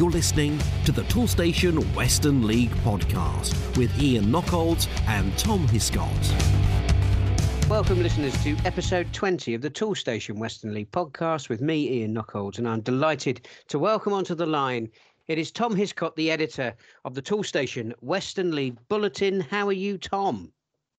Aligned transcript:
You're 0.00 0.10
listening 0.10 0.58
to 0.86 0.92
the 0.92 1.02
Toolstation 1.02 1.78
Western 1.94 2.46
League 2.46 2.70
podcast 2.76 3.76
with 3.76 3.94
Ian 4.00 4.32
Knockolds 4.32 4.88
and 5.06 5.36
Tom 5.36 5.68
Hiscott. 5.68 6.08
Welcome, 7.68 8.02
listeners, 8.02 8.32
to 8.42 8.56
episode 8.64 9.12
20 9.12 9.52
of 9.52 9.60
the 9.60 9.68
Toolstation 9.68 10.38
Western 10.38 10.72
League 10.72 10.90
podcast 10.90 11.50
with 11.50 11.60
me, 11.60 11.86
Ian 11.98 12.14
Knockolds, 12.14 12.56
and 12.56 12.66
I'm 12.66 12.80
delighted 12.80 13.46
to 13.68 13.78
welcome 13.78 14.14
onto 14.14 14.34
the 14.34 14.46
line. 14.46 14.88
It 15.28 15.36
is 15.36 15.50
Tom 15.50 15.76
Hiscott, 15.76 16.16
the 16.16 16.30
editor 16.30 16.74
of 17.04 17.14
the 17.14 17.20
Toolstation 17.20 17.92
Western 18.00 18.54
League 18.54 18.78
Bulletin. 18.88 19.42
How 19.42 19.68
are 19.68 19.72
you, 19.72 19.98
Tom? 19.98 20.50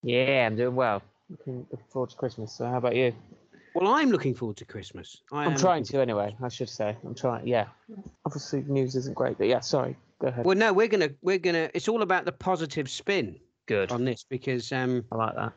Yeah, 0.04 0.45
I'm 0.45 0.55
doing 0.55 0.75
well. 0.75 1.02
Looking, 1.27 1.65
looking 1.71 1.88
forward 1.89 2.11
to 2.11 2.18
Christmas. 2.18 2.54
So, 2.54 2.68
how 2.68 2.77
about 2.77 2.95
you? 2.95 3.15
Well, 3.73 3.93
I'm 3.93 4.11
looking 4.11 4.33
forward 4.33 4.57
to 4.57 4.65
Christmas. 4.65 5.21
I 5.31 5.45
I'm 5.45 5.55
trying 5.55 5.84
to 5.85 6.02
anyway. 6.02 6.35
I 6.43 6.49
should 6.49 6.70
say 6.70 6.98
I'm 7.05 7.16
trying. 7.16 7.48
Yeah, 7.48 7.67
obviously 8.25 8.63
news 8.63 8.95
isn't 8.95 9.16
great, 9.16 9.38
but 9.38 9.47
yeah. 9.47 9.59
Sorry, 9.61 9.95
go 10.20 10.27
ahead. 10.27 10.45
Well, 10.45 10.57
no, 10.57 10.73
we're 10.73 10.88
gonna 10.88 11.09
we're 11.21 11.39
gonna. 11.39 11.70
It's 11.73 11.88
all 11.88 12.02
about 12.02 12.25
the 12.25 12.31
positive 12.31 12.89
spin 12.89 13.39
Good. 13.67 13.91
on 13.91 14.03
this 14.03 14.25
because 14.30 14.71
um, 14.71 15.05
I 15.11 15.16
like 15.16 15.35
that. 15.35 15.53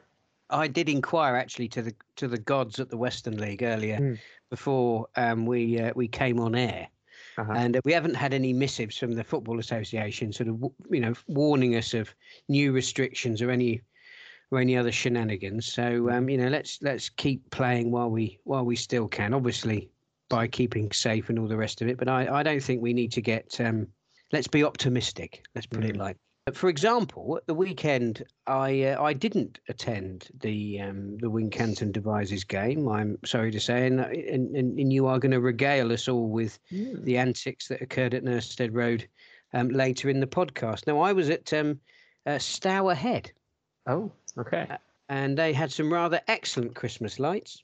I 0.51 0.69
did 0.69 0.89
inquire 0.89 1.35
actually 1.37 1.69
to 1.69 1.83
the 1.83 1.95
to 2.17 2.29
the 2.29 2.39
gods 2.39 2.79
at 2.79 2.91
the 2.91 2.97
Western 2.97 3.39
League 3.39 3.63
earlier 3.63 3.97
Hmm. 3.97 4.15
before 4.51 5.09
um, 5.17 5.47
we 5.47 5.81
uh, 5.81 5.93
we 5.97 6.07
came 6.07 6.39
on 6.39 6.55
air, 6.55 6.87
Uh-huh. 7.39 7.53
and 7.53 7.77
uh, 7.77 7.81
we 7.85 7.93
haven't 7.93 8.15
had 8.15 8.33
any 8.33 8.53
missives 8.53 8.97
from 8.97 9.13
the 9.13 9.25
Football 9.25 9.59
Association, 9.59 10.33
sort 10.33 10.49
of 10.51 10.63
you 10.91 11.01
know 11.01 11.15
warning 11.27 11.75
us 11.77 11.95
of 11.95 12.15
new 12.49 12.71
restrictions 12.73 13.43
or 13.43 13.51
any 13.51 13.81
or 14.55 14.61
any 14.61 14.77
other 14.77 14.93
shenanigans. 14.93 15.67
So 15.67 16.11
um, 16.11 16.29
you 16.29 16.39
know 16.39 16.49
let's 16.49 16.79
let's 16.83 17.09
keep 17.09 17.49
playing 17.51 17.91
while 17.91 18.11
we 18.11 18.39
while 18.45 18.65
we 18.65 18.77
still 18.77 19.09
can. 19.09 19.35
Obviously 19.35 19.91
by 20.31 20.47
keeping 20.47 20.91
safe 20.93 21.29
and 21.29 21.39
all 21.39 21.47
the 21.49 21.57
rest 21.57 21.83
of 21.83 21.89
it, 21.89 21.99
but 21.99 22.09
I 22.09 22.41
I 22.41 22.43
don't 22.43 22.63
think 22.63 22.81
we 22.81 22.93
need 22.95 23.13
to 23.13 23.21
get. 23.21 23.61
Um, 23.61 23.87
let's 24.33 24.49
be 24.49 24.65
optimistic. 24.65 25.45
Let's 25.55 25.67
put 25.67 25.85
it 25.85 25.95
Mm. 25.97 25.99
like. 25.99 26.17
For 26.53 26.69
example, 26.69 27.39
at 27.39 27.47
the 27.47 27.55
weekend, 27.55 28.23
I 28.47 28.83
uh, 28.83 29.03
I 29.03 29.15
didn't 29.15 29.61
attend 29.69 30.29
the 30.41 30.81
um, 30.81 31.17
the 31.19 31.31
Wincanton 31.31 31.91
Devizes 31.93 32.45
game. 32.45 32.87
I'm 32.89 33.19
sorry 33.25 33.51
to 33.51 33.61
say, 33.61 33.87
and 33.87 34.01
and, 34.01 34.55
and 34.57 34.93
you 34.93 35.07
are 35.07 35.19
going 35.19 35.33
to 35.33 35.41
regale 35.41 35.91
us 35.93 36.07
all 36.09 36.29
with 36.29 36.59
Mm. 36.71 37.03
the 37.05 37.17
antics 37.19 37.69
that 37.69 37.81
occurred 37.83 38.13
at 38.15 38.25
Nurstead 38.25 38.71
Road 38.75 39.09
um, 39.55 39.69
later 39.71 40.11
in 40.11 40.21
the 40.21 40.27
podcast. 40.27 40.87
Now, 40.87 41.01
I 41.01 41.13
was 41.13 41.31
at 41.31 41.51
um, 41.55 41.81
uh, 42.27 42.33
Stourhead, 42.33 43.31
Oh, 43.87 44.11
okay. 44.39 44.67
and 45.09 45.37
they 45.37 45.53
had 45.53 45.73
some 45.73 45.93
rather 45.93 46.21
excellent 46.29 46.75
Christmas 46.75 47.19
lights. 47.19 47.63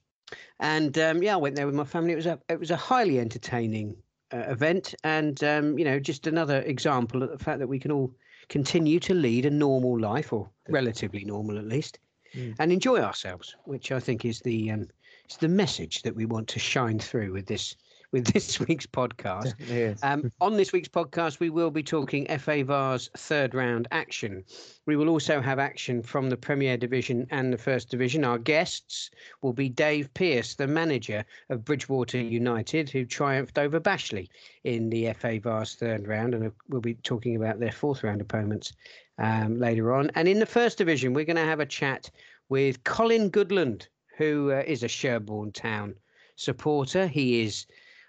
And 0.61 0.97
um, 0.99 1.23
yeah, 1.23 1.35
I 1.35 1.39
went 1.39 1.57
there 1.57 1.67
with 1.67 1.75
my 1.75 1.85
family. 1.85 2.12
It 2.12 2.17
was 2.17 2.27
a 2.27 2.39
it 2.49 2.61
was 2.61 2.71
a 2.71 2.77
highly 2.77 3.19
entertaining 3.19 3.97
uh, 4.33 4.45
event, 4.49 4.95
and 5.03 5.43
um, 5.43 5.79
you 5.79 5.85
know, 5.85 5.99
just 5.99 6.27
another 6.27 6.62
example 6.62 7.23
of 7.23 7.31
the 7.31 7.39
fact 7.39 7.59
that 7.59 7.67
we 7.67 7.81
can 7.81 7.91
all 7.91 8.15
continue 8.49 9.01
to 9.01 9.15
lead 9.15 9.47
a 9.47 9.51
normal 9.51 9.99
life, 9.99 10.33
or 10.33 10.49
relatively 10.69 11.25
normal 11.25 11.59
at 11.59 11.67
least, 11.67 11.99
Mm. 12.35 12.55
and 12.61 12.73
enjoy 12.73 13.01
ourselves, 13.01 13.57
which 13.65 13.91
I 13.91 13.99
think 13.99 14.25
is 14.25 14.39
the 14.41 14.71
um, 14.71 14.87
is 15.29 15.37
the 15.39 15.49
message 15.49 16.03
that 16.03 16.15
we 16.15 16.27
want 16.27 16.47
to 16.49 16.61
shine 16.61 17.01
through 17.01 17.33
with 17.33 17.47
this 17.47 17.75
with 18.12 18.27
this 18.33 18.58
week's 18.61 18.86
podcast. 18.86 19.55
Is. 19.70 20.03
Um, 20.03 20.33
on 20.41 20.56
this 20.56 20.72
week's 20.72 20.89
podcast, 20.89 21.41
we 21.41 21.50
will 21.50 21.70
be 21.70 21.83
talking 21.83 22.27
FA 22.39 22.64
Vase 22.64 23.08
third 23.16 23.55
round 23.55 23.89
action. 23.91 24.44
We 24.86 24.97
will 24.97 25.08
also 25.08 25.41
have 25.41 25.58
action 25.58 26.03
from 26.03 26.31
the 26.31 26.36
Premier 26.36 26.77
Division 26.77 27.27
and 27.31 27.53
the 27.53 27.58
First 27.58 27.91
Division. 27.91 28.25
Our 28.25 28.38
guests 28.38 29.11
will 29.42 29.53
be 29.53 29.69
Dave 29.69 30.12
Pearce, 30.14 30.55
the 30.55 30.66
manager 30.66 31.25
of 31.48 31.64
Bridgwater 31.64 32.20
United, 32.20 32.91
who 32.91 33.05
triumphed 33.05 33.58
over 33.58 33.81
Bashley 33.81 34.28
in 34.64 34.91
the 34.91 35.12
FA 35.12 35.38
Vase 35.38 35.77
third 35.77 36.08
round. 36.08 36.34
And 36.34 36.53
we'll 36.69 36.81
be 36.81 36.94
talking 36.94 37.36
about 37.36 37.61
their 37.61 37.72
fourth 37.72 38.03
round 38.03 38.20
opponents 38.20 38.72
um, 39.19 39.59
later 39.59 39.94
on. 39.94 40.10
And 40.15 40.26
in 40.26 40.41
the 40.41 40.47
First 40.47 40.78
Division, 40.78 41.12
we're 41.12 41.25
going 41.25 41.37
to 41.37 41.43
have 41.43 41.60
a 41.60 41.66
chat 41.66 42.10
with 42.49 42.82
Colin 42.84 43.31
Goodland, 43.31 43.87
who 44.16 44.50
uh, 44.50 44.65
is 44.66 44.82
a 44.82 44.88
Sherborne 44.88 45.53
Town 45.53 45.94
supporter. 46.37 47.06
He 47.06 47.43
is 47.43 47.66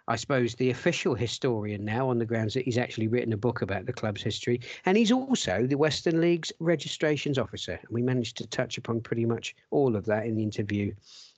I 0.08 0.16
suppose, 0.16 0.56
the 0.56 0.70
official 0.70 1.16
historian 1.16 1.86
now 1.86 2.10
on 2.10 2.18
the 2.18 2.26
grounds 2.26 2.54
that 2.54 2.66
he's 2.66 2.78
actually 2.78 3.08
written 3.08 3.34
a 3.34 3.38
book 3.38 3.62
about 3.62 3.86
the 3.86 3.94
club's 3.94 4.22
history. 4.22 4.62
And 4.86 4.98
he's 4.98 5.12
also 5.12 5.66
the 5.68 5.78
Western 5.78 6.22
League's 6.22 6.52
registrations 6.60 7.38
officer. 7.38 7.74
And 7.74 7.90
we 7.92 8.02
managed 8.02 8.38
to 8.38 8.48
touch 8.48 8.78
upon 8.78 9.02
pretty 9.02 9.26
much 9.26 9.56
all 9.70 9.96
of 9.96 10.06
that 10.06 10.26
in 10.26 10.36
the 10.36 10.44
interview 10.44 10.94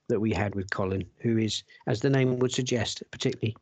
that 0.09 0.19
we 0.19 0.33
had 0.33 0.55
with 0.55 0.69
Colin, 0.69 1.05
who 1.19 1.37
is, 1.37 1.63
as 1.87 2.01
the 2.01 2.09
name 2.09 2.39
would 2.39 2.53
suggest, 2.53 3.01
a 3.01 3.05
particularly 3.05 3.55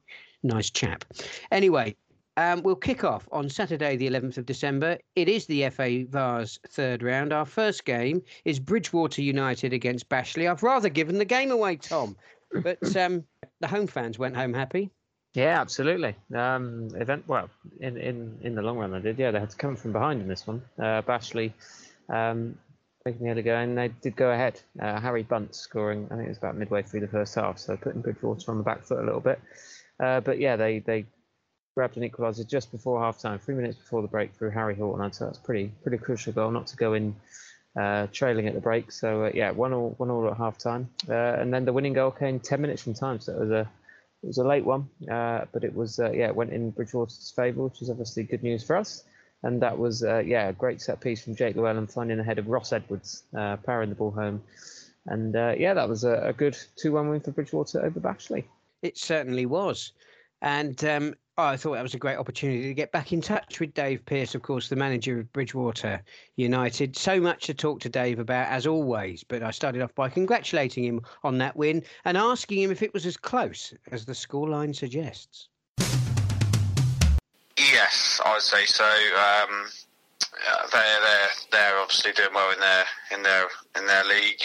nice 0.43 0.69
chap. 0.69 1.05
Anyway, 1.51 1.95
um, 2.37 2.63
we'll 2.63 2.75
kick 2.75 3.03
off 3.03 3.27
on 3.31 3.49
Saturday, 3.49 3.97
the 3.97 4.09
11th 4.09 4.37
of 4.37 4.45
December. 4.45 4.97
It 5.15 5.27
is 5.27 5.45
the 5.45 5.69
FA 5.69 6.05
Vase 6.07 6.59
third 6.69 7.03
round. 7.03 7.33
Our 7.33 7.45
first 7.45 7.85
game 7.85 8.21
is 8.45 8.59
Bridgwater 8.59 9.21
United 9.21 9.73
against 9.73 10.09
Bashley. 10.09 10.49
I've 10.49 10.63
rather 10.63 10.89
given 10.89 11.17
the 11.17 11.25
game 11.25 11.51
away, 11.51 11.75
Tom, 11.75 12.15
but 12.53 12.95
um, 12.95 13.23
the 13.59 13.67
home 13.67 13.87
fans 13.87 14.19
went 14.19 14.35
home 14.35 14.53
happy. 14.53 14.89
Yeah, 15.33 15.61
absolutely. 15.61 16.15
Um, 16.35 16.89
event. 16.95 17.23
Well, 17.27 17.49
in, 17.79 17.97
in 17.97 18.37
in 18.41 18.55
the 18.55 18.61
long 18.61 18.77
run, 18.77 18.91
they 18.91 18.99
did. 18.99 19.17
Yeah, 19.17 19.31
they 19.31 19.39
had 19.39 19.49
to 19.51 19.57
come 19.57 19.75
from 19.75 19.93
behind 19.93 20.21
in 20.21 20.27
this 20.27 20.45
one. 20.45 20.61
Uh, 20.77 21.01
Bashley 21.01 21.53
um, 22.09 22.57
making 23.05 23.25
the 23.25 23.31
other 23.31 23.41
go, 23.41 23.55
and 23.55 23.77
they 23.77 23.87
did 24.01 24.15
go 24.15 24.31
ahead. 24.31 24.59
Uh, 24.79 24.99
Harry 24.99 25.23
Bunt 25.23 25.55
scoring. 25.55 26.07
I 26.11 26.15
think 26.15 26.25
it 26.25 26.29
was 26.29 26.37
about 26.37 26.57
midway 26.57 26.83
through 26.83 26.99
the 27.01 27.07
first 27.07 27.35
half, 27.35 27.59
so 27.59 27.77
putting 27.77 28.01
Bridgwater 28.01 28.51
on 28.51 28.57
the 28.57 28.63
back 28.63 28.83
foot 28.83 28.99
a 28.99 29.05
little 29.05 29.21
bit. 29.21 29.39
Uh, 29.99 30.19
but 30.19 30.37
yeah, 30.37 30.57
they 30.57 30.79
they 30.79 31.05
grabbed 31.75 31.95
an 31.95 32.03
equaliser 32.03 32.45
just 32.45 32.69
before 32.71 32.99
half 32.99 33.19
time, 33.19 33.39
three 33.39 33.55
minutes 33.55 33.77
before 33.77 34.01
the 34.01 34.07
break 34.09 34.33
through 34.33 34.49
Harry 34.49 34.75
Horton. 34.75 35.13
Say 35.13 35.25
that's 35.25 35.39
pretty 35.39 35.71
pretty 35.81 35.97
crucial 35.97 36.33
goal 36.33 36.51
not 36.51 36.67
to 36.67 36.75
go 36.75 36.93
in 36.93 37.15
uh, 37.79 38.07
trailing 38.11 38.47
at 38.47 38.53
the 38.53 38.61
break. 38.61 38.91
So 38.91 39.25
uh, 39.25 39.31
yeah, 39.33 39.51
one 39.51 39.73
all 39.73 39.95
one 39.97 40.09
all 40.09 40.27
at 40.27 40.37
half 40.37 40.57
time, 40.57 40.89
uh, 41.09 41.13
and 41.13 41.53
then 41.53 41.65
the 41.65 41.73
winning 41.73 41.93
goal 41.93 42.11
came 42.11 42.39
ten 42.39 42.61
minutes 42.61 42.81
from 42.81 42.93
time. 42.93 43.19
So 43.19 43.33
it 43.33 43.39
was 43.39 43.51
a 43.51 43.69
it 44.23 44.27
was 44.27 44.37
a 44.37 44.43
late 44.43 44.65
one, 44.65 44.89
uh, 45.09 45.45
but 45.51 45.63
it 45.63 45.73
was 45.73 45.99
uh, 45.99 46.11
yeah 46.11 46.27
it 46.27 46.35
went 46.35 46.51
in 46.51 46.71
Bridgwater's 46.71 47.31
favour, 47.35 47.63
which 47.63 47.81
is 47.81 47.89
obviously 47.89 48.23
good 48.23 48.43
news 48.43 48.63
for 48.63 48.75
us. 48.75 49.03
And 49.43 49.61
that 49.61 49.77
was 49.77 50.03
uh, 50.03 50.19
yeah 50.19 50.49
a 50.49 50.53
great 50.53 50.81
set 50.81 50.99
piece 51.01 51.23
from 51.23 51.35
Jake 51.35 51.55
Llewellyn 51.55 51.87
finding 51.87 52.17
the 52.17 52.23
head 52.23 52.39
of 52.39 52.47
Ross 52.47 52.71
Edwards, 52.73 53.23
powering 53.31 53.89
the 53.89 53.95
ball 53.95 54.11
home. 54.11 54.43
And 55.07 55.35
uh, 55.35 55.55
yeah, 55.57 55.73
that 55.73 55.89
was 55.89 56.03
a, 56.03 56.27
a 56.27 56.33
good 56.33 56.55
two-one 56.75 57.09
win 57.09 57.21
for 57.21 57.31
Bridgwater 57.31 57.83
over 57.83 57.99
Bashley. 57.99 58.43
It 58.83 58.97
certainly 58.97 59.47
was. 59.47 59.93
And 60.43 60.83
um, 60.85 61.15
I 61.37 61.55
thought 61.55 61.73
that 61.73 61.83
was 61.83 61.93
a 61.93 61.99
great 61.99 62.17
opportunity 62.17 62.63
to 62.63 62.73
get 62.73 62.91
back 62.91 63.13
in 63.13 63.21
touch 63.21 63.59
with 63.61 63.73
Dave 63.73 64.05
Pearce, 64.05 64.35
of 64.35 64.41
course, 64.41 64.67
the 64.67 64.75
manager 64.75 65.19
of 65.19 65.31
Bridgwater 65.31 66.03
United. 66.35 66.97
So 66.97 67.21
much 67.21 67.45
to 67.45 67.53
talk 67.53 67.79
to 67.81 67.89
Dave 67.89 68.19
about, 68.19 68.49
as 68.49 68.67
always. 68.67 69.23
But 69.23 69.41
I 69.41 69.51
started 69.51 69.81
off 69.81 69.95
by 69.95 70.09
congratulating 70.09 70.83
him 70.83 71.01
on 71.23 71.37
that 71.37 71.55
win 71.55 71.83
and 72.03 72.17
asking 72.17 72.61
him 72.61 72.71
if 72.71 72.81
it 72.81 72.93
was 72.93 73.05
as 73.05 73.15
close 73.15 73.73
as 73.91 74.05
the 74.05 74.13
scoreline 74.13 74.75
suggests. 74.75 75.47
Yes, 77.57 78.19
I 78.25 78.33
would 78.33 78.41
say 78.41 78.65
so. 78.65 78.83
Um, 78.83 79.67
uh, 80.49 80.67
they're 80.71 80.99
they're 81.01 81.29
they're 81.51 81.77
obviously 81.77 82.11
doing 82.11 82.33
well 82.33 82.51
in 82.51 82.59
their 82.59 82.85
in 83.11 83.23
their 83.23 83.47
in 83.77 83.87
their 83.87 84.03
league. 84.03 84.41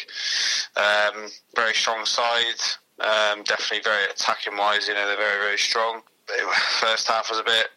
Um, 0.76 1.28
very 1.54 1.74
strong 1.74 2.04
side. 2.04 2.60
Um, 3.00 3.42
definitely 3.42 3.80
very 3.82 4.04
attacking 4.04 4.56
wise. 4.56 4.86
You 4.86 4.94
know 4.94 5.06
they're 5.06 5.16
very 5.16 5.42
very 5.42 5.58
strong. 5.58 6.02
Were- 6.28 6.52
First 6.80 7.08
half 7.08 7.30
was 7.30 7.38
a 7.38 7.44
bit 7.44 7.68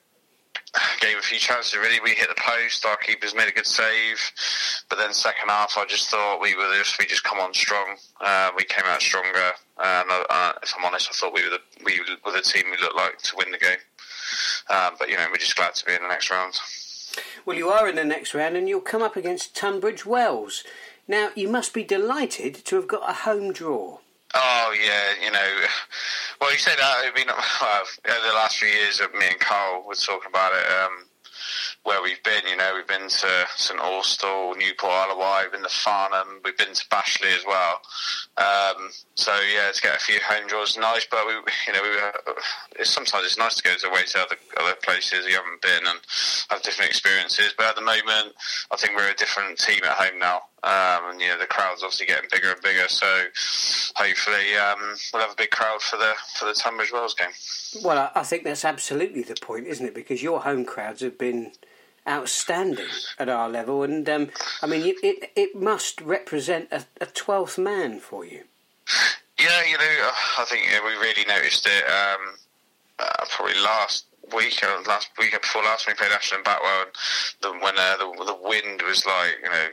gave 1.00 1.18
a 1.18 1.22
few 1.22 1.40
chances. 1.40 1.76
Really, 1.78 2.00
we 2.04 2.12
hit 2.12 2.30
the 2.30 2.40
post. 2.40 2.86
Our 2.86 2.98
keepers 2.98 3.34
made 3.34 3.48
a 3.48 3.52
good 3.52 3.66
save, 3.66 4.20
but 4.90 4.98
then 4.98 5.14
second 5.14 5.50
half, 5.50 5.78
I 5.78 5.86
just 5.86 6.10
thought 6.10 6.40
we 6.42 6.56
were 6.56 6.72
just 6.78 7.00
we 7.00 7.06
just 7.06 7.24
come 7.24 7.40
on 7.40 7.54
strong. 7.54 7.96
Uh, 8.22 8.52
we 8.56 8.64
came 8.64 8.86
out 8.86 9.02
stronger. 9.02 9.52
And 9.82 10.10
uh, 10.10 10.26
uh, 10.30 10.54
if 10.62 10.74
I'm 10.78 10.86
honest, 10.86 11.10
I 11.12 11.16
thought 11.16 11.34
we 11.34 11.44
were 11.44 11.52
the 11.52 11.60
we 11.84 12.00
were 12.26 12.32
the 12.32 12.42
team 12.42 12.66
we 12.72 12.78
looked 12.82 12.96
like 12.96 13.18
to 13.20 13.36
win 13.38 13.52
the 13.52 13.58
game. 13.58 13.78
Um, 14.70 14.94
but 15.00 15.10
you 15.10 15.18
know, 15.18 15.26
we're 15.32 15.38
just 15.38 15.56
glad 15.56 15.76
to 15.76 15.86
be 15.86 15.94
in 15.94 16.02
the 16.02 16.08
next 16.08 16.30
round. 16.30 16.60
Well, 17.46 17.58
you 17.58 17.70
are 17.70 17.88
in 17.88 17.96
the 17.96 18.04
next 18.06 18.34
round 18.34 18.56
and 18.56 18.70
you'll 18.70 18.82
come 18.82 19.02
up 19.02 19.16
against 19.16 19.56
Tunbridge 19.56 20.06
Wells. 20.06 20.64
Now, 21.08 21.30
you 21.36 21.50
must 21.50 21.74
be 21.74 21.84
delighted 21.84 22.54
to 22.66 22.76
have 22.76 22.88
got 22.88 23.10
a 23.10 23.14
home 23.14 23.52
draw. 23.52 23.98
Oh 24.36 24.76
yeah, 24.80 25.14
you 25.24 25.32
know. 25.32 25.66
Well, 26.42 26.54
you 26.54 26.58
say 26.58 26.76
that. 26.76 26.82
I 26.82 27.12
mean, 27.16 27.28
well, 27.28 27.84
the 28.06 28.34
last 28.34 28.58
few 28.58 28.70
years, 28.70 29.02
me 29.18 29.28
and 29.28 29.40
Carl 29.40 29.84
were 29.86 29.96
talking 29.96 30.30
about 30.30 30.54
it. 30.54 30.66
Um, 30.72 31.06
where 31.84 32.02
we've 32.02 32.22
been, 32.24 32.44
you 32.50 32.58
know, 32.58 32.74
we've 32.76 32.88
been 32.88 33.10
to 33.10 33.46
St 33.56 33.80
Austell, 33.80 34.56
Newport, 34.56 34.92
Isle 34.92 35.44
we've 35.44 35.52
been 35.52 35.64
to 35.64 35.70
Farnham, 35.70 36.42
we've 36.44 36.58
been 36.58 36.74
to 36.74 36.86
Bashley 36.88 37.36
as 37.36 37.46
well. 37.46 37.82
Um, 38.38 38.90
so 39.16 39.34
yeah, 39.54 39.72
to 39.72 39.82
get 39.82 39.96
a 39.96 40.00
few 40.00 40.20
home 40.20 40.48
draws 40.48 40.78
nice, 40.78 41.08
but 41.10 41.26
we, 41.26 41.34
you 41.34 41.74
know, 41.74 41.82
we, 41.82 42.00
uh, 42.00 42.34
it's, 42.78 42.90
sometimes 42.90 43.26
it's 43.26 43.38
nice 43.38 43.56
to 43.56 43.64
go 43.64 43.90
away 43.90 44.04
to 44.06 44.20
other 44.20 44.36
other 44.60 44.76
places 44.84 45.26
you 45.26 45.36
haven't 45.36 45.62
been 45.62 45.88
and 45.88 46.00
have 46.50 46.62
different 46.62 46.90
experiences. 46.90 47.54
But 47.58 47.68
at 47.68 47.76
the 47.76 47.82
moment, 47.82 48.36
I 48.72 48.76
think 48.78 48.96
we're 48.96 49.10
a 49.10 49.16
different 49.16 49.58
team 49.58 49.80
at 49.84 49.92
home 49.92 50.20
now. 50.20 50.42
Um, 50.62 51.12
and 51.12 51.22
you 51.22 51.28
know 51.28 51.40
the 51.40 51.46
crowd's 51.46 51.84
obviously 51.84 52.06
getting 52.06 52.30
bigger 52.30 52.52
and 52.52 52.62
bigger, 52.62 52.88
so 52.90 53.24
hopefully 53.96 54.56
um, 54.58 54.96
we'll 55.14 55.22
have 55.22 55.32
a 55.32 55.36
big 55.36 55.52
crowd 55.52 55.82
for 55.82 55.96
the 55.96 56.14
for 56.36 56.46
the 56.46 56.54
Tunbridge 56.54 56.92
Wells 56.92 57.14
game. 57.14 57.30
Well, 57.84 58.12
I, 58.14 58.24
think 58.24 58.44
that's 58.44 58.66
absolutely 58.66 59.22
the 59.22 59.36
point, 59.36 59.68
isn't 59.68 59.86
it? 59.86 59.96
Because 59.96 60.22
your 60.22 60.42
home 60.42 60.66
crowds 60.66 61.02
have 61.02 61.18
been 61.18 61.54
outstanding 62.06 62.88
at 63.18 63.30
our 63.30 63.48
level, 63.48 63.84
and 63.84 64.10
um, 64.10 64.30
I 64.62 64.68
mean, 64.68 64.86
it, 64.86 64.96
it, 65.02 65.32
it 65.38 65.56
must 65.56 66.02
represent 66.02 66.68
a 66.72 67.06
twelfth 67.06 67.58
man 67.58 68.00
for 68.02 68.26
you. 68.26 68.44
Yeah, 69.40 69.64
you 69.66 69.78
know, 69.78 70.12
I 70.38 70.46
think 70.46 70.64
we 70.84 70.92
really 70.96 71.24
noticed 71.26 71.66
it 71.66 71.84
um, 71.86 72.36
uh, 73.00 73.26
probably 73.30 73.58
last 73.62 74.06
week 74.36 74.64
or 74.64 74.82
last 74.88 75.10
week 75.18 75.40
before 75.40 75.64
last 75.64 75.88
we 75.88 75.94
played 75.94 76.12
Ashton 76.12 76.44
Backwell 76.44 76.84
and 76.84 76.92
the, 77.42 77.52
when 77.64 77.78
uh, 77.78 77.98
the, 77.98 78.26
the 78.26 78.38
wind 78.42 78.82
was 78.82 79.06
like 79.06 79.38
you 79.44 79.50
know 79.50 79.68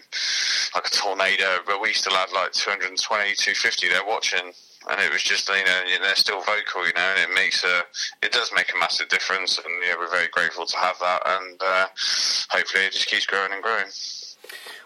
like 0.74 0.86
a 0.86 0.90
tornado 0.90 1.58
but 1.66 1.80
we 1.80 1.92
still 1.92 2.14
had 2.14 2.32
like 2.32 2.52
220 2.52 3.34
250 3.34 3.88
there 3.88 4.04
watching 4.06 4.52
and 4.88 5.00
it 5.00 5.12
was 5.12 5.22
just 5.22 5.48
you 5.48 5.64
know 5.64 5.82
they're 6.00 6.14
still 6.14 6.40
vocal, 6.42 6.86
you 6.86 6.92
know, 6.94 7.14
and 7.16 7.30
it 7.30 7.34
makes 7.34 7.64
a 7.64 7.82
it 8.22 8.32
does 8.32 8.50
make 8.54 8.72
a 8.74 8.78
massive 8.78 9.08
difference, 9.08 9.58
and 9.58 9.66
yeah, 9.84 9.94
we're 9.98 10.10
very 10.10 10.28
grateful 10.28 10.66
to 10.66 10.76
have 10.76 10.96
that, 11.00 11.22
and 11.26 11.60
uh, 11.60 11.86
hopefully 12.50 12.84
it 12.84 12.92
just 12.92 13.06
keeps 13.06 13.26
growing 13.26 13.52
and 13.52 13.62
growing. 13.62 13.86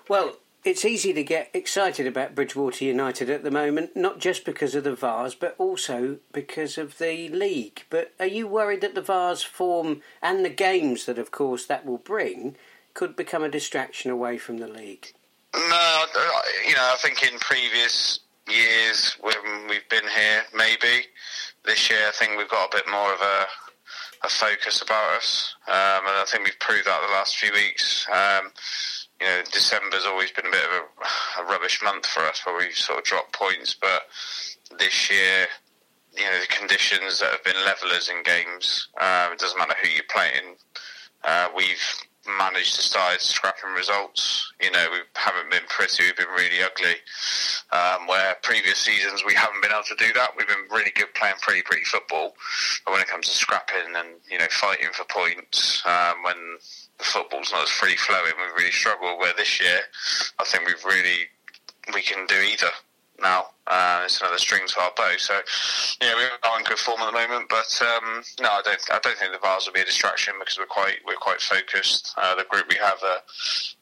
Well, 0.08 0.36
it's 0.64 0.84
easy 0.84 1.12
to 1.12 1.24
get 1.24 1.50
excited 1.54 2.06
about 2.06 2.34
Bridgwater 2.34 2.84
United 2.84 3.30
at 3.30 3.42
the 3.42 3.50
moment, 3.50 3.96
not 3.96 4.18
just 4.18 4.44
because 4.44 4.74
of 4.74 4.84
the 4.84 4.94
Vase, 4.94 5.34
but 5.34 5.54
also 5.58 6.18
because 6.32 6.76
of 6.76 6.98
the 6.98 7.28
league. 7.28 7.84
But 7.88 8.12
are 8.20 8.26
you 8.26 8.46
worried 8.46 8.82
that 8.82 8.94
the 8.94 9.00
Vase 9.00 9.42
form 9.42 10.02
and 10.20 10.44
the 10.44 10.50
games 10.50 11.06
that, 11.06 11.18
of 11.18 11.30
course, 11.30 11.64
that 11.66 11.86
will 11.86 11.98
bring 11.98 12.56
could 12.92 13.16
become 13.16 13.42
a 13.42 13.48
distraction 13.48 14.10
away 14.10 14.36
from 14.36 14.58
the 14.58 14.68
league? 14.68 15.12
No, 15.54 16.04
you 16.66 16.74
know, 16.74 16.90
I 16.92 16.96
think 16.98 17.22
in 17.22 17.38
previous 17.38 18.20
years 18.48 19.16
when 19.20 19.34
we've 19.68 19.88
been 19.88 20.08
here, 20.14 20.42
maybe. 20.54 21.06
This 21.64 21.90
year, 21.90 22.00
I 22.08 22.12
think 22.12 22.36
we've 22.36 22.48
got 22.48 22.72
a 22.72 22.76
bit 22.76 22.88
more 22.90 23.12
of 23.12 23.20
a, 23.20 23.46
a 24.24 24.28
focus 24.28 24.82
about 24.82 25.16
us, 25.16 25.54
um, 25.68 26.06
and 26.06 26.16
I 26.16 26.24
think 26.26 26.44
we've 26.44 26.58
proved 26.58 26.86
that 26.86 27.00
the 27.06 27.12
last 27.12 27.36
few 27.36 27.52
weeks. 27.52 28.06
Um, 28.10 28.50
you 29.20 29.26
know, 29.26 29.42
December's 29.52 30.06
always 30.06 30.30
been 30.30 30.46
a 30.46 30.50
bit 30.50 30.64
of 30.64 30.70
a, 30.70 31.42
a 31.42 31.44
rubbish 31.46 31.80
month 31.82 32.06
for 32.06 32.20
us 32.20 32.44
where 32.44 32.56
we've 32.56 32.74
sort 32.74 32.98
of 32.98 33.04
dropped 33.04 33.32
points, 33.32 33.76
but 33.80 34.02
this 34.78 35.10
year, 35.10 35.46
you 36.16 36.24
know, 36.24 36.40
the 36.40 36.46
conditions 36.46 37.20
that 37.20 37.30
have 37.30 37.44
been 37.44 37.64
levelers 37.64 38.08
in 38.08 38.22
games, 38.22 38.88
um, 39.00 39.32
it 39.32 39.38
doesn't 39.38 39.58
matter 39.58 39.74
who 39.82 39.88
you're 39.90 40.04
playing, 40.08 40.56
uh, 41.24 41.48
we've 41.54 41.84
managed 42.38 42.76
to 42.76 42.82
start 42.82 43.20
scrapping 43.20 43.70
results. 43.70 44.52
You 44.60 44.70
know, 44.70 44.86
we 44.92 44.98
haven't 45.14 45.50
been 45.50 45.66
pretty, 45.68 46.04
we've 46.04 46.16
been 46.16 46.28
really 46.28 46.62
ugly. 46.62 46.96
Um, 47.72 48.06
where 48.06 48.36
previous 48.42 48.78
seasons 48.78 49.22
we 49.24 49.34
haven't 49.34 49.62
been 49.62 49.70
able 49.70 49.84
to 49.84 49.94
do 49.96 50.12
that. 50.14 50.30
We've 50.36 50.48
been 50.48 50.68
really 50.70 50.92
good 50.94 51.12
playing 51.14 51.36
pretty, 51.40 51.62
pretty 51.62 51.84
football. 51.84 52.34
But 52.84 52.92
when 52.92 53.00
it 53.00 53.06
comes 53.08 53.28
to 53.28 53.34
scrapping 53.34 53.94
and, 53.96 54.08
you 54.30 54.38
know, 54.38 54.48
fighting 54.50 54.88
for 54.92 55.04
points, 55.04 55.82
um, 55.86 56.22
when 56.24 56.58
football's 57.04 57.52
not 57.52 57.64
as 57.64 57.70
free 57.70 57.96
flowing, 57.96 58.32
we 58.36 58.62
really 58.62 58.72
struggle. 58.72 59.18
Where 59.18 59.32
this 59.36 59.60
year, 59.60 59.80
I 60.38 60.44
think 60.44 60.66
we've 60.66 60.84
really, 60.84 61.28
we 61.94 62.02
can 62.02 62.26
do 62.26 62.36
either 62.36 62.70
now. 63.22 63.46
Uh, 63.66 64.02
it's 64.04 64.20
another 64.20 64.38
string 64.38 64.62
to 64.66 64.80
our 64.80 64.90
bow. 64.96 65.14
So, 65.18 65.38
yeah, 66.02 66.14
we're 66.14 66.58
in 66.58 66.64
good 66.64 66.78
form 66.78 67.00
at 67.00 67.06
the 67.06 67.12
moment. 67.12 67.48
But 67.48 67.80
um, 67.82 68.22
no, 68.40 68.48
I 68.48 68.62
don't. 68.64 68.80
I 68.90 68.98
don't 69.00 69.16
think 69.16 69.32
the 69.32 69.38
Vase 69.38 69.66
will 69.66 69.72
be 69.72 69.80
a 69.80 69.84
distraction 69.84 70.34
because 70.38 70.58
we're 70.58 70.66
quite 70.66 70.96
we're 71.06 71.14
quite 71.14 71.40
focused. 71.40 72.14
Uh, 72.16 72.34
the 72.34 72.44
group 72.48 72.66
we 72.68 72.76
have 72.76 72.98
are 73.02 73.18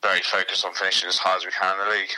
very 0.02 0.20
focused 0.20 0.64
on 0.64 0.74
finishing 0.74 1.08
as 1.08 1.18
high 1.18 1.36
as 1.36 1.44
we 1.44 1.52
can 1.52 1.78
in 1.78 1.88
the 1.88 1.94
league. 1.96 2.10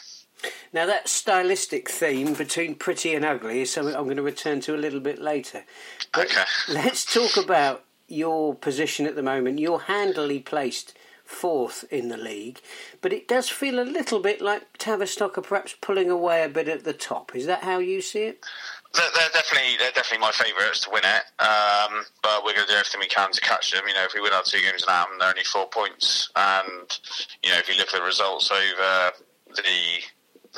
Now 0.72 0.86
that 0.86 1.08
stylistic 1.08 1.90
theme 1.90 2.32
between 2.34 2.74
pretty 2.74 3.14
and 3.14 3.24
ugly 3.24 3.60
is 3.60 3.72
something 3.72 3.94
I'm 3.94 4.04
going 4.04 4.16
to 4.16 4.22
return 4.22 4.60
to 4.62 4.74
a 4.74 4.78
little 4.78 5.00
bit 5.00 5.20
later. 5.20 5.64
But 6.12 6.26
okay. 6.26 6.44
Let's 6.68 7.04
talk 7.04 7.36
about 7.36 7.84
your 8.10 8.54
position 8.54 9.06
at 9.06 9.16
the 9.16 9.22
moment. 9.22 9.58
You're 9.58 9.80
handily 9.80 10.40
placed 10.40 10.96
fourth 11.24 11.84
in 11.90 12.08
the 12.08 12.16
league, 12.16 12.60
but 13.00 13.12
it 13.12 13.28
does 13.28 13.48
feel 13.48 13.78
a 13.78 13.86
little 13.86 14.18
bit 14.18 14.40
like 14.40 14.76
Tavistock 14.78 15.38
are 15.38 15.42
perhaps 15.42 15.76
pulling 15.80 16.10
away 16.10 16.42
a 16.44 16.48
bit 16.48 16.68
at 16.68 16.84
the 16.84 16.92
top. 16.92 17.34
Is 17.36 17.46
that 17.46 17.62
how 17.62 17.78
you 17.78 18.02
see 18.02 18.24
it? 18.24 18.44
They're, 18.92 19.04
definitely 19.32 19.76
they're 19.78 19.92
definitely 19.92 20.26
my 20.26 20.32
favourites 20.32 20.80
to 20.80 20.90
win 20.90 21.04
it, 21.04 21.22
um, 21.40 22.04
but 22.24 22.44
we're 22.44 22.54
going 22.54 22.66
to 22.66 22.72
do 22.72 22.78
everything 22.78 22.98
we 22.98 23.06
can 23.06 23.30
to 23.30 23.40
catch 23.40 23.70
them. 23.70 23.82
You 23.86 23.94
know, 23.94 24.02
if 24.02 24.14
we 24.14 24.20
win 24.20 24.32
our 24.32 24.42
two 24.42 24.60
games 24.60 24.84
now, 24.88 25.06
they're 25.18 25.28
only 25.28 25.44
four 25.44 25.68
points, 25.68 26.28
and 26.34 26.98
you 27.44 27.50
know 27.50 27.58
if 27.58 27.68
you 27.68 27.76
look 27.76 27.94
at 27.94 28.00
the 28.00 28.04
results 28.04 28.50
over 28.50 29.12
the 29.54 29.60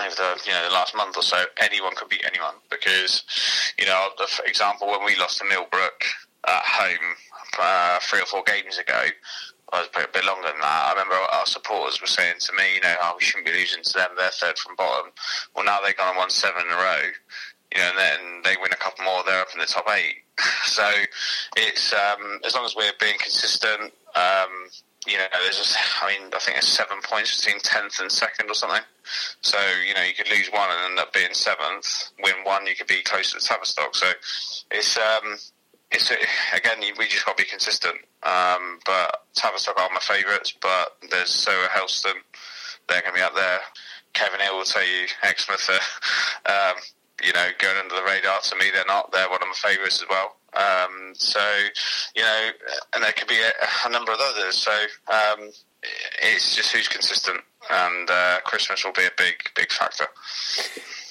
over 0.00 0.14
the 0.14 0.40
you 0.46 0.52
know 0.52 0.66
the 0.66 0.72
last 0.72 0.96
month 0.96 1.18
or 1.18 1.22
so, 1.22 1.44
anyone 1.60 1.94
could 1.94 2.08
beat 2.08 2.24
anyone 2.24 2.54
because 2.70 3.22
you 3.78 3.84
know, 3.84 4.08
for 4.28 4.46
example, 4.46 4.88
when 4.88 5.04
we 5.04 5.14
lost 5.16 5.38
to 5.38 5.44
Millbrook 5.44 6.04
at 6.48 6.62
home 6.64 7.16
uh, 7.58 7.98
three 8.00 8.20
or 8.20 8.26
four 8.26 8.42
games 8.46 8.78
ago, 8.78 9.06
I 9.72 9.80
was 9.80 9.88
a 9.96 10.08
bit 10.12 10.24
longer 10.24 10.48
than 10.48 10.60
that. 10.60 10.84
I 10.86 10.92
remember 10.92 11.14
our 11.14 11.46
supporters 11.46 12.00
were 12.00 12.06
saying 12.06 12.36
to 12.40 12.52
me, 12.52 12.76
you 12.76 12.80
know, 12.82 12.94
oh, 13.02 13.16
we 13.18 13.24
shouldn't 13.24 13.46
be 13.46 13.52
losing 13.52 13.82
to 13.82 13.92
them. 13.94 14.10
They're 14.16 14.30
third 14.30 14.58
from 14.58 14.76
bottom. 14.76 15.12
Well, 15.56 15.64
now 15.64 15.78
they've 15.80 15.96
gone 15.96 16.08
and 16.08 16.18
won 16.18 16.30
seven 16.30 16.62
in 16.66 16.72
a 16.72 16.76
row, 16.76 17.02
you 17.74 17.80
know, 17.80 17.88
and 17.88 17.98
then 17.98 18.20
they 18.44 18.56
win 18.60 18.72
a 18.72 18.76
couple 18.76 19.04
more. 19.04 19.22
They're 19.24 19.40
up 19.40 19.48
in 19.54 19.60
the 19.60 19.66
top 19.66 19.88
eight. 19.90 20.16
So 20.64 20.88
it's 21.56 21.92
um, 21.92 22.40
as 22.44 22.54
long 22.54 22.64
as 22.64 22.74
we're 22.74 22.92
being 22.98 23.18
consistent. 23.18 23.92
Um, 24.16 24.70
you 25.06 25.18
know, 25.18 25.26
there's 25.42 25.58
just, 25.58 25.76
I 26.00 26.08
mean, 26.08 26.30
I 26.32 26.38
think 26.38 26.58
it's 26.58 26.68
seven 26.68 26.98
points 27.02 27.36
between 27.36 27.60
tenth 27.60 28.00
and 28.00 28.10
second 28.10 28.48
or 28.48 28.54
something. 28.54 28.82
So 29.40 29.58
you 29.86 29.94
know, 29.94 30.02
you 30.02 30.14
could 30.14 30.30
lose 30.30 30.48
one 30.52 30.70
and 30.70 30.90
end 30.90 30.98
up 30.98 31.12
being 31.12 31.34
seventh. 31.34 32.10
Win 32.22 32.34
one, 32.44 32.66
you 32.66 32.76
could 32.76 32.86
be 32.86 33.02
close 33.02 33.32
to 33.32 33.38
the 33.38 33.44
Tavistock. 33.44 33.96
So 33.96 34.12
it's 34.70 34.96
um, 34.96 35.36
it's 35.92 36.10
again, 36.54 36.78
we 36.98 37.06
just 37.06 37.24
got 37.24 37.36
to 37.36 37.42
be 37.42 37.48
consistent. 37.48 37.96
Um, 38.22 38.78
but 38.86 39.24
Tavistock 39.34 39.78
are 39.78 39.90
my 39.92 40.00
favourites, 40.00 40.52
but 40.60 40.96
there's 41.10 41.30
Soho 41.30 41.68
Helston. 41.68 42.14
They're 42.88 43.02
going 43.02 43.14
to 43.14 43.18
be 43.18 43.22
up 43.22 43.34
there. 43.34 43.60
Kevin 44.12 44.40
Hill 44.40 44.58
will 44.58 44.64
tell 44.64 44.86
you 44.86 45.06
Exmouth 45.22 45.70
are, 45.70 46.70
um, 46.70 46.76
you 47.24 47.32
know, 47.32 47.48
going 47.58 47.76
under 47.78 47.94
the 47.94 48.02
radar. 48.02 48.40
To 48.40 48.56
me, 48.56 48.66
they're 48.72 48.84
not. 48.86 49.12
They're 49.12 49.28
one 49.28 49.42
of 49.42 49.48
my 49.48 49.70
favourites 49.70 50.02
as 50.02 50.08
well. 50.08 50.36
Um, 50.54 51.14
so, 51.14 51.40
you 52.14 52.22
know, 52.22 52.50
and 52.94 53.02
there 53.02 53.12
could 53.12 53.28
be 53.28 53.40
a, 53.40 53.50
a 53.86 53.90
number 53.90 54.12
of 54.12 54.18
others. 54.20 54.56
So 54.58 54.72
um, 55.08 55.50
it's 56.22 56.54
just 56.54 56.72
who's 56.72 56.88
consistent, 56.88 57.40
and 57.70 58.10
uh, 58.10 58.40
Christmas 58.44 58.84
will 58.84 58.92
be 58.92 59.04
a 59.04 59.10
big, 59.16 59.34
big 59.56 59.72
factor. 59.72 60.06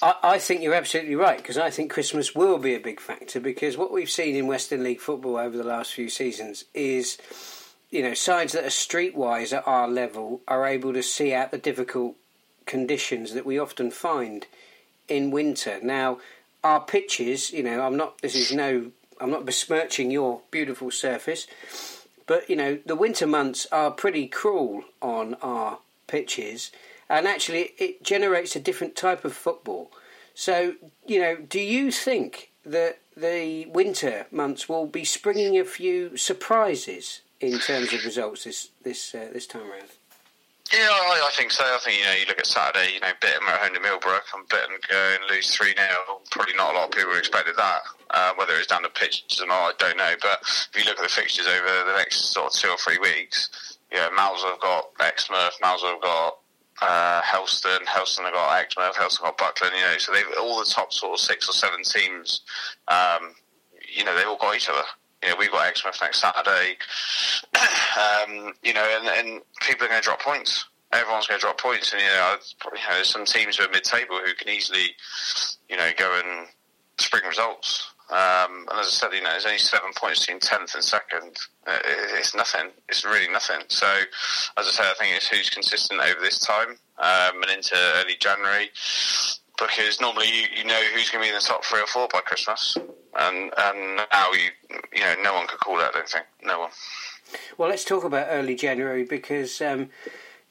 I, 0.02 0.14
I 0.22 0.38
think 0.38 0.62
you're 0.62 0.74
absolutely 0.74 1.14
right 1.14 1.38
because 1.38 1.56
I 1.56 1.70
think 1.70 1.90
Christmas 1.90 2.34
will 2.34 2.58
be 2.58 2.74
a 2.74 2.80
big 2.80 3.00
factor 3.00 3.40
because 3.40 3.76
what 3.76 3.92
we've 3.92 4.10
seen 4.10 4.34
in 4.34 4.46
Western 4.48 4.82
League 4.82 5.00
football 5.00 5.36
over 5.36 5.56
the 5.56 5.64
last 5.64 5.94
few 5.94 6.08
seasons 6.08 6.64
is, 6.74 7.16
you 7.90 8.02
know, 8.02 8.12
sides 8.12 8.52
that 8.52 8.64
are 8.64 8.68
streetwise 8.68 9.56
at 9.56 9.66
our 9.66 9.88
level 9.88 10.40
are 10.48 10.66
able 10.66 10.92
to 10.92 11.02
see 11.02 11.32
out 11.32 11.52
the 11.52 11.58
difficult 11.58 12.16
conditions 12.66 13.32
that 13.32 13.46
we 13.46 13.58
often 13.58 13.90
find 13.90 14.46
in 15.08 15.30
winter. 15.30 15.78
Now, 15.82 16.18
our 16.64 16.80
pitches, 16.80 17.52
you 17.52 17.62
know, 17.62 17.82
I'm 17.82 17.96
not. 17.96 18.18
This 18.18 18.34
is 18.34 18.52
no. 18.52 18.90
I'm 19.20 19.30
not 19.30 19.46
besmirching 19.46 20.10
your 20.10 20.40
beautiful 20.50 20.90
surface, 20.90 21.46
but 22.26 22.48
you 22.50 22.56
know, 22.56 22.78
the 22.84 22.96
winter 22.96 23.26
months 23.26 23.66
are 23.70 23.90
pretty 23.90 24.26
cruel 24.26 24.82
on 25.00 25.34
our 25.42 25.78
pitches 26.08 26.72
and 27.12 27.28
actually 27.28 27.72
it 27.76 28.02
generates 28.02 28.56
a 28.56 28.60
different 28.60 28.96
type 28.96 29.24
of 29.24 29.34
football. 29.34 29.92
So, 30.34 30.74
you 31.06 31.20
know, 31.20 31.36
do 31.36 31.60
you 31.60 31.92
think 31.92 32.50
that 32.64 33.00
the 33.14 33.66
winter 33.66 34.26
months 34.32 34.66
will 34.68 34.86
be 34.86 35.04
springing 35.04 35.58
a 35.58 35.64
few 35.64 36.16
surprises 36.16 37.20
in 37.38 37.58
terms 37.58 37.92
of 37.92 38.04
results 38.04 38.44
this 38.44 38.70
this 38.82 39.14
uh, 39.14 39.28
this 39.30 39.46
time 39.46 39.70
around? 39.70 39.90
Yeah, 40.72 40.88
I, 40.88 41.28
I, 41.28 41.30
think 41.36 41.50
so. 41.50 41.64
I 41.64 41.78
think 41.84 41.98
you 41.98 42.04
know, 42.04 42.12
you 42.12 42.24
look 42.26 42.38
at 42.38 42.46
Saturday. 42.46 42.94
You 42.94 43.00
know, 43.00 43.12
Bitton 43.20 43.46
at 43.46 43.60
home 43.60 43.74
to 43.74 43.80
Millbrook, 43.80 44.24
and 44.34 44.48
Bitton 44.48 44.80
go 44.88 44.96
and 44.96 45.22
lose 45.28 45.54
three 45.54 45.74
0 45.76 45.88
Probably 46.30 46.54
not 46.54 46.72
a 46.72 46.78
lot 46.78 46.84
of 46.86 46.92
people 46.92 47.14
expected 47.14 47.56
that. 47.58 47.82
Uh, 48.08 48.32
whether 48.36 48.54
it's 48.54 48.68
down 48.68 48.82
to 48.84 48.88
pitches 48.88 49.42
or 49.42 49.48
not, 49.48 49.68
I 49.68 49.72
don't 49.76 49.98
know. 49.98 50.14
But 50.22 50.38
if 50.40 50.70
you 50.74 50.88
look 50.88 50.98
at 50.98 51.02
the 51.02 51.12
fixtures 51.12 51.46
over 51.46 51.90
the 51.90 51.96
next 51.98 52.32
sort 52.32 52.54
of 52.54 52.58
two 52.58 52.70
or 52.70 52.78
three 52.78 52.98
weeks, 52.98 53.76
yeah, 53.92 54.08
Mal's 54.16 54.42
have 54.44 54.60
got 54.60 54.86
Exmouth, 55.00 55.58
Mal's 55.60 55.82
have 55.82 56.00
got 56.00 56.38
uh, 56.82 57.22
Helston, 57.22 57.86
Helston 57.86 58.24
have 58.24 58.34
got 58.34 58.60
Exmouth, 58.60 58.96
Helston 58.96 59.24
got 59.24 59.38
Buckland, 59.38 59.74
you 59.76 59.82
know, 59.82 59.96
so 59.98 60.12
they've 60.12 60.26
all 60.40 60.58
the 60.58 60.70
top 60.70 60.92
sort 60.92 61.14
of 61.14 61.20
six 61.20 61.48
or 61.48 61.52
seven 61.52 61.82
teams, 61.84 62.42
um, 62.88 63.34
you 63.94 64.04
know, 64.04 64.16
they've 64.16 64.26
all 64.26 64.38
got 64.38 64.56
each 64.56 64.68
other. 64.68 64.82
You 65.22 65.30
know, 65.30 65.36
we've 65.38 65.52
got 65.52 65.68
Exmouth 65.68 65.98
next 66.02 66.20
Saturday, 66.20 66.76
um, 67.56 68.52
you 68.64 68.74
know, 68.74 68.84
and, 68.98 69.06
and 69.06 69.42
people 69.60 69.86
are 69.86 69.88
going 69.88 70.00
to 70.00 70.04
drop 70.04 70.20
points. 70.20 70.66
Everyone's 70.92 71.26
going 71.26 71.38
to 71.38 71.42
drop 71.42 71.60
points, 71.60 71.92
and 71.92 72.02
you 72.02 72.08
know, 72.08 72.36
you 72.64 72.70
know, 72.72 72.94
there's 72.94 73.08
some 73.08 73.24
teams 73.24 73.56
who 73.56 73.64
are 73.64 73.70
mid-table 73.70 74.18
who 74.24 74.34
can 74.34 74.48
easily, 74.48 74.90
you 75.70 75.76
know, 75.76 75.90
go 75.96 76.20
and 76.22 76.48
spring 76.98 77.22
results. 77.26 77.92
Um, 78.12 78.66
and 78.70 78.78
as 78.78 78.86
I 78.86 78.90
said, 78.90 79.14
you 79.14 79.22
know, 79.22 79.30
there's 79.30 79.46
only 79.46 79.58
seven 79.58 79.90
points 79.96 80.20
between 80.20 80.40
tenth 80.40 80.74
and 80.74 80.84
second. 80.84 81.36
Uh, 81.66 81.78
it's 82.18 82.34
nothing. 82.34 82.68
It's 82.88 83.04
really 83.04 83.32
nothing. 83.32 83.62
So, 83.68 83.86
as 84.58 84.68
I 84.68 84.70
said, 84.70 84.86
I 84.86 84.94
think 84.98 85.16
it's 85.16 85.28
who's 85.28 85.48
consistent 85.48 85.98
over 86.00 86.20
this 86.20 86.38
time. 86.38 86.76
um, 87.02 87.42
and 87.42 87.50
into 87.50 87.74
early 87.96 88.14
January 88.20 88.70
because 89.58 90.00
normally 90.00 90.26
you, 90.28 90.46
you 90.56 90.64
know 90.64 90.80
who's 90.94 91.10
going 91.10 91.22
to 91.22 91.26
be 91.26 91.28
in 91.28 91.34
the 91.34 91.40
top 91.40 91.64
three 91.64 91.80
or 91.80 91.86
four 91.86 92.08
by 92.12 92.20
Christmas, 92.20 92.76
and 93.18 93.52
and 93.58 93.96
now 94.12 94.30
you 94.32 94.50
you 94.94 95.00
know 95.00 95.14
no 95.22 95.34
one 95.34 95.46
could 95.46 95.58
call 95.58 95.76
that. 95.78 95.90
I 95.94 95.98
don't 95.98 96.08
think 96.08 96.26
no 96.44 96.60
one. 96.60 96.70
Well, 97.58 97.68
let's 97.68 97.84
talk 97.84 98.04
about 98.04 98.28
early 98.30 98.54
January 98.54 99.04
because. 99.04 99.60
Um, 99.60 99.90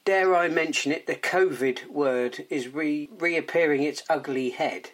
dare 0.04 0.36
I 0.36 0.48
mention 0.48 0.92
it, 0.92 1.06
the 1.06 1.16
COVID 1.16 1.86
word 1.86 2.48
is 2.50 2.68
re- 2.70 3.08
reappearing 3.20 3.84
its 3.84 4.02
ugly 4.10 4.50
head. 4.50 4.90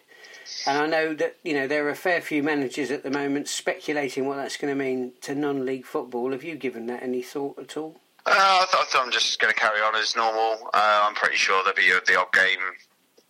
And 0.66 0.78
I 0.78 0.86
know 0.86 1.14
that 1.14 1.36
you 1.42 1.54
know 1.54 1.66
there 1.66 1.86
are 1.86 1.90
a 1.90 1.96
fair 1.96 2.20
few 2.20 2.42
managers 2.42 2.90
at 2.90 3.02
the 3.02 3.10
moment 3.10 3.48
speculating 3.48 4.26
what 4.26 4.36
that's 4.36 4.56
going 4.56 4.76
to 4.76 4.84
mean 4.84 5.12
to 5.22 5.34
non-league 5.34 5.86
football. 5.86 6.32
Have 6.32 6.44
you 6.44 6.56
given 6.56 6.86
that 6.86 7.02
any 7.02 7.22
thought 7.22 7.58
at 7.58 7.76
all? 7.76 7.96
Uh, 8.26 8.32
I, 8.32 8.66
th- 8.70 8.94
I 8.94 9.02
am 9.02 9.10
just 9.10 9.38
going 9.38 9.52
to 9.52 9.58
carry 9.58 9.80
on 9.80 9.94
as 9.94 10.14
normal. 10.14 10.68
Uh, 10.74 11.06
I'm 11.06 11.14
pretty 11.14 11.36
sure 11.36 11.62
there'll 11.64 11.76
be 11.76 11.90
the 12.06 12.18
odd 12.18 12.32
game 12.32 12.60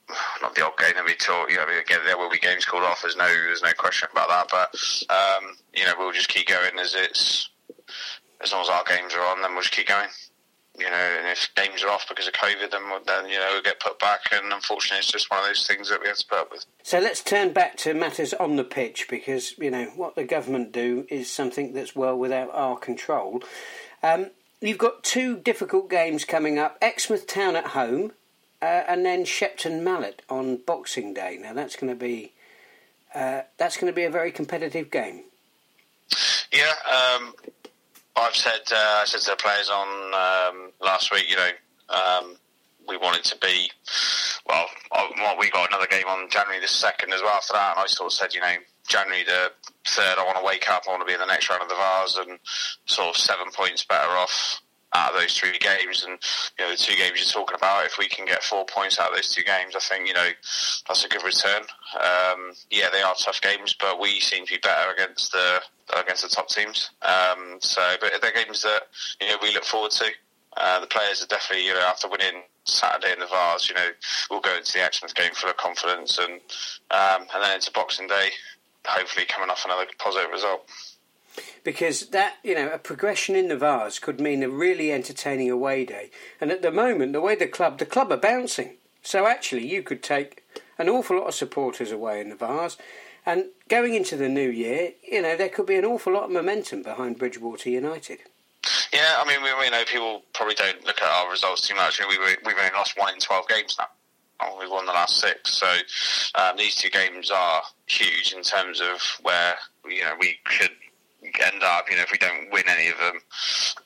not 0.42 0.54
the 0.54 0.64
odd 0.64 0.76
game 0.78 0.94
we 1.06 1.14
talk. 1.14 1.50
You 1.50 1.56
know, 1.56 1.66
again, 1.80 2.00
there 2.04 2.18
will 2.18 2.30
be 2.30 2.38
games 2.38 2.64
called 2.64 2.84
off. 2.84 3.02
There's 3.02 3.16
no, 3.16 3.26
there's 3.26 3.62
no 3.62 3.72
question 3.72 4.08
about 4.12 4.28
that. 4.28 4.48
But 4.50 5.14
um, 5.14 5.56
you 5.74 5.84
know, 5.84 5.94
we'll 5.98 6.12
just 6.12 6.28
keep 6.28 6.48
going 6.48 6.78
as 6.78 6.94
it's 6.94 7.50
as 8.40 8.52
long 8.52 8.62
as 8.62 8.68
our 8.68 8.84
games 8.84 9.14
are 9.14 9.24
on. 9.24 9.42
Then 9.42 9.52
we'll 9.52 9.62
just 9.62 9.74
keep 9.74 9.88
going. 9.88 10.08
You 10.78 10.90
know, 10.90 11.16
and 11.18 11.26
if 11.28 11.48
games 11.54 11.82
are 11.82 11.90
off 11.90 12.08
because 12.08 12.26
of 12.26 12.34
COVID, 12.34 12.70
then 12.70 12.82
then 13.06 13.28
you 13.28 13.38
know 13.38 13.48
we'll 13.52 13.62
get 13.62 13.80
put 13.80 13.98
back. 13.98 14.20
And 14.32 14.52
unfortunately, 14.52 14.98
it's 14.98 15.12
just 15.12 15.30
one 15.30 15.40
of 15.40 15.46
those 15.46 15.66
things 15.66 15.88
that 15.90 16.00
we 16.00 16.08
have 16.08 16.16
to 16.18 16.26
put 16.26 16.38
up 16.38 16.52
with. 16.52 16.66
So 16.82 16.98
let's 16.98 17.22
turn 17.22 17.52
back 17.52 17.76
to 17.78 17.94
matters 17.94 18.32
on 18.34 18.56
the 18.56 18.64
pitch 18.64 19.06
because 19.08 19.56
you 19.58 19.70
know 19.70 19.86
what 19.96 20.14
the 20.14 20.24
government 20.24 20.72
do 20.72 21.06
is 21.08 21.30
something 21.30 21.72
that's 21.72 21.96
well 21.96 22.16
without 22.16 22.50
our 22.54 22.78
control. 22.78 23.42
Um, 24.02 24.30
you've 24.60 24.78
got 24.78 25.02
two 25.02 25.36
difficult 25.36 25.90
games 25.90 26.24
coming 26.24 26.58
up: 26.58 26.78
Exmouth 26.80 27.26
Town 27.26 27.56
at 27.56 27.68
home 27.68 28.12
uh, 28.60 28.82
and 28.88 29.04
then 29.04 29.24
Shepton 29.24 29.84
Mallet 29.84 30.22
on 30.28 30.56
Boxing 30.56 31.14
Day. 31.14 31.38
Now 31.40 31.52
that's 31.54 31.76
going 31.76 31.92
to 31.92 31.98
be 31.98 32.32
uh, 33.14 33.42
that's 33.56 33.76
going 33.76 33.92
to 33.92 33.96
be 33.96 34.04
a 34.04 34.10
very 34.10 34.32
competitive 34.32 34.90
game. 34.90 35.22
Yeah, 36.52 36.72
um, 36.90 37.34
I've 38.20 38.36
said 38.36 38.60
uh, 38.72 39.00
I 39.00 39.04
said 39.06 39.20
to 39.20 39.30
the 39.30 39.36
players 39.36 39.70
on 39.70 39.88
um, 40.14 40.72
last 40.80 41.12
week. 41.12 41.28
You 41.28 41.36
know, 41.36 41.50
um, 41.88 42.36
we 42.88 42.96
wanted 42.96 43.24
to 43.24 43.38
be 43.38 43.70
well. 44.46 44.66
We 45.38 45.50
got 45.50 45.68
another 45.68 45.86
game 45.86 46.06
on 46.08 46.28
January 46.30 46.60
the 46.60 46.68
second 46.68 47.12
as 47.12 47.22
well 47.22 47.34
after 47.34 47.52
that, 47.52 47.76
and 47.76 47.84
I 47.84 47.86
sort 47.86 48.12
of 48.12 48.12
said, 48.12 48.34
you 48.34 48.40
know, 48.40 48.54
January 48.88 49.24
the 49.24 49.52
third, 49.86 50.18
I 50.18 50.24
want 50.24 50.38
to 50.38 50.44
wake 50.44 50.68
up. 50.70 50.84
I 50.86 50.90
want 50.90 51.02
to 51.02 51.06
be 51.06 51.12
in 51.12 51.20
the 51.20 51.26
next 51.26 51.48
round 51.50 51.62
of 51.62 51.68
the 51.68 51.74
Vase 51.74 52.16
and 52.16 52.38
sort 52.86 53.08
of 53.08 53.16
seven 53.16 53.48
points 53.54 53.84
better 53.84 54.10
off 54.10 54.60
out 54.94 55.14
of 55.14 55.20
those 55.20 55.36
three 55.36 55.58
games. 55.58 56.04
And 56.04 56.18
you 56.58 56.64
know, 56.64 56.70
the 56.70 56.76
two 56.76 56.96
games 56.96 57.20
you're 57.20 57.42
talking 57.42 57.56
about, 57.56 57.86
if 57.86 57.98
we 57.98 58.08
can 58.08 58.24
get 58.24 58.42
four 58.42 58.64
points 58.64 58.98
out 58.98 59.10
of 59.10 59.16
those 59.16 59.32
two 59.32 59.44
games, 59.44 59.76
I 59.76 59.80
think 59.80 60.08
you 60.08 60.14
know 60.14 60.30
that's 60.86 61.04
a 61.04 61.08
good 61.08 61.24
return. 61.24 61.62
Um, 61.94 62.52
yeah, 62.70 62.88
they 62.90 63.02
are 63.02 63.14
tough 63.14 63.40
games, 63.40 63.74
but 63.78 64.00
we 64.00 64.20
seem 64.20 64.46
to 64.46 64.54
be 64.54 64.58
better 64.58 64.92
against 64.92 65.32
the 65.32 65.60
against 65.96 66.22
the 66.22 66.28
top 66.28 66.48
teams. 66.48 66.90
Um, 67.02 67.58
so, 67.60 67.96
but 68.00 68.12
they're 68.20 68.32
games 68.32 68.62
that 68.62 68.82
you 69.20 69.28
know 69.28 69.36
we 69.42 69.52
look 69.52 69.64
forward 69.64 69.92
to. 69.92 70.10
Uh, 70.56 70.80
the 70.80 70.86
players 70.86 71.22
are 71.22 71.26
definitely, 71.26 71.66
you 71.66 71.72
know, 71.72 71.80
after 71.80 72.08
winning 72.08 72.42
Saturday 72.64 73.12
in 73.12 73.20
the 73.20 73.26
Vase, 73.26 73.68
you 73.68 73.76
know, 73.76 73.90
we'll 74.28 74.40
go 74.40 74.56
into 74.56 74.72
the 74.72 74.82
Exmouth 74.82 75.14
game 75.14 75.32
full 75.32 75.50
of 75.50 75.56
confidence, 75.56 76.18
and 76.18 76.40
um, 76.90 77.26
and 77.34 77.42
then 77.42 77.54
into 77.54 77.70
Boxing 77.72 78.08
Day, 78.08 78.30
hopefully 78.86 79.26
coming 79.26 79.50
off 79.50 79.64
another 79.64 79.86
positive 79.98 80.30
result 80.30 80.68
because 81.64 82.08
that 82.08 82.36
you 82.42 82.54
know 82.54 82.70
a 82.70 82.78
progression 82.78 83.36
in 83.36 83.48
the 83.48 83.56
Vase 83.56 83.98
could 83.98 84.20
mean 84.20 84.42
a 84.42 84.48
really 84.48 84.92
entertaining 84.92 85.50
away 85.50 85.84
day. 85.84 86.10
And 86.40 86.50
at 86.50 86.62
the 86.62 86.70
moment, 86.70 87.12
the 87.12 87.20
way 87.20 87.34
the 87.34 87.46
club 87.46 87.78
the 87.78 87.86
club 87.86 88.12
are 88.12 88.16
bouncing, 88.16 88.76
so 89.02 89.26
actually 89.26 89.66
you 89.66 89.82
could 89.82 90.02
take 90.02 90.44
an 90.78 90.88
awful 90.88 91.18
lot 91.18 91.28
of 91.28 91.34
supporters 91.34 91.90
away 91.90 92.20
in 92.20 92.30
the 92.30 92.36
Vase. 92.36 92.76
And 93.28 93.50
going 93.68 93.92
into 93.92 94.16
the 94.16 94.30
new 94.30 94.48
year, 94.48 94.92
you 95.06 95.20
know 95.20 95.36
there 95.36 95.50
could 95.50 95.66
be 95.66 95.76
an 95.76 95.84
awful 95.84 96.14
lot 96.14 96.24
of 96.24 96.30
momentum 96.30 96.82
behind 96.82 97.18
Bridgwater 97.18 97.68
United. 97.68 98.20
Yeah, 98.90 99.16
I 99.18 99.28
mean, 99.28 99.42
we, 99.42 99.50
we 99.60 99.68
know 99.68 99.84
people 99.84 100.22
probably 100.32 100.54
don't 100.54 100.82
look 100.86 101.02
at 101.02 101.06
our 101.06 101.30
results 101.30 101.68
too 101.68 101.74
much. 101.74 102.00
We, 102.00 102.16
we, 102.16 102.36
we've 102.46 102.56
only 102.58 102.72
lost 102.72 102.98
one 102.98 103.12
in 103.12 103.20
twelve 103.20 103.46
games 103.46 103.76
now. 103.78 104.48
We've 104.58 104.70
won 104.70 104.86
the 104.86 104.92
last 104.92 105.20
six, 105.20 105.58
so 105.58 105.66
um, 106.36 106.56
these 106.56 106.76
two 106.76 106.88
games 106.88 107.30
are 107.30 107.60
huge 107.84 108.32
in 108.32 108.42
terms 108.42 108.80
of 108.80 108.98
where 109.20 109.56
you 109.84 110.04
know 110.04 110.14
we 110.18 110.38
could 110.46 110.70
end 111.22 111.62
up, 111.62 111.90
you 111.90 111.96
know, 111.96 112.02
if 112.02 112.12
we 112.12 112.18
don't 112.18 112.50
win 112.50 112.64
any 112.66 112.88
of 112.88 112.96
them 112.96 113.20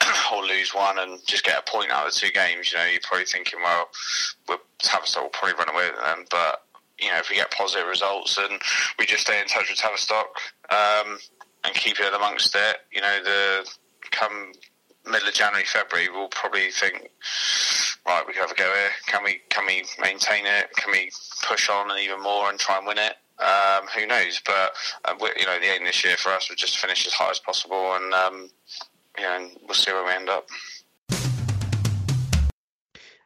or 0.33 0.45
lose 0.45 0.73
one 0.73 0.99
and 0.99 1.19
just 1.27 1.45
get 1.45 1.59
a 1.59 1.71
point 1.71 1.91
out 1.91 2.07
of 2.07 2.13
the 2.13 2.19
two 2.19 2.31
games, 2.31 2.71
you 2.71 2.79
know, 2.79 2.85
you're 2.85 3.01
probably 3.03 3.25
thinking, 3.25 3.59
well, 3.63 3.89
we'll 4.49 4.59
will 4.59 5.29
probably 5.31 5.55
run 5.59 5.75
away 5.75 5.91
with 5.91 6.01
them. 6.01 6.25
But, 6.31 6.63
you 7.03 7.11
know, 7.11 7.19
if 7.19 7.29
we 7.29 7.37
get 7.37 7.51
positive 7.51 7.87
results 7.87 8.39
and 8.39 8.61
we 8.99 9.07
just 9.07 9.23
stay 9.23 9.41
in 9.41 9.47
touch 9.47 9.69
with 9.69 9.79
Tavistock 9.79 10.27
um, 10.71 11.19
and 11.65 11.75
keep 11.75 12.01
it 12.01 12.15
amongst 12.15 12.55
it, 12.55 12.77
you 12.93 13.01
know, 13.01 13.23
the 13.23 13.69
come 14.11 14.53
middle 15.05 15.29
of 15.29 15.35
January, 15.35 15.65
February, 15.65 16.09
we'll 16.09 16.29
probably 16.29 16.71
think, 16.71 17.11
right, 18.07 18.25
we 18.27 18.35
have 18.35 18.51
a 18.51 18.55
go 18.55 18.65
here. 18.65 18.91
Can 19.07 19.25
we 19.25 19.41
can 19.49 19.67
we 19.67 19.85
maintain 20.01 20.47
it? 20.47 20.73
Can 20.77 20.93
we 20.93 21.11
push 21.43 21.69
on 21.69 21.91
and 21.91 22.01
even 22.01 22.23
more 22.23 22.51
and 22.51 22.59
try 22.59 22.79
and 22.79 22.87
win 22.87 22.99
it? 22.99 23.15
Um, 23.39 23.87
who 23.97 24.07
knows? 24.07 24.41
But 24.45 24.73
uh, 25.05 25.15
you 25.37 25.47
know, 25.47 25.59
the 25.59 25.67
aim 25.67 25.85
this 25.85 26.05
year 26.05 26.17
for 26.17 26.31
us 26.31 26.49
was 26.49 26.59
just 26.59 26.75
to 26.75 26.81
finish 26.81 27.07
as 27.07 27.13
high 27.13 27.31
as 27.31 27.41
possible, 27.41 27.95
and 27.95 28.15
um, 28.15 28.51
you 29.19 29.25
know, 29.25 29.49
we'll 29.67 29.75
see 29.75 29.93
where 29.93 30.05
we 30.05 30.13
end 30.13 30.29
up. 30.29 30.47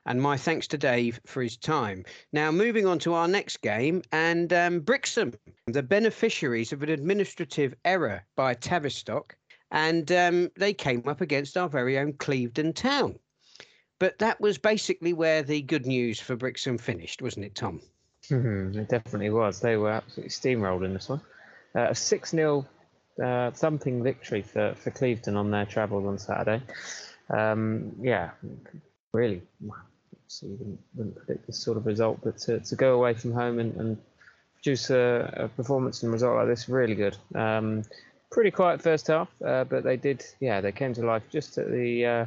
And 0.07 0.23
my 0.23 0.37
thanks 0.37 0.67
to 0.69 0.79
Dave 0.79 1.21
for 1.27 1.43
his 1.43 1.57
time. 1.57 2.05
Now, 2.33 2.51
moving 2.53 2.87
on 2.87 2.99
to 3.01 3.15
our 3.15 3.27
next 3.27 3.61
game, 3.61 4.03
and 4.13 4.53
um, 4.53 4.81
Brixham, 4.81 5.35
the 5.67 5.83
beneficiaries 5.83 6.73
of 6.73 6.83
an 6.83 6.91
administrative 6.91 7.75
error 7.85 8.25
by 8.37 8.55
Tavistock, 8.55 9.37
and 9.73 10.11
um, 10.13 10.51
they 10.57 10.73
came 10.73 11.03
up 11.07 11.21
against 11.21 11.57
our 11.57 11.69
very 11.69 11.99
own 11.99 12.13
Clevedon 12.13 12.73
Town. 12.73 13.19
But 13.99 14.19
that 14.19 14.41
was 14.41 14.59
basically 14.59 15.13
where 15.13 15.43
the 15.43 15.63
good 15.63 15.87
news 15.87 16.21
for 16.21 16.37
Brixham 16.37 16.79
finished, 16.79 17.23
wasn't 17.23 17.47
it, 17.47 17.55
Tom? 17.55 17.81
Mm-hmm, 18.31 18.79
it 18.79 18.89
definitely 18.89 19.31
was. 19.31 19.61
They 19.61 19.77
were 19.77 19.91
absolutely 19.91 20.31
steamrolled 20.31 20.85
in 20.85 20.95
this 20.95 21.09
one. 21.09 21.21
Uh, 21.75 21.89
a 21.91 21.95
6 21.95 22.31
0 22.31 22.67
uh, 23.23 23.51
thumping 23.53 24.03
victory 24.03 24.43
for, 24.43 24.75
for 24.75 24.91
Clevedon 24.91 25.37
on 25.37 25.51
their 25.51 25.67
travels 25.67 26.07
on 26.07 26.19
Saturday. 26.19 26.63
Um, 27.31 27.93
yeah, 28.01 28.31
really. 29.13 29.43
So 30.29 30.47
you 30.47 30.57
wouldn't, 30.59 30.81
wouldn't, 30.95 31.17
predict 31.17 31.47
this 31.47 31.59
sort 31.59 31.77
of 31.77 31.87
result, 31.87 32.21
but 32.23 32.39
to, 32.39 32.61
to 32.61 32.77
go 32.77 32.95
away 32.95 33.15
from 33.15 33.33
home 33.33 33.59
and, 33.59 33.75
and 33.77 33.99
produce 34.55 34.91
a, 34.91 35.33
a, 35.37 35.49
performance 35.49 36.03
and 36.03 36.13
result 36.13 36.37
like 36.37 36.49
this, 36.49 36.69
really 36.69 36.95
good. 36.95 37.17
Um, 37.35 37.85
pretty 38.31 38.51
quiet 38.51 38.83
first 38.83 39.07
half, 39.07 39.29
uh, 39.45 39.65
but 39.65 39.85
they 39.85 39.97
did, 39.97 40.25
yeah, 40.41 40.61
they 40.61 40.73
came 40.73 40.95
to 40.95 41.03
life 41.03 41.23
just 41.31 41.59
at 41.59 41.71
the 41.71 42.07
uh, 42.07 42.27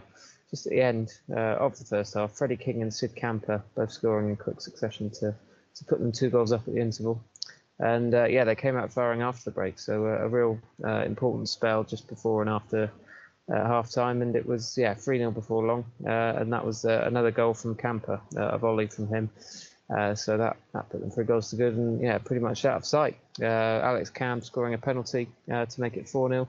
just 0.50 0.65
at 0.65 0.72
the 0.72 0.82
end 0.82 1.13
uh, 1.32 1.58
of 1.58 1.77
the 1.77 1.86
first 1.86 2.13
half. 2.15 2.32
Freddie 2.32 2.58
King 2.58 2.82
and 2.82 2.94
Sid 2.94 3.15
Camper 3.15 3.62
both 3.75 3.91
scoring 3.91 4.29
in 4.29 4.36
quick 4.36 4.62
succession 4.62 5.10
to 5.12 5.36
to 5.75 5.86
put 5.86 6.00
them 6.00 6.12
two 6.12 6.29
goals 6.29 6.51
up 6.51 6.68
at 6.68 6.74
the 6.74 6.82
interval. 6.82 7.22
And 7.79 8.13
uh, 8.13 8.25
yeah, 8.25 8.44
they 8.44 8.56
came 8.56 8.75
out 8.75 8.91
firing 8.91 9.22
after 9.22 9.46
the 9.46 9.51
break, 9.51 9.79
so 9.79 10.06
a 10.06 10.27
real 10.27 10.60
uh, 10.84 11.03
important 11.06 11.48
spell 11.48 11.84
just 11.84 12.08
before 12.08 12.41
and 12.41 12.50
after 12.50 12.91
uh, 13.51 13.68
half 13.68 13.91
time. 13.91 14.22
And 14.22 14.36
it 14.36 14.46
was 14.46 14.77
yeah 14.77 14.94
3 14.94 15.18
0 15.18 15.32
before 15.32 15.65
long, 15.65 15.86
uh, 16.06 16.10
and 16.38 16.53
that 16.53 16.65
was 16.65 16.86
uh, 16.86 17.03
another 17.06 17.32
goal 17.32 17.53
from 17.53 17.75
Camper, 17.75 18.22
uh, 18.38 18.50
a 18.50 18.58
volley 18.58 18.88
from 18.88 19.08
him. 19.08 19.29
Uh, 19.89 20.13
so 20.13 20.38
that, 20.38 20.56
that 20.74 20.88
put 20.89 21.01
them 21.01 21.10
three 21.10 21.24
goals 21.25 21.50
to 21.50 21.56
good, 21.56 21.74
and 21.74 22.00
yeah, 22.00 22.20
pretty 22.20 22.41
much 22.41 22.63
out 22.63 22.77
of 22.77 22.86
sight. 22.86 23.18
Uh, 23.41 23.46
Alex 23.46 24.12
Cam 24.12 24.41
scoring 24.41 24.75
a 24.75 24.77
penalty 24.77 25.27
to 25.48 25.82
make 25.82 25.98
it 25.98 26.08
4 26.08 26.29
0. 26.29 26.48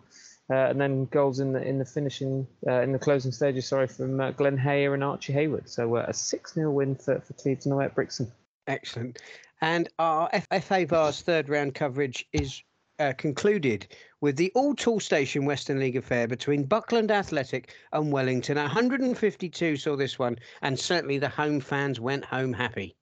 and 0.51 0.79
then 0.81 1.07
goals 1.07 1.41
in 1.41 1.53
the 1.53 1.63
in 1.63 1.79
the 1.79 1.87
finishing 1.87 2.47
in 2.67 2.93
the 2.93 2.99
closing 2.99 3.33
stages, 3.33 3.67
sorry, 3.67 3.87
from 3.87 4.33
Glenn 4.33 4.59
Hayer 4.59 4.93
and 4.93 5.03
Archie 5.03 5.33
Hayward. 5.33 5.71
So 5.71 5.97
a 5.97 6.13
six 6.13 6.53
0 6.53 6.71
win 6.71 6.97
for 6.97 7.21
for 7.21 7.33
Clevedon 7.35 7.73
away 7.73 7.87
at 7.87 7.95
Brixham. 7.95 8.31
Excellent. 8.67 9.19
And 9.63 9.89
our 9.99 10.31
FA 10.61 10.87
Vase 10.87 11.23
third 11.23 11.49
round 11.49 11.75
coverage 11.75 12.27
is 12.33 12.63
uh, 13.01 13.13
concluded 13.15 13.89
with 14.21 14.37
the 14.37 14.53
all 14.55 14.75
Toolstation 14.75 15.45
Western 15.45 15.81
League 15.81 15.97
affair 15.97 16.29
between 16.29 16.65
Buckland 16.65 17.11
Athletic 17.11 17.75
and 17.93 18.13
Wellington. 18.13 18.57
152 18.57 19.77
saw 19.77 19.97
this 19.97 20.19
one, 20.19 20.39
and 20.63 20.79
certainly 20.79 21.19
the 21.19 21.29
home 21.29 21.61
fans 21.61 21.99
went 21.99 22.25
home 22.25 22.53
happy. 22.53 22.95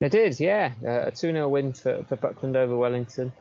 They 0.00 0.08
did, 0.08 0.40
yeah. 0.40 0.72
Uh, 0.84 1.06
a 1.06 1.10
2 1.10 1.32
0 1.32 1.48
win 1.48 1.72
for, 1.72 2.02
for 2.04 2.16
Buckland 2.16 2.56
over 2.56 2.76
Wellington. 2.76 3.32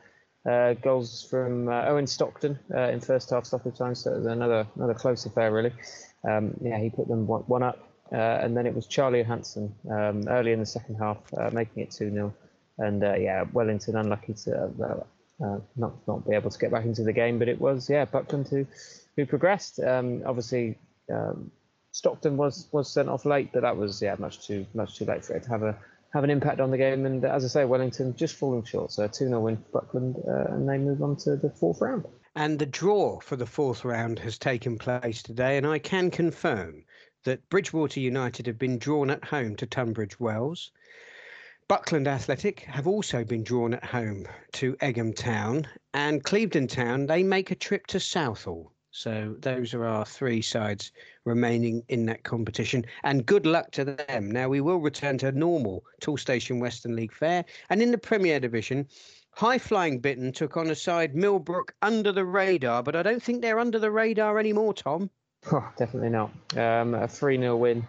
Uh, 0.45 0.73
goals 0.73 1.25
from 1.29 1.69
uh, 1.69 1.85
Owen 1.85 2.05
Stockton 2.05 2.59
uh, 2.75 2.89
in 2.89 2.99
first 2.99 3.29
half 3.29 3.45
stoppage 3.45 3.77
time, 3.77 3.95
so 3.95 4.13
it 4.13 4.17
was 4.17 4.25
another 4.25 4.67
another 4.75 4.93
close 4.93 5.25
affair, 5.25 5.51
really. 5.51 5.71
Um, 6.29 6.53
yeah, 6.61 6.77
he 6.79 6.89
put 6.89 7.07
them 7.07 7.25
one, 7.27 7.41
one 7.43 7.63
up 7.63 7.79
uh, 8.11 8.39
and 8.41 8.55
then 8.55 8.65
it 8.65 8.75
was 8.75 8.85
Charlie 8.85 9.23
Hanson 9.23 9.73
um, 9.89 10.27
early 10.27 10.51
in 10.51 10.59
the 10.59 10.65
second 10.65 10.95
half, 10.95 11.17
making 11.53 11.83
it 11.83 11.91
2 11.91 12.11
0. 12.11 12.33
And 12.77 13.01
yeah, 13.01 13.45
Wellington 13.53 13.95
unlucky 13.95 14.33
to 14.45 14.71
not 15.39 16.07
not 16.07 16.27
be 16.27 16.35
able 16.35 16.49
to 16.49 16.59
get 16.59 16.71
back 16.71 16.85
into 16.85 17.03
the 17.03 17.13
game, 17.13 17.39
but 17.39 17.47
it 17.47 17.59
was 17.59 17.89
yeah 17.89 18.05
Buckland 18.05 18.47
who 18.47 18.65
who 19.15 19.25
progressed. 19.25 19.79
Um, 19.79 20.23
obviously, 20.25 20.77
um, 21.11 21.51
Stockton 21.91 22.37
was 22.37 22.67
was 22.71 22.91
sent 22.91 23.09
off 23.09 23.25
late, 23.25 23.51
but 23.53 23.61
that 23.61 23.77
was 23.77 24.01
yeah 24.01 24.15
much 24.17 24.45
too 24.47 24.65
much 24.73 24.97
too 24.97 25.05
late 25.05 25.25
for 25.25 25.35
it 25.35 25.43
to 25.43 25.49
have 25.49 25.63
a 25.63 25.77
have 26.13 26.23
an 26.23 26.29
impact 26.29 26.59
on 26.59 26.71
the 26.71 26.77
game. 26.77 27.05
And 27.05 27.25
as 27.25 27.43
I 27.43 27.47
say, 27.47 27.65
Wellington 27.65 28.15
just 28.15 28.35
falling 28.35 28.63
short. 28.63 28.91
So 28.91 29.03
a 29.03 29.07
2 29.07 29.27
0 29.27 29.39
win 29.39 29.57
for 29.57 29.81
Buckland, 29.81 30.17
uh, 30.27 30.53
and 30.53 30.69
they 30.69 30.77
move 30.77 31.01
on 31.01 31.15
to 31.17 31.35
the 31.35 31.49
fourth 31.49 31.81
round. 31.81 32.05
And 32.35 32.57
the 32.57 32.65
draw 32.65 33.19
for 33.19 33.35
the 33.35 33.45
fourth 33.45 33.83
round 33.83 34.19
has 34.19 34.37
taken 34.37 34.77
place 34.77 35.23
today, 35.23 35.57
and 35.57 35.67
I 35.67 35.79
can 35.79 36.11
confirm 36.11 36.83
that 37.25 37.47
Bridgwater 37.49 37.99
United 37.99 38.47
have 38.47 38.57
been 38.57 38.77
drawn 38.77 39.09
at 39.09 39.23
home 39.23 39.55
to 39.57 39.65
Tunbridge 39.65 40.19
Wells. 40.19 40.71
Buckland 41.73 42.07
Athletic 42.07 42.59
have 42.65 42.85
also 42.85 43.23
been 43.23 43.43
drawn 43.43 43.73
at 43.73 43.83
home 43.83 44.27
to 44.51 44.75
Egham 44.75 45.11
Town, 45.11 45.67
and 45.95 46.23
Clevedon 46.23 46.67
Town 46.67 47.07
they 47.07 47.23
make 47.23 47.49
a 47.49 47.55
trip 47.55 47.87
to 47.87 47.99
Southall. 47.99 48.71
So 48.91 49.35
those 49.39 49.73
are 49.73 49.83
our 49.83 50.05
three 50.05 50.43
sides 50.43 50.91
remaining 51.25 51.81
in 51.87 52.05
that 52.05 52.21
competition, 52.21 52.85
and 53.03 53.25
good 53.25 53.47
luck 53.47 53.71
to 53.71 53.85
them. 53.85 54.29
Now 54.29 54.49
we 54.49 54.61
will 54.61 54.77
return 54.77 55.17
to 55.17 55.31
normal 55.31 55.83
Toolstation 55.99 56.59
Western 56.59 56.95
League 56.95 57.11
fare, 57.11 57.43
and 57.71 57.81
in 57.81 57.89
the 57.89 57.97
Premier 57.97 58.39
Division, 58.39 58.87
High 59.31 59.57
Flying 59.57 59.99
Bitton 59.99 60.31
took 60.31 60.57
on 60.57 60.69
a 60.69 60.75
side 60.75 61.15
Millbrook 61.15 61.73
under 61.81 62.11
the 62.11 62.23
radar, 62.23 62.83
but 62.83 62.95
I 62.95 63.01
don't 63.01 63.23
think 63.23 63.41
they're 63.41 63.57
under 63.57 63.79
the 63.79 63.89
radar 63.89 64.37
anymore, 64.37 64.75
Tom. 64.75 65.09
Oh, 65.51 65.67
definitely 65.75 66.11
not. 66.11 66.29
Um, 66.55 66.93
a 66.93 67.07
3 67.07 67.39
0 67.39 67.57
win 67.57 67.87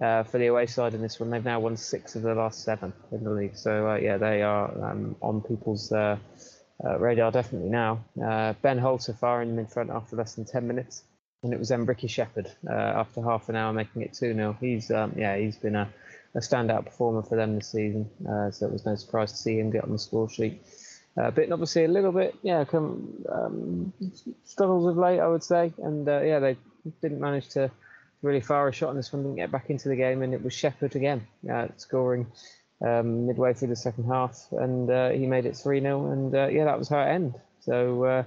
uh, 0.00 0.22
for 0.22 0.38
the 0.38 0.46
away 0.46 0.66
side 0.66 0.94
in 0.94 1.02
this 1.02 1.18
one. 1.18 1.30
They've 1.30 1.44
now 1.44 1.60
won 1.60 1.76
six 1.76 2.14
of 2.14 2.22
the 2.22 2.34
last 2.34 2.62
seven 2.64 2.92
in 3.12 3.24
the 3.24 3.30
league. 3.30 3.56
So, 3.56 3.88
uh, 3.90 3.96
yeah, 3.96 4.16
they 4.16 4.42
are 4.42 4.90
um, 4.90 5.16
on 5.20 5.40
people's 5.40 5.90
uh, 5.92 6.16
uh 6.84 6.98
radar 6.98 7.32
definitely 7.32 7.70
now. 7.70 8.04
Uh, 8.22 8.54
ben 8.62 8.78
Holter 8.78 9.12
firing 9.12 9.58
in 9.58 9.66
front 9.66 9.90
after 9.90 10.16
less 10.16 10.34
than 10.34 10.44
10 10.44 10.66
minutes. 10.66 11.02
And 11.42 11.52
it 11.52 11.58
was 11.58 11.68
then 11.68 11.84
Ricky 11.84 12.08
Shepherd 12.08 12.50
uh, 12.68 12.72
after 12.72 13.22
half 13.22 13.48
an 13.48 13.54
hour 13.54 13.72
making 13.72 14.02
it 14.02 14.12
2 14.12 14.34
0. 14.34 14.56
He's, 14.60 14.90
um, 14.90 15.14
yeah, 15.16 15.36
he's 15.36 15.56
been 15.56 15.76
a, 15.76 15.88
a, 16.34 16.40
standout 16.40 16.84
performer 16.84 17.22
for 17.22 17.36
them 17.36 17.54
this 17.54 17.70
season. 17.70 18.10
so 18.50 18.66
it 18.66 18.72
was 18.72 18.84
no 18.84 18.96
surprise 18.96 19.32
to 19.32 19.38
see 19.38 19.58
him 19.58 19.70
get 19.70 19.84
on 19.84 19.92
the 19.92 19.98
score 19.98 20.28
sheet. 20.28 20.60
Uh, 21.16 21.30
but 21.30 21.50
obviously 21.50 21.84
a 21.84 21.88
little 21.88 22.12
bit, 22.12 22.34
yeah, 22.42 22.64
come, 22.64 23.24
um, 23.30 23.92
struggles 24.44 24.86
of 24.86 24.96
late, 24.96 25.20
I 25.20 25.28
would 25.28 25.44
say, 25.44 25.72
and 25.78 26.06
yeah, 26.06 26.40
they 26.40 26.56
didn't 27.00 27.20
manage 27.20 27.48
to 27.50 27.70
really 28.22 28.40
fire 28.40 28.68
a 28.68 28.72
shot 28.72 28.90
on 28.90 28.96
this 28.96 29.12
one, 29.12 29.22
didn't 29.22 29.36
get 29.36 29.52
back 29.52 29.70
into 29.70 29.88
the 29.88 29.96
game, 29.96 30.22
and 30.22 30.34
it 30.34 30.42
was 30.42 30.52
Shepherd 30.52 30.96
again 30.96 31.26
uh, 31.50 31.68
scoring 31.76 32.26
um, 32.80 33.26
midway 33.26 33.54
through 33.54 33.68
the 33.68 33.76
second 33.76 34.04
half, 34.04 34.46
and 34.52 34.90
uh, 34.90 35.10
he 35.10 35.26
made 35.26 35.46
it 35.46 35.56
3 35.56 35.80
0, 35.80 36.10
and 36.12 36.34
uh, 36.34 36.48
yeah, 36.48 36.64
that 36.64 36.78
was 36.78 36.90
it 36.90 36.94
ended. 36.94 37.40
So, 37.60 38.04
uh, 38.04 38.22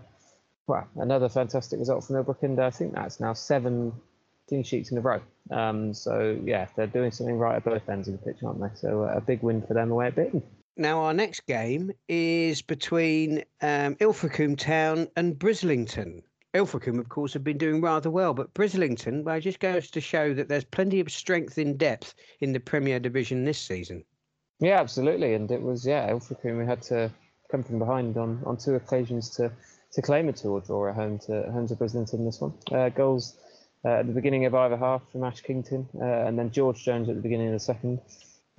well, 0.67 0.88
another 0.95 1.29
fantastic 1.29 1.79
result 1.79 2.03
from 2.03 2.15
Millbrook, 2.15 2.43
and 2.43 2.60
I 2.60 2.69
think 2.69 2.93
that's 2.93 3.19
now 3.19 3.33
seven 3.33 3.93
clean 4.48 4.63
sheets 4.63 4.91
in 4.91 4.98
a 4.98 5.01
row. 5.01 5.21
Um, 5.50 5.93
so, 5.93 6.39
yeah, 6.43 6.67
they're 6.75 6.88
doing 6.88 7.12
something 7.12 7.38
right 7.38 7.55
at 7.55 7.63
both 7.63 7.88
ends 7.89 8.07
of 8.07 8.13
the 8.13 8.25
pitch, 8.25 8.43
aren't 8.43 8.60
they? 8.60 8.69
So, 8.75 9.03
uh, 9.03 9.17
a 9.17 9.21
big 9.21 9.41
win 9.41 9.62
for 9.62 9.74
them 9.74 9.91
away 9.91 10.07
at 10.07 10.15
Bitton. 10.15 10.43
Now, 10.77 11.01
our 11.01 11.13
next 11.13 11.45
game 11.45 11.91
is 12.07 12.62
between 12.62 13.43
um, 13.62 13.95
Ilfracombe 13.95 14.57
Town 14.57 15.07
and 15.15 15.38
Brislington. 15.38 16.24
Ilfracombe, 16.53 17.00
of 17.00 17.10
course, 17.10 17.34
have 17.34 17.43
been 17.43 17.58
doing 17.58 17.81
rather 17.81 18.10
well, 18.10 18.34
but 18.34 18.53
Brislington, 18.53 19.24
well, 19.24 19.39
just 19.39 19.60
goes 19.60 19.89
to 19.91 20.01
show 20.01 20.34
that 20.34 20.50
there's 20.50 20.65
plenty 20.65 21.00
of 21.00 21.12
strength 21.12 21.58
in 21.58 21.77
depth 21.77 22.13
in 22.41 22.51
the 22.51 22.60
Premier 22.60 23.00
Division 23.00 23.46
this 23.46 23.60
season. 23.60 24.03
Yeah, 24.60 24.79
absolutely, 24.79 25.34
and 25.34 25.50
it 25.50 25.62
was 25.62 25.86
yeah, 25.86 26.10
Ilfracombe 26.10 26.60
we 26.60 26.65
had 26.65 26.81
to 26.84 27.10
come 27.50 27.63
from 27.63 27.79
behind 27.79 28.17
on, 28.17 28.41
on 28.46 28.58
two 28.58 28.75
occasions 28.75 29.29
to 29.31 29.51
to 29.93 30.01
claim 30.01 30.29
a 30.29 30.34
two 30.34 30.51
or 30.51 30.62
draw 30.62 30.88
at 30.88 30.96
home 30.96 31.20
to 31.20 31.43
home 31.51 31.67
to 31.67 31.75
Brislington. 31.75 32.25
This 32.25 32.39
one 32.39 32.53
uh, 32.72 32.89
goals 32.89 33.38
uh, 33.84 34.00
at 34.00 34.08
the 34.08 34.13
beginning 34.13 34.46
of 34.46 34.53
either 34.53 34.77
half 34.77 35.01
from 35.12 35.24
Ash 35.24 35.41
Kington, 35.41 35.88
uh, 36.00 36.27
and 36.27 36.38
then 36.38 36.51
George 36.51 36.84
Jones 36.84 37.10
at 37.10 37.15
the 37.15 37.22
beginning 37.22 37.48
of 37.48 37.53
the 37.53 37.60
second. 37.60 38.00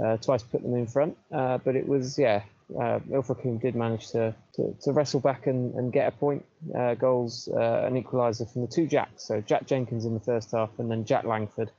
Uh, 0.03 0.17
twice 0.17 0.43
put 0.43 0.63
them 0.63 0.75
in 0.75 0.87
front, 0.87 1.17
uh, 1.33 1.59
but 1.59 1.77
it 1.77 1.87
was 1.87 2.19
yeah 2.19 2.43
uh, 2.81 3.01
Ilfracombe 3.11 3.61
did 3.61 3.75
manage 3.75 4.11
to, 4.11 4.35
to, 4.55 4.77
to, 4.83 4.93
wrestle 4.93 5.21
back 5.21 5.47
and, 5.47 5.75
and 5.75 5.93
get 5.93 6.09
a 6.09 6.17
point, 6.17 6.45
uh, 6.77 6.95
goals, 6.95 7.49
uh, 7.53 7.85
an 7.87 8.03
equaliser 8.03 8.51
from 8.53 8.63
the 8.63 8.69
two 8.69 8.87
Jacks. 8.87 9.27
So 9.27 9.41
Jack 9.41 9.67
Jenkins 9.67 10.05
in 10.05 10.15
the 10.15 10.21
first 10.21 10.53
half, 10.53 10.71
and 10.79 10.91
then 10.91 11.05
Jack 11.05 11.25
Langford 11.25 11.71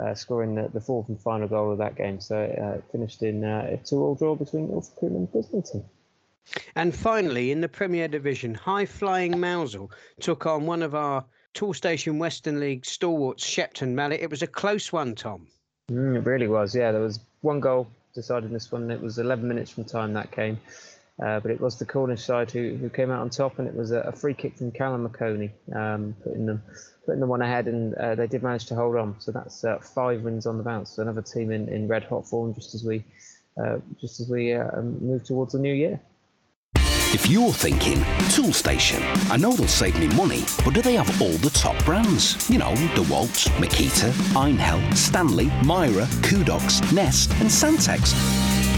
uh, 0.00 0.14
scoring 0.14 0.54
the, 0.54 0.68
the, 0.72 0.80
fourth 0.80 1.08
and 1.08 1.20
final 1.20 1.48
goal 1.48 1.72
of 1.72 1.78
that 1.78 1.96
game. 1.96 2.20
So 2.20 2.36
uh, 2.36 2.78
it 2.78 2.84
finished 2.90 3.22
in 3.22 3.44
uh, 3.44 3.68
a 3.72 3.76
two-all 3.76 4.14
draw 4.14 4.34
between 4.34 4.68
Ilfracombe 4.68 5.16
and 5.16 5.28
Brislington. 5.28 5.84
And 6.74 6.94
finally, 6.94 7.52
in 7.52 7.60
the 7.60 7.68
Premier 7.68 8.08
Division, 8.08 8.54
High 8.54 8.86
Flying 8.86 9.32
Mousehole 9.32 9.90
took 10.20 10.46
on 10.46 10.66
one 10.66 10.82
of 10.82 10.94
our 10.94 11.24
Toolstation 11.54 12.18
Western 12.18 12.60
League 12.60 12.86
stalwarts, 12.86 13.44
Shepton 13.44 13.94
Mallet. 13.94 14.20
It 14.20 14.30
was 14.30 14.42
a 14.42 14.46
close 14.46 14.92
one, 14.92 15.14
Tom. 15.14 15.48
Mm, 15.90 16.16
it 16.16 16.24
really 16.24 16.48
was. 16.48 16.74
Yeah, 16.74 16.92
there 16.92 17.00
was 17.00 17.20
one 17.40 17.60
goal 17.60 17.90
decided 18.14 18.50
this 18.50 18.70
one. 18.70 18.90
It 18.90 19.00
was 19.00 19.18
11 19.18 19.46
minutes 19.46 19.70
from 19.70 19.84
time 19.84 20.14
that 20.14 20.30
came. 20.30 20.58
Uh, 21.22 21.38
but 21.38 21.50
it 21.50 21.60
was 21.60 21.78
the 21.78 21.84
Cornish 21.84 22.24
side 22.24 22.50
who, 22.50 22.76
who 22.76 22.88
came 22.88 23.10
out 23.10 23.20
on 23.20 23.28
top, 23.28 23.58
and 23.58 23.68
it 23.68 23.74
was 23.74 23.90
a, 23.90 24.00
a 24.00 24.12
free 24.12 24.32
kick 24.32 24.56
from 24.56 24.70
Callum 24.70 25.06
McConey, 25.06 25.50
um, 25.74 26.16
putting 26.24 26.46
them 26.46 26.62
putting 27.04 27.20
them 27.20 27.28
one 27.28 27.42
ahead, 27.42 27.66
and 27.66 27.94
uh, 27.94 28.14
they 28.14 28.26
did 28.26 28.42
manage 28.42 28.66
to 28.66 28.74
hold 28.74 28.96
on. 28.96 29.16
So 29.20 29.30
that's 29.30 29.62
uh, 29.62 29.78
five 29.80 30.22
wins 30.22 30.46
on 30.46 30.56
the 30.56 30.62
bounce. 30.62 30.90
So 30.90 31.02
another 31.02 31.20
team 31.20 31.50
in, 31.50 31.68
in 31.68 31.88
red 31.88 32.04
hot 32.04 32.26
form, 32.26 32.54
just 32.54 32.74
as 32.74 32.84
we 32.84 33.04
uh, 33.62 33.78
just 34.00 34.20
as 34.20 34.30
we 34.30 34.54
uh, 34.54 34.80
move 34.80 35.24
towards 35.24 35.52
the 35.52 35.58
new 35.58 35.74
year. 35.74 36.00
If 37.12 37.28
you're 37.28 37.52
thinking, 37.52 37.98
Toolstation, 38.30 39.02
I 39.32 39.36
know 39.36 39.50
they'll 39.50 39.66
save 39.66 39.98
me 39.98 40.06
money, 40.14 40.44
but 40.64 40.74
do 40.74 40.80
they 40.80 40.94
have 40.94 41.20
all 41.20 41.36
the 41.38 41.50
top 41.50 41.84
brands? 41.84 42.48
You 42.48 42.58
know, 42.58 42.72
DeWalt, 42.94 43.48
Makita, 43.58 44.12
Einhell, 44.34 44.96
Stanley, 44.96 45.46
Mira, 45.66 46.06
Kudox, 46.22 46.92
Nest, 46.92 47.32
and 47.40 47.50
Santex. 47.50 48.14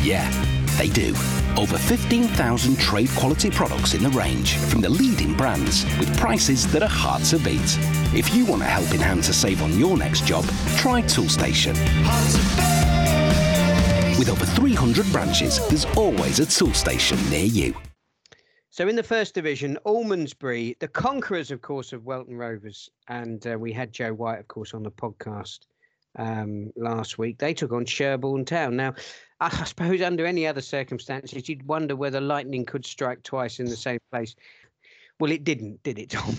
Yeah, 0.02 0.30
they 0.78 0.88
do. 0.88 1.14
Over 1.58 1.76
15,000 1.76 2.78
trade 2.78 3.10
quality 3.10 3.50
products 3.50 3.92
in 3.92 4.02
the 4.02 4.08
range 4.08 4.56
from 4.56 4.80
the 4.80 4.88
leading 4.88 5.36
brands 5.36 5.84
with 5.98 6.16
prices 6.16 6.66
that 6.72 6.82
are 6.82 6.88
hard 6.88 7.24
to 7.24 7.38
beat. 7.38 7.76
If 8.14 8.34
you 8.34 8.46
want 8.46 8.62
a 8.62 8.64
helping 8.64 9.00
hand 9.00 9.24
to 9.24 9.34
save 9.34 9.62
on 9.62 9.78
your 9.78 9.98
next 9.98 10.24
job, 10.24 10.46
try 10.78 11.02
Toolstation. 11.02 11.76
With 14.18 14.30
over 14.30 14.46
300 14.46 15.12
branches, 15.12 15.58
there's 15.68 15.84
always 15.96 16.40
a 16.40 16.46
Toolstation 16.46 17.30
near 17.30 17.44
you. 17.44 17.74
So 18.72 18.88
in 18.88 18.96
the 18.96 19.02
first 19.02 19.34
division, 19.34 19.76
Almondsbury, 19.84 20.78
the 20.78 20.88
conquerors, 20.88 21.50
of 21.50 21.60
course, 21.60 21.92
of 21.92 22.06
Welton 22.06 22.38
Rovers, 22.38 22.88
and 23.06 23.46
uh, 23.46 23.58
we 23.58 23.70
had 23.70 23.92
Joe 23.92 24.14
White, 24.14 24.38
of 24.38 24.48
course, 24.48 24.72
on 24.72 24.82
the 24.82 24.90
podcast 24.90 25.58
um, 26.16 26.72
last 26.74 27.18
week. 27.18 27.36
They 27.36 27.52
took 27.52 27.70
on 27.70 27.84
Sherborne 27.84 28.46
Town. 28.46 28.74
Now, 28.76 28.94
I 29.40 29.64
suppose 29.64 30.00
under 30.00 30.24
any 30.24 30.46
other 30.46 30.62
circumstances, 30.62 31.50
you'd 31.50 31.66
wonder 31.66 31.94
whether 31.94 32.18
lightning 32.18 32.64
could 32.64 32.86
strike 32.86 33.22
twice 33.22 33.60
in 33.60 33.66
the 33.66 33.76
same 33.76 33.98
place. 34.10 34.34
Well, 35.20 35.32
it 35.32 35.44
didn't, 35.44 35.82
did 35.82 35.98
it, 35.98 36.08
Tom? 36.08 36.34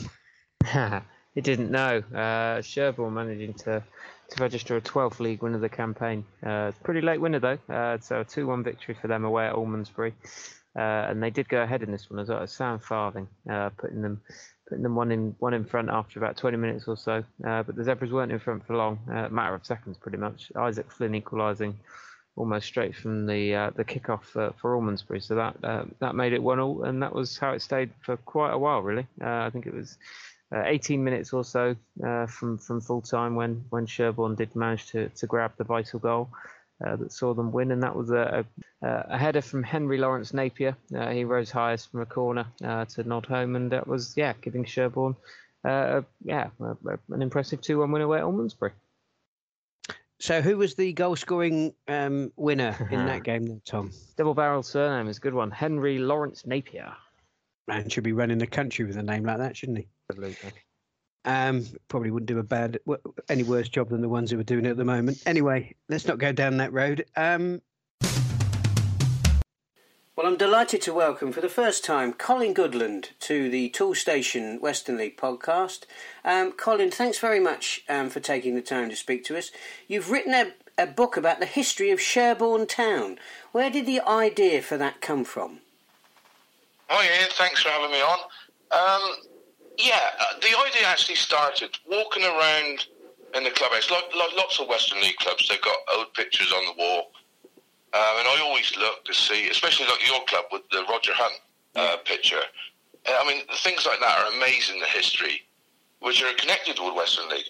it 1.35 1.43
didn't. 1.43 1.69
No, 1.69 1.99
uh, 2.15 2.63
Sherborne 2.63 3.13
managing 3.13 3.53
to 3.53 3.83
to 4.29 4.41
register 4.41 4.75
a 4.75 4.81
12th 4.81 5.19
league 5.19 5.43
win 5.43 5.53
of 5.53 5.61
the 5.61 5.69
campaign. 5.69 6.25
Uh, 6.43 6.71
pretty 6.83 7.01
late 7.01 7.21
winner 7.21 7.39
though, 7.39 7.59
uh, 7.69 7.99
so 7.99 8.21
a 8.21 8.25
2-1 8.25 8.63
victory 8.63 8.95
for 8.99 9.07
them 9.07 9.23
away 9.23 9.45
at 9.45 9.53
Almondsbury. 9.53 10.13
Uh, 10.75 11.05
and 11.09 11.21
they 11.21 11.29
did 11.29 11.47
go 11.47 11.61
ahead 11.61 11.83
in 11.83 11.91
this 11.91 12.09
one 12.09 12.19
as 12.19 12.29
well. 12.29 12.45
Sam 12.47 12.79
Farthing 12.79 13.27
uh, 13.49 13.69
putting 13.77 14.01
them 14.01 14.21
putting 14.67 14.81
them 14.81 14.95
one 14.95 15.11
in 15.11 15.35
one 15.37 15.53
in 15.53 15.63
front 15.65 15.89
after 15.89 16.19
about 16.19 16.35
20 16.35 16.57
minutes 16.57 16.87
or 16.87 16.97
so. 16.97 17.23
Uh, 17.45 17.61
but 17.61 17.75
the 17.75 17.83
Zebras 17.83 18.11
weren't 18.11 18.31
in 18.31 18.39
front 18.39 18.65
for 18.65 18.75
long, 18.75 18.99
uh, 19.11 19.29
matter 19.29 19.53
of 19.53 19.65
seconds 19.65 19.97
pretty 19.97 20.17
much. 20.17 20.51
Isaac 20.55 20.91
Flynn 20.91 21.13
equalising 21.13 21.77
almost 22.35 22.65
straight 22.65 22.95
from 22.95 23.27
the 23.27 23.53
uh, 23.53 23.71
the 23.75 23.85
kickoff 23.85 24.23
for, 24.23 24.51
for 24.59 24.75
Almondsbury. 24.75 25.21
So 25.21 25.35
that 25.35 25.55
uh, 25.63 25.85
that 25.99 26.15
made 26.15 26.33
it 26.33 26.41
one 26.41 26.59
all, 26.59 26.83
and 26.83 27.03
that 27.03 27.13
was 27.13 27.37
how 27.37 27.51
it 27.51 27.61
stayed 27.61 27.91
for 28.01 28.17
quite 28.17 28.51
a 28.51 28.57
while 28.57 28.81
really. 28.81 29.07
I 29.21 29.49
think 29.49 29.67
it 29.67 29.73
was. 29.73 29.97
18 30.55 31.03
minutes 31.03 31.33
or 31.33 31.43
so 31.43 31.75
from 32.27 32.59
from 32.59 32.79
full 32.79 33.01
time 33.01 33.33
when 33.33 33.65
when 33.71 33.87
Sherborne 33.87 34.35
did 34.35 34.55
manage 34.55 34.85
to 34.91 35.09
to 35.09 35.25
grab 35.25 35.53
the 35.57 35.63
vital 35.63 35.97
goal, 35.97 36.29
uh, 36.85 36.95
that 36.95 37.11
saw 37.11 37.33
them 37.33 37.51
win, 37.51 37.71
and 37.71 37.83
that 37.83 37.95
was 37.95 38.11
a, 38.11 38.45
a, 38.81 38.87
a 39.09 39.17
header 39.17 39.41
from 39.41 39.63
Henry 39.63 39.97
Lawrence 39.97 40.33
Napier. 40.33 40.75
Uh, 40.95 41.09
he 41.09 41.23
rose 41.23 41.51
highest 41.51 41.91
from 41.91 42.01
a 42.01 42.05
corner 42.05 42.45
uh, 42.63 42.85
to 42.85 43.03
nod 43.03 43.25
home, 43.25 43.55
and 43.55 43.71
that 43.71 43.87
was 43.87 44.13
yeah, 44.15 44.33
giving 44.41 44.65
Sherborne 44.65 45.15
uh, 45.65 46.01
yeah 46.23 46.49
an 46.59 47.21
impressive 47.21 47.61
two-one 47.61 47.91
win 47.91 48.01
away 48.01 48.19
at 48.19 48.23
Almondsbury. 48.23 48.71
So, 50.19 50.41
who 50.41 50.57
was 50.57 50.75
the 50.75 50.93
goal-scoring 50.93 51.73
um, 51.87 52.31
winner 52.37 52.87
in 52.91 53.05
that 53.07 53.23
game, 53.23 53.45
then, 53.45 53.61
Tom? 53.65 53.91
Double-barrel 54.15 54.63
surname 54.63 55.09
is 55.09 55.17
a 55.17 55.19
good 55.19 55.33
one. 55.33 55.51
Henry 55.51 55.99
Lawrence 55.99 56.45
Napier. 56.45 56.93
Man 57.67 57.89
should 57.89 58.05
be 58.05 58.13
running 58.13 58.37
the 58.37 58.47
country 58.47 58.85
with 58.85 58.95
a 58.95 59.03
name 59.03 59.23
like 59.25 59.39
that, 59.39 59.57
shouldn't 59.57 59.79
he? 59.79 59.87
Absolutely. 60.09 60.51
Um, 61.25 61.65
probably 61.87 62.11
wouldn't 62.11 62.27
do 62.27 62.39
a 62.39 62.43
bad 62.43 62.79
any 63.29 63.43
worse 63.43 63.69
job 63.69 63.89
than 63.89 64.01
the 64.01 64.09
ones 64.09 64.31
who 64.31 64.39
are 64.39 64.43
doing 64.43 64.65
it 64.65 64.71
at 64.71 64.77
the 64.77 64.85
moment. 64.85 65.23
Anyway, 65.25 65.75
let's 65.89 66.05
not 66.05 66.17
go 66.17 66.31
down 66.31 66.57
that 66.57 66.73
road. 66.73 67.05
Um, 67.15 67.61
Well, 70.15 70.27
I'm 70.27 70.37
delighted 70.37 70.79
to 70.83 70.93
welcome 70.93 71.31
for 71.31 71.41
the 71.41 71.49
first 71.49 71.83
time 71.83 72.13
Colin 72.13 72.53
Goodland 72.53 73.09
to 73.21 73.49
the 73.49 73.69
Toolstation 73.71 74.61
Western 74.61 74.95
League 74.95 75.17
podcast. 75.17 75.85
Um, 76.23 76.51
Colin, 76.51 76.91
thanks 76.91 77.17
very 77.17 77.39
much 77.39 77.83
um, 77.89 78.11
for 78.11 78.19
taking 78.19 78.53
the 78.53 78.61
time 78.61 78.91
to 78.91 78.95
speak 78.95 79.23
to 79.25 79.37
us. 79.37 79.49
You've 79.87 80.11
written 80.11 80.35
a, 80.35 80.53
a 80.77 80.85
book 80.85 81.17
about 81.17 81.39
the 81.39 81.47
history 81.47 81.89
of 81.89 81.99
Sherborne 81.99 82.67
Town. 82.67 83.17
Where 83.53 83.71
did 83.71 83.87
the 83.87 84.01
idea 84.01 84.61
for 84.61 84.77
that 84.77 85.01
come 85.01 85.23
from? 85.23 85.61
Oh, 86.91 87.01
yeah, 87.01 87.25
thanks 87.31 87.63
for 87.63 87.69
having 87.69 87.89
me 87.89 88.01
on. 88.01 88.19
Yeah, 89.77 89.99
uh, 90.19 90.39
the 90.39 90.47
idea 90.47 90.87
actually 90.87 91.15
started 91.15 91.77
walking 91.89 92.23
around 92.23 92.85
in 93.35 93.43
the 93.43 93.51
clubhouse, 93.51 93.89
like, 93.89 94.03
like 94.15 94.35
lots 94.37 94.59
of 94.59 94.67
Western 94.67 95.01
League 95.01 95.15
clubs, 95.17 95.47
they've 95.47 95.61
got 95.61 95.75
old 95.95 96.13
pictures 96.13 96.51
on 96.55 96.65
the 96.65 96.83
wall. 96.83 97.11
Um, 97.93 98.19
and 98.19 98.27
I 98.27 98.41
always 98.43 98.75
look 98.77 99.05
to 99.05 99.13
see, 99.13 99.49
especially 99.49 99.87
like 99.87 100.07
your 100.07 100.23
club 100.25 100.45
with 100.51 100.67
the 100.71 100.83
Roger 100.89 101.13
Hunt 101.13 101.39
uh, 101.75 101.97
picture. 102.05 102.41
I 103.07 103.27
mean, 103.27 103.43
things 103.57 103.85
like 103.85 103.99
that 103.99 104.19
are 104.19 104.33
amazing, 104.33 104.79
the 104.79 104.85
history, 104.85 105.41
which 105.99 106.23
are 106.23 106.33
connected 106.33 106.79
with 106.79 106.95
Western 106.95 107.29
League. 107.29 107.45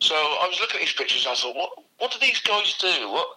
So 0.00 0.14
I 0.14 0.46
was 0.48 0.60
looking 0.60 0.80
at 0.80 0.82
these 0.82 0.92
pictures 0.92 1.24
and 1.24 1.32
I 1.32 1.36
thought, 1.36 1.56
what, 1.56 1.70
what 1.98 2.10
do 2.10 2.18
these 2.20 2.40
guys 2.40 2.76
do? 2.78 3.10
What, 3.10 3.28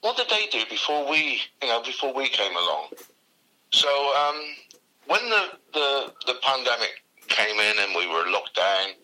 what 0.00 0.16
did 0.16 0.28
they 0.28 0.46
do 0.50 0.64
before 0.70 1.08
we, 1.08 1.40
you 1.62 1.68
know, 1.68 1.82
before 1.82 2.14
we 2.14 2.28
came 2.28 2.52
along? 2.52 2.88
So 3.72 3.88
um, 3.88 4.42
when 5.06 5.28
the, 5.28 5.44
the, 5.74 6.12
the 6.26 6.34
pandemic 6.42 7.02
came 7.28 7.58
in 7.58 7.78
and 7.80 7.94
we 7.94 8.06
were 8.06 8.30
locked 8.30 8.56
down, 8.56 8.96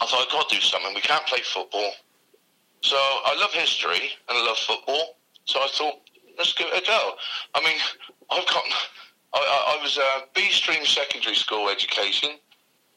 I 0.00 0.06
thought 0.06 0.26
I've 0.26 0.32
got 0.32 0.48
to 0.48 0.54
do 0.56 0.60
something. 0.60 0.94
We 0.94 1.00
can't 1.00 1.26
play 1.26 1.40
football. 1.42 1.92
So 2.82 2.96
I 2.96 3.36
love 3.40 3.52
history 3.52 4.10
and 4.28 4.38
I 4.38 4.44
love 4.44 4.58
football. 4.58 5.16
So 5.44 5.60
I 5.60 5.68
thought, 5.72 5.94
let's 6.38 6.52
give 6.52 6.66
it 6.68 6.82
a 6.82 6.86
go. 6.86 7.12
I 7.54 7.64
mean, 7.64 7.78
I've 8.30 8.46
got, 8.46 8.64
I, 9.34 9.78
I, 9.78 9.82
was 9.82 9.96
a 9.96 10.26
B 10.34 10.50
stream 10.50 10.84
secondary 10.84 11.36
school 11.36 11.68
education. 11.68 12.30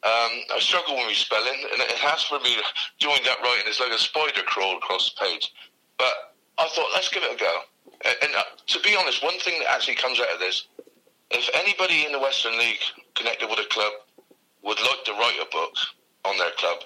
Um, 0.02 0.32
I 0.54 0.58
struggle 0.60 0.96
with 0.96 1.06
my 1.06 1.12
spelling, 1.12 1.60
and 1.72 1.80
it 1.80 1.90
has 1.98 2.22
for 2.22 2.40
me 2.40 2.56
join 2.98 3.18
that 3.24 3.38
writing. 3.42 3.64
It's 3.66 3.80
like 3.80 3.92
a 3.92 3.98
spider 3.98 4.42
crawl 4.46 4.76
across 4.78 5.12
the 5.12 5.24
page. 5.24 5.52
But 5.98 6.12
I 6.58 6.68
thought, 6.68 6.90
let's 6.92 7.08
give 7.08 7.22
it 7.22 7.32
a 7.32 7.36
go. 7.36 7.60
And, 8.04 8.16
and 8.22 8.34
uh, 8.34 8.42
to 8.66 8.80
be 8.80 8.96
honest, 8.96 9.22
one 9.22 9.38
thing 9.40 9.58
that 9.60 9.70
actually 9.70 9.96
comes 9.96 10.20
out 10.20 10.32
of 10.32 10.40
this, 10.40 10.66
if 11.30 11.48
anybody 11.54 12.06
in 12.06 12.12
the 12.12 12.18
Western 12.18 12.58
League 12.58 12.80
connected 13.14 13.48
with 13.48 13.58
a 13.58 13.68
club 13.70 13.92
would 14.62 14.80
like 14.80 15.04
to 15.04 15.12
write 15.12 15.38
a 15.40 15.50
book 15.50 15.74
on 16.24 16.36
their 16.38 16.50
club, 16.58 16.78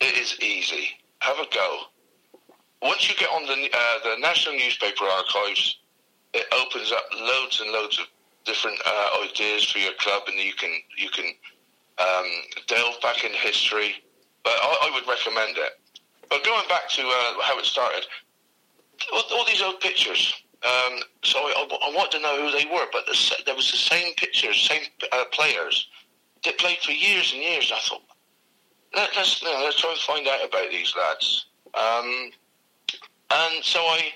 it 0.00 0.16
is 0.16 0.38
easy. 0.40 0.88
Have 1.20 1.38
a 1.38 1.46
go. 1.54 1.78
Once 2.82 3.08
you 3.08 3.14
get 3.16 3.30
on 3.30 3.46
the 3.46 3.70
uh, 3.72 3.98
the 4.02 4.20
National 4.20 4.56
Newspaper 4.56 5.04
Archives, 5.04 5.78
it 6.34 6.46
opens 6.52 6.90
up 6.90 7.04
loads 7.14 7.60
and 7.60 7.70
loads 7.70 7.98
of 7.98 8.06
different 8.44 8.78
uh, 8.84 9.24
ideas 9.30 9.70
for 9.70 9.78
your 9.78 9.92
club, 9.98 10.22
and 10.26 10.36
you 10.36 10.52
can 10.54 10.70
you 10.96 11.08
can 11.10 11.26
um, 11.98 12.26
delve 12.66 13.00
back 13.00 13.24
in 13.24 13.32
history. 13.32 13.94
But 14.42 14.54
I, 14.60 14.88
I, 14.90 14.94
would 14.94 15.08
recommend 15.08 15.56
it. 15.56 15.78
But 16.28 16.42
going 16.42 16.66
back 16.68 16.88
to 16.90 17.02
uh, 17.02 17.42
how 17.42 17.58
it 17.60 17.64
started, 17.64 18.04
all, 19.12 19.22
all 19.32 19.44
these 19.46 19.62
old 19.62 19.78
pictures. 19.78 20.34
Um, 20.64 21.00
so 21.22 21.38
I, 21.38 21.66
I, 21.70 21.94
wanted 21.94 22.18
to 22.18 22.22
know 22.22 22.44
who 22.44 22.56
they 22.56 22.66
were, 22.66 22.86
but 22.92 23.06
the, 23.06 23.42
there 23.46 23.54
was 23.54 23.70
the 23.70 23.76
same 23.76 24.14
pictures, 24.14 24.60
same 24.68 24.82
uh, 25.12 25.24
players 25.32 25.88
that 26.44 26.58
played 26.58 26.78
for 26.78 26.92
years 26.92 27.32
and 27.32 27.42
years. 27.42 27.72
I 27.74 27.78
thought, 27.80 28.02
Let, 28.94 29.16
us 29.16 29.42
you 29.42 29.48
know, 29.48 29.62
let's 29.64 29.80
try 29.80 29.90
and 29.90 30.00
find 30.00 30.28
out 30.28 30.44
about 30.44 30.70
these 30.70 30.94
lads. 30.96 31.46
Um, 31.74 32.30
and 33.30 33.64
so 33.64 33.80
I, 33.80 34.12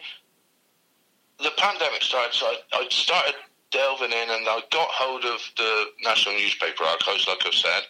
the 1.39 1.51
pandemic 1.57 2.03
started, 2.03 2.35
so 2.35 2.47
I, 2.47 2.57
I 2.75 2.87
started 2.91 3.35
delving 3.71 4.13
in 4.13 4.31
and 4.31 4.47
I 4.49 4.61
got 4.71 4.89
hold 4.91 5.25
of 5.25 5.41
the 5.57 5.85
National 6.03 6.35
Newspaper 6.35 6.85
Archives, 6.85 7.27
like 7.27 7.39
I've 7.47 7.55
said. 7.55 7.83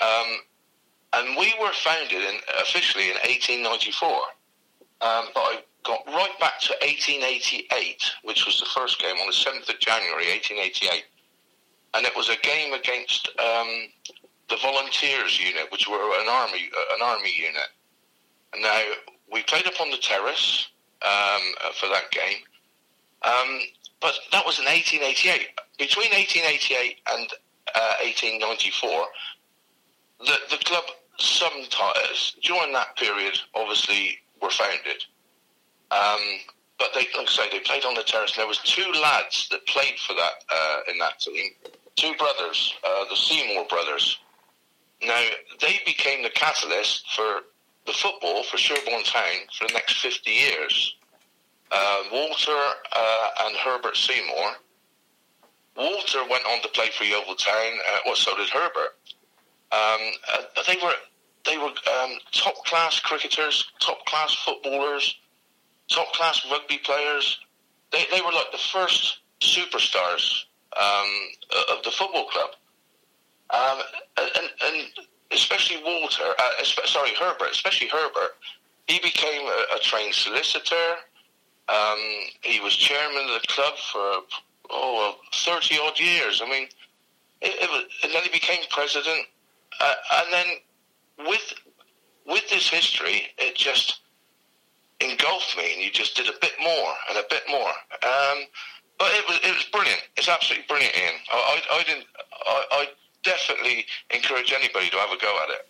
Um, 0.00 0.38
and 1.14 1.36
we 1.36 1.54
were 1.60 1.72
founded 1.72 2.22
in, 2.22 2.36
officially 2.60 3.04
in 3.04 3.16
1894. 3.24 4.08
Um, 5.00 5.24
but 5.32 5.40
I 5.40 5.58
got 5.84 6.06
right 6.06 6.34
back 6.40 6.60
to 6.60 6.74
1888, 6.82 8.02
which 8.24 8.46
was 8.46 8.60
the 8.60 8.66
first 8.66 9.00
game 9.00 9.16
on 9.16 9.26
the 9.26 9.32
7th 9.32 9.68
of 9.68 9.78
January, 9.80 10.28
1888. 10.28 11.04
And 11.94 12.04
it 12.06 12.14
was 12.16 12.28
a 12.28 12.36
game 12.36 12.72
against 12.74 13.28
um, 13.38 13.88
the 14.48 14.56
Volunteers 14.62 15.40
unit, 15.40 15.70
which 15.70 15.88
were 15.88 16.20
an 16.20 16.28
army, 16.28 16.70
uh, 16.76 16.94
an 16.94 17.02
army 17.02 17.32
unit. 17.36 17.68
Now, 18.60 18.82
we 19.32 19.42
played 19.42 19.66
up 19.66 19.80
on 19.80 19.90
the 19.90 19.96
terrace 19.98 20.68
um, 21.02 21.42
uh, 21.64 21.72
for 21.74 21.88
that 21.88 22.10
game. 22.10 22.38
Um, 23.22 23.60
but 24.00 24.18
that 24.32 24.46
was 24.46 24.58
in 24.58 24.64
1888. 24.64 25.48
Between 25.78 26.10
1888 26.10 27.00
and 27.10 27.28
uh, 27.74 27.94
1894, 28.02 29.06
the, 30.20 30.36
the 30.50 30.64
club 30.64 30.84
sometimes, 31.18 32.36
during 32.42 32.72
that 32.72 32.96
period, 32.96 33.38
obviously 33.54 34.18
were 34.40 34.50
founded. 34.50 35.04
Um, 35.90 36.20
but 36.78 36.90
they, 36.94 37.06
like 37.16 37.26
I 37.28 37.30
say, 37.30 37.50
they 37.50 37.60
played 37.60 37.84
on 37.84 37.94
the 37.94 38.02
terrace. 38.02 38.36
There 38.36 38.46
was 38.46 38.58
two 38.58 38.90
lads 38.92 39.48
that 39.50 39.66
played 39.66 39.98
for 39.98 40.14
that 40.14 40.44
uh, 40.50 40.80
in 40.90 40.98
that 40.98 41.18
team, 41.18 41.50
two 41.98 42.14
brothers, 42.16 42.74
uh, 42.84 43.04
the 43.10 43.16
Seymour 43.16 43.66
brothers. 43.68 44.18
Now 45.02 45.22
they 45.60 45.80
became 45.84 46.22
the 46.22 46.30
catalyst 46.30 47.10
for 47.14 47.40
the 47.86 47.92
football 47.92 48.42
for 48.44 48.56
Sherborne 48.56 49.04
Town 49.04 49.46
for 49.56 49.66
the 49.66 49.74
next 49.74 49.98
50 49.98 50.30
years. 50.30 50.96
Uh, 51.70 52.02
Walter 52.12 52.58
uh, 52.92 53.28
and 53.44 53.56
Herbert 53.56 53.96
Seymour. 53.96 54.52
Walter 55.76 56.20
went 56.28 56.44
on 56.46 56.60
to 56.62 56.68
play 56.68 56.88
for 56.96 57.04
Yeovil 57.04 57.34
Town. 57.36 57.72
Uh, 57.90 57.98
well, 58.06 58.16
so 58.16 58.36
did 58.36 58.48
Herbert. 58.48 58.96
Um, 59.70 60.00
uh, 60.32 60.62
they 60.66 60.76
were 60.82 60.94
they 61.44 61.58
were 61.58 61.68
um, 61.68 62.18
top 62.32 62.64
class 62.64 63.00
cricketers, 63.00 63.70
top 63.80 64.04
class 64.06 64.34
footballers, 64.44 65.18
top 65.90 66.12
class 66.14 66.46
rugby 66.50 66.78
players. 66.78 67.38
They 67.92 68.04
they 68.10 68.20
were 68.20 68.32
like 68.32 68.50
the 68.50 68.58
first 68.58 69.18
superstars 69.40 70.44
um, 70.76 71.10
of 71.76 71.82
the 71.84 71.90
football 71.90 72.26
club. 72.26 72.50
Um, 73.50 73.78
and, 74.18 74.50
and 74.66 74.82
especially 75.30 75.82
Walter, 75.82 76.34
uh, 76.38 76.64
sorry, 76.84 77.10
Herbert, 77.18 77.50
especially 77.52 77.88
Herbert, 77.88 78.36
he 78.86 78.98
became 79.00 79.42
a, 79.46 79.76
a 79.76 79.78
trained 79.80 80.14
solicitor. 80.14 80.96
Um, 81.68 81.98
he 82.42 82.60
was 82.60 82.74
chairman 82.74 83.22
of 83.22 83.42
the 83.42 83.46
club 83.48 83.74
for 83.92 84.20
oh 84.70 85.16
thirty 85.34 85.78
odd 85.78 85.98
years. 85.98 86.40
I 86.44 86.48
mean, 86.48 86.68
it, 87.40 87.62
it 87.62 87.70
was, 87.70 87.84
and 88.02 88.12
then 88.12 88.22
he 88.22 88.30
became 88.30 88.60
president. 88.70 89.26
Uh, 89.80 89.94
and 90.16 90.32
then 90.32 90.46
with 91.26 91.54
with 92.26 92.48
this 92.48 92.68
history, 92.68 93.28
it 93.38 93.54
just 93.54 94.00
engulfed 95.00 95.56
me, 95.56 95.74
and 95.74 95.82
you 95.82 95.90
just 95.90 96.16
did 96.16 96.26
a 96.28 96.38
bit 96.40 96.52
more 96.60 96.94
and 97.08 97.18
a 97.18 97.24
bit 97.30 97.42
more. 97.48 97.68
Um, 98.02 98.38
but 98.98 99.08
it 99.12 99.24
was 99.28 99.38
it 99.42 99.54
was 99.54 99.64
brilliant. 99.72 100.02
It's 100.16 100.28
absolutely 100.28 100.66
brilliant, 100.68 100.96
Ian. 100.96 101.14
I, 101.32 101.36
I, 101.36 101.76
I 101.76 101.82
didn't. 101.84 102.06
I, 102.46 102.64
I 102.72 102.86
definitely 103.22 103.86
encourage 104.14 104.52
anybody 104.52 104.90
to 104.90 104.96
have 104.96 105.10
a 105.10 105.20
go 105.20 105.38
at 105.42 105.50
it. 105.50 105.68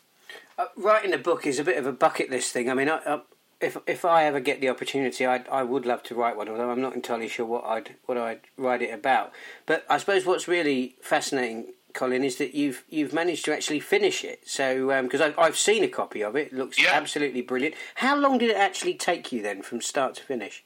Uh, 0.58 0.64
writing 0.76 1.12
a 1.12 1.18
book 1.18 1.46
is 1.46 1.58
a 1.58 1.64
bit 1.64 1.76
of 1.76 1.86
a 1.86 1.92
bucket 1.92 2.30
list 2.30 2.52
thing. 2.52 2.68
I 2.70 2.74
mean, 2.74 2.88
I, 2.88 3.20
if 3.60 3.76
if 3.86 4.04
I 4.04 4.24
ever 4.24 4.40
get 4.40 4.60
the 4.60 4.68
opportunity, 4.68 5.26
I 5.26 5.44
I 5.50 5.62
would 5.62 5.86
love 5.86 6.02
to 6.04 6.14
write 6.14 6.36
one, 6.36 6.48
although 6.48 6.70
I'm 6.70 6.80
not 6.80 6.94
entirely 6.94 7.28
sure 7.28 7.46
what 7.46 7.64
I'd 7.64 7.96
what 8.06 8.18
I'd 8.18 8.40
write 8.56 8.82
it 8.82 8.92
about. 8.92 9.32
But 9.66 9.84
I 9.90 9.98
suppose 9.98 10.24
what's 10.24 10.48
really 10.48 10.96
fascinating, 11.00 11.74
Colin, 11.92 12.24
is 12.24 12.36
that 12.36 12.54
you've 12.54 12.84
you've 12.88 13.12
managed 13.12 13.44
to 13.46 13.52
actually 13.52 13.80
finish 13.80 14.24
it. 14.24 14.48
So 14.48 15.02
because 15.02 15.20
um, 15.20 15.34
I've, 15.36 15.38
I've 15.38 15.56
seen 15.56 15.82
a 15.84 15.88
copy 15.88 16.22
of 16.22 16.36
it, 16.36 16.48
it 16.48 16.52
looks 16.54 16.80
yeah. 16.80 16.90
absolutely 16.92 17.42
brilliant. 17.42 17.74
How 17.96 18.16
long 18.16 18.38
did 18.38 18.50
it 18.50 18.56
actually 18.56 18.94
take 18.94 19.32
you 19.32 19.42
then, 19.42 19.62
from 19.62 19.80
start 19.80 20.14
to 20.16 20.22
finish? 20.22 20.64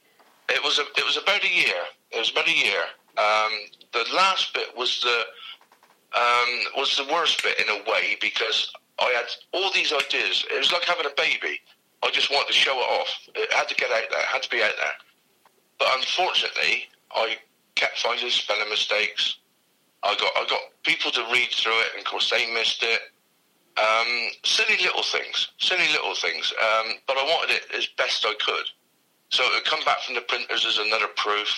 It 0.53 0.63
was 0.63 0.77
a, 0.77 0.83
it 0.97 1.05
was 1.05 1.17
about 1.17 1.43
a 1.43 1.49
year. 1.49 1.81
It 2.11 2.19
was 2.19 2.31
about 2.31 2.47
a 2.47 2.55
year. 2.55 2.83
Um, 3.17 3.51
the 3.91 4.05
last 4.13 4.53
bit 4.53 4.75
was 4.77 5.01
the 5.01 5.19
um, 6.19 6.49
was 6.77 6.95
the 6.95 7.11
worst 7.11 7.41
bit 7.41 7.59
in 7.59 7.69
a 7.69 7.89
way 7.89 8.17
because 8.21 8.71
I 8.99 9.09
had 9.15 9.25
all 9.51 9.71
these 9.73 9.91
ideas. 9.91 10.45
It 10.53 10.59
was 10.59 10.71
like 10.71 10.83
having 10.83 11.05
a 11.05 11.15
baby. 11.17 11.59
I 12.03 12.11
just 12.11 12.29
wanted 12.29 12.47
to 12.47 12.53
show 12.53 12.77
it 12.77 12.89
off. 13.01 13.09
It 13.35 13.51
had 13.51 13.67
to 13.69 13.75
get 13.75 13.89
out 13.89 14.09
there. 14.11 14.19
It 14.19 14.25
had 14.25 14.43
to 14.43 14.49
be 14.49 14.61
out 14.61 14.73
there. 14.77 14.93
But 15.79 15.87
unfortunately, 15.95 16.85
I 17.11 17.37
kept 17.75 17.97
finding 17.99 18.29
spelling 18.29 18.69
mistakes. 18.69 19.37
I 20.03 20.15
got 20.15 20.31
I 20.35 20.45
got 20.47 20.61
people 20.83 21.11
to 21.11 21.21
read 21.31 21.49
through 21.51 21.79
it, 21.79 21.87
and 21.95 22.05
of 22.05 22.11
course 22.11 22.29
they 22.29 22.51
missed 22.53 22.83
it. 22.83 23.01
Um, 23.75 24.29
silly 24.43 24.77
little 24.83 25.01
things, 25.01 25.49
silly 25.57 25.87
little 25.91 26.13
things. 26.13 26.53
Um, 26.61 26.93
but 27.07 27.17
I 27.17 27.23
wanted 27.23 27.55
it 27.55 27.63
as 27.75 27.87
best 27.97 28.23
I 28.25 28.35
could. 28.45 28.65
So 29.33 29.43
it 29.45 29.51
would 29.51 29.65
come 29.65 29.83
back 29.83 29.99
from 30.01 30.13
the 30.13 30.21
printers 30.21 30.63
as 30.63 30.77
another 30.77 31.07
proof, 31.17 31.49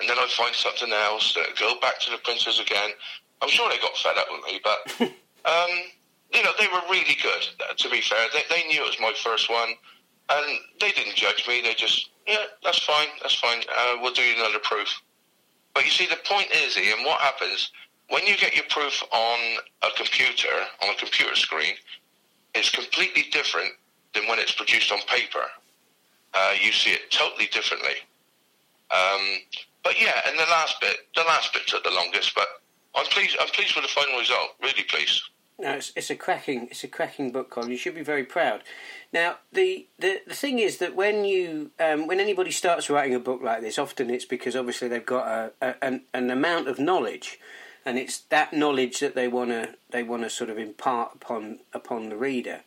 and 0.00 0.10
then 0.10 0.18
I'd 0.18 0.28
find 0.30 0.52
something 0.52 0.92
else. 0.92 1.34
That 1.34 1.46
would 1.46 1.58
go 1.58 1.78
back 1.78 2.00
to 2.00 2.10
the 2.10 2.18
printers 2.18 2.58
again. 2.58 2.90
I'm 3.40 3.48
sure 3.48 3.70
they 3.70 3.78
got 3.78 3.96
fed 3.96 4.18
up 4.18 4.26
with 4.28 4.42
me, 4.42 4.58
but 4.58 4.78
um, 5.46 5.70
you 6.34 6.42
know 6.42 6.50
they 6.58 6.66
were 6.66 6.82
really 6.90 7.16
good. 7.22 7.46
To 7.78 7.88
be 7.90 8.00
fair, 8.00 8.26
they, 8.34 8.42
they 8.50 8.66
knew 8.66 8.82
it 8.82 8.90
was 8.90 8.98
my 9.00 9.14
first 9.22 9.48
one, 9.48 9.70
and 10.30 10.58
they 10.80 10.90
didn't 10.90 11.14
judge 11.14 11.46
me. 11.46 11.62
They 11.62 11.74
just, 11.74 12.10
yeah, 12.26 12.42
that's 12.64 12.82
fine, 12.82 13.06
that's 13.22 13.38
fine. 13.38 13.62
Uh, 13.70 13.98
we'll 14.02 14.12
do 14.12 14.26
another 14.36 14.58
proof. 14.64 15.00
But 15.74 15.84
you 15.84 15.92
see, 15.92 16.06
the 16.06 16.18
point 16.24 16.48
is, 16.50 16.76
Ian, 16.76 17.04
what 17.04 17.20
happens 17.20 17.70
when 18.08 18.26
you 18.26 18.36
get 18.36 18.56
your 18.56 18.64
proof 18.68 19.00
on 19.12 19.38
a 19.84 19.88
computer, 19.96 20.58
on 20.82 20.90
a 20.90 20.98
computer 20.98 21.36
screen, 21.36 21.74
it's 22.56 22.70
completely 22.70 23.26
different 23.30 23.70
than 24.12 24.26
when 24.26 24.40
it's 24.40 24.52
produced 24.52 24.90
on 24.90 24.98
paper. 25.06 25.46
Uh, 26.36 26.52
you 26.62 26.70
see 26.72 26.90
it 26.90 27.10
totally 27.10 27.46
differently. 27.46 27.96
Um, 28.90 29.38
but 29.82 30.00
yeah, 30.00 30.20
and 30.26 30.38
the 30.38 30.44
last 30.44 30.80
bit, 30.80 30.96
the 31.14 31.22
last 31.22 31.52
bit 31.52 31.66
took 31.66 31.82
the 31.82 31.90
longest, 31.90 32.34
but 32.34 32.46
I'm 32.94 33.06
pleased. 33.06 33.36
I'm 33.40 33.48
pleased 33.48 33.74
with 33.74 33.84
the 33.84 33.90
final 33.90 34.18
result. 34.18 34.50
Really 34.60 34.82
pleased. 34.82 35.22
No, 35.58 35.72
it's, 35.72 35.92
it's 35.96 36.10
a 36.10 36.16
cracking, 36.16 36.68
it's 36.70 36.84
a 36.84 36.88
cracking 36.88 37.32
book, 37.32 37.48
Colin. 37.48 37.70
You 37.70 37.78
should 37.78 37.94
be 37.94 38.02
very 38.02 38.24
proud. 38.24 38.62
Now, 39.10 39.36
the, 39.52 39.86
the, 39.98 40.20
the 40.26 40.34
thing 40.34 40.58
is 40.58 40.76
that 40.78 40.94
when 40.94 41.24
you 41.24 41.70
um, 41.80 42.06
when 42.06 42.20
anybody 42.20 42.50
starts 42.50 42.90
writing 42.90 43.14
a 43.14 43.20
book 43.20 43.40
like 43.42 43.62
this, 43.62 43.78
often 43.78 44.10
it's 44.10 44.26
because 44.26 44.54
obviously 44.54 44.88
they've 44.88 45.06
got 45.06 45.26
a, 45.26 45.52
a 45.62 45.74
an, 45.82 46.02
an 46.12 46.30
amount 46.30 46.68
of 46.68 46.78
knowledge, 46.78 47.40
and 47.86 47.98
it's 47.98 48.18
that 48.18 48.52
knowledge 48.52 49.00
that 49.00 49.14
they 49.14 49.28
want 49.28 49.50
to 49.50 49.74
they 49.90 50.02
want 50.02 50.24
to 50.24 50.30
sort 50.30 50.50
of 50.50 50.58
impart 50.58 51.14
upon 51.14 51.60
upon 51.72 52.10
the 52.10 52.16
reader. 52.16 52.62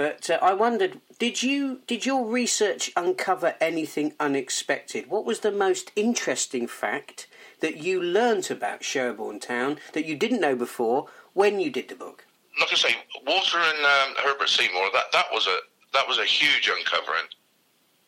But 0.00 0.30
uh, 0.30 0.38
I 0.40 0.54
wondered, 0.54 1.02
did 1.18 1.42
you 1.42 1.82
did 1.86 2.06
your 2.06 2.24
research 2.24 2.90
uncover 2.96 3.54
anything 3.60 4.14
unexpected? 4.18 5.10
What 5.10 5.26
was 5.26 5.40
the 5.40 5.52
most 5.52 5.92
interesting 5.94 6.66
fact 6.66 7.26
that 7.60 7.76
you 7.76 8.02
learnt 8.02 8.50
about 8.50 8.82
Sherborne 8.82 9.40
Town 9.40 9.78
that 9.92 10.06
you 10.06 10.16
didn't 10.16 10.40
know 10.40 10.56
before 10.56 11.08
when 11.34 11.60
you 11.60 11.70
did 11.70 11.88
the 11.88 11.94
book? 11.94 12.24
Like 12.58 12.72
I 12.72 12.76
say, 12.76 12.96
Walter 13.26 13.58
and 13.58 13.84
um, 13.84 14.14
Herbert 14.24 14.48
Seymour. 14.48 14.88
That 14.94 15.12
that 15.12 15.26
was 15.34 15.46
a 15.46 15.58
that 15.92 16.08
was 16.08 16.16
a 16.16 16.24
huge 16.24 16.70
uncovering. 16.74 17.28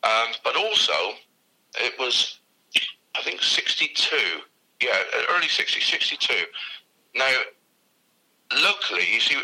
Um, 0.03 0.33
but 0.43 0.57
also, 0.57 0.95
it 1.75 1.93
was, 1.99 2.39
I 3.15 3.23
think, 3.23 3.43
62. 3.43 4.17
Yeah, 4.81 4.97
early 5.29 5.47
60s, 5.47 5.91
62. 5.91 6.33
Now, 7.15 7.31
locally, 8.63 9.13
you 9.13 9.21
see, 9.21 9.37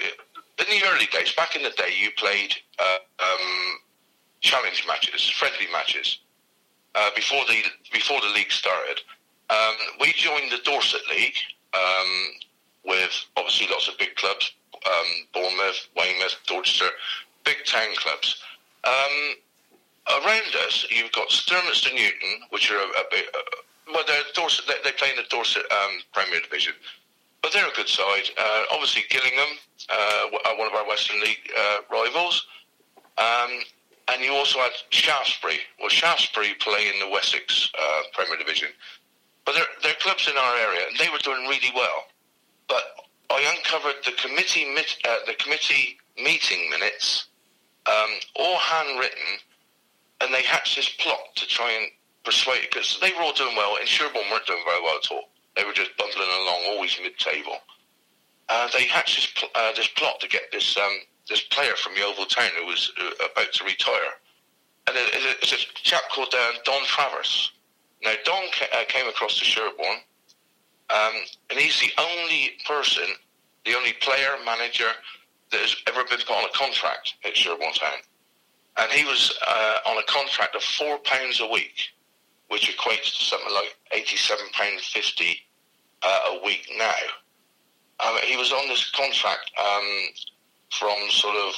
in 0.61 0.67
the 0.81 0.87
early 0.89 1.07
days, 1.07 1.33
back 1.33 1.57
in 1.57 1.63
the 1.63 1.71
day, 1.71 1.93
you 2.01 2.11
played 2.17 2.55
uh, 2.79 2.99
um, 3.21 3.79
challenge 4.41 4.85
matches, 4.87 5.29
friendly 5.29 5.67
matches, 5.73 6.19
uh, 6.95 7.11
before 7.15 7.45
the 7.47 7.63
before 7.93 8.21
the 8.21 8.29
league 8.29 8.51
started. 8.51 9.01
Um, 9.51 9.77
we 10.01 10.13
joined 10.13 10.53
the 10.53 10.59
Dorset 10.65 11.01
League 11.11 11.37
um, 11.75 12.11
with 12.85 13.25
obviously 13.37 13.67
lots 13.71 13.89
of 13.89 13.97
big 13.99 14.15
clubs, 14.17 14.53
um, 14.87 15.07
Bournemouth, 15.33 15.89
Weymouth, 15.97 16.37
Dorchester, 16.47 16.91
big 17.45 17.65
town 17.65 17.95
clubs. 17.97 18.43
Um, 18.85 19.35
around 20.23 20.55
us, 20.67 20.87
you've 20.91 21.13
got 21.13 21.29
Sturminster 21.29 21.93
Newton, 21.95 22.43
which 22.51 22.71
are 22.71 22.77
a, 22.79 22.85
a 22.85 23.05
bit, 23.11 23.27
uh, 23.35 23.39
well, 23.93 24.05
they're 24.07 24.23
Dorset, 24.35 24.67
they, 24.67 24.75
they 24.85 24.97
play 24.97 25.11
in 25.11 25.17
the 25.17 25.25
Dorset 25.31 25.65
um, 25.73 25.99
Premier 26.13 26.41
Division, 26.41 26.75
but 27.43 27.53
they're 27.53 27.69
a 27.69 27.75
good 27.75 27.89
side. 27.89 28.31
Uh, 28.37 28.65
obviously, 28.71 29.03
Gillingham, 29.11 29.59
uh, 29.89 30.55
one 30.57 30.69
of 30.69 30.75
our 30.75 30.87
Western 30.87 31.21
League 31.21 31.51
uh, 31.57 31.79
rivals. 31.91 32.47
Um, 33.19 33.61
and 34.11 34.23
you 34.23 34.33
also 34.33 34.59
had 34.59 34.73
Shaftesbury. 34.91 35.59
Well, 35.79 35.89
Shaftesbury 35.89 36.55
play 36.61 36.89
in 36.89 36.99
the 36.99 37.09
Wessex 37.09 37.71
uh, 37.79 38.01
Premier 38.13 38.39
Division, 38.39 38.69
but 39.45 39.55
they're, 39.55 39.65
they're 39.83 39.95
clubs 39.95 40.29
in 40.29 40.37
our 40.37 40.57
area, 40.57 40.81
and 40.89 40.99
they 40.99 41.09
were 41.11 41.19
doing 41.19 41.47
really 41.47 41.73
well. 41.75 42.07
But 42.69 42.83
I 43.31 43.55
uncovered 43.57 43.97
the 44.05 44.13
committee 44.13 44.67
uh, 45.05 45.17
the 45.27 45.35
committee 45.35 45.99
meeting 46.17 46.71
minutes 46.71 47.27
um, 47.87 48.11
all 48.37 48.59
handwritten, 48.59 49.39
and 50.21 50.33
they 50.33 50.43
hatched 50.43 50.77
this 50.77 50.89
plot 50.89 51.19
to 51.37 51.47
try 51.47 51.71
and 51.71 51.91
persuade, 52.25 52.63
because 52.71 52.99
they 53.01 53.13
were 53.13 53.23
all 53.23 53.33
doing 53.33 53.57
well, 53.57 53.77
and 53.77 53.87
Sherborne 53.89 54.25
weren't 54.31 54.47
doing 54.47 54.63
very 54.67 54.83
well 54.83 54.99
at 55.03 55.11
all. 55.11 55.29
They 55.59 55.65
were 55.65 55.73
just 55.73 55.97
bumbling 55.97 56.29
along, 56.29 56.63
always 56.69 56.97
mid-table. 57.03 57.59
Uh, 58.49 58.69
they 58.73 58.85
hatched 58.85 59.17
this, 59.17 59.27
pl- 59.27 59.51
uh, 59.57 59.73
this 59.73 59.89
plot 59.89 60.21
to 60.21 60.29
get 60.29 60.53
this 60.53 60.77
um, 60.79 61.01
this 61.29 61.41
player 61.41 61.75
from 61.75 61.97
Yeovil 61.97 62.27
Town 62.27 62.51
who 62.57 62.65
was 62.67 62.93
uh, 62.99 63.27
about 63.33 63.53
to 63.53 63.65
retire. 63.65 64.15
And 64.87 64.97
it, 64.97 65.37
it's 65.43 65.53
a 65.53 65.57
chap 65.75 66.03
called 66.15 66.33
uh, 66.33 66.53
Don 66.65 66.83
Travis. 66.85 67.51
Now, 68.05 68.15
Don 68.25 68.45
ca- 68.53 68.69
uh, 68.73 68.85
came 68.87 69.09
across 69.09 69.37
to 69.41 69.45
Sherborne, 69.45 69.99
um, 70.91 71.13
and 71.51 71.59
he's 71.59 71.81
the 71.81 71.91
only 72.01 72.53
person, 72.65 73.05
the 73.67 73.75
only 73.75 73.95
player, 73.95 74.37
manager, 74.47 74.91
that 75.51 75.61
has 75.61 75.75
ever 75.89 76.05
been 76.05 76.19
put 76.19 76.31
on 76.31 76.45
a 76.45 76.57
contract 76.57 77.15
at 77.25 77.37
Sherborne 77.37 77.75
Town. 77.75 77.99
And 78.79 78.93
he 78.93 79.05
was 79.05 79.37
uh, 79.47 79.79
on 79.87 79.99
a 79.99 80.05
contract 80.05 80.55
of 80.55 80.63
£4 80.63 81.03
a 81.41 81.53
week, 81.53 81.89
which 82.47 82.75
equates 82.75 83.19
to 83.19 83.25
something 83.25 83.53
like 83.53 83.77
£87.50 83.93 85.37
uh, 86.03 86.21
a 86.33 86.45
week 86.45 86.71
now. 86.77 86.93
Um, 88.07 88.17
he 88.25 88.37
was 88.37 88.53
on 88.53 88.69
this 88.69 88.91
contract 88.91 89.51
um, 89.59 89.89
from 90.71 90.97
sort 91.11 91.37
of 91.37 91.55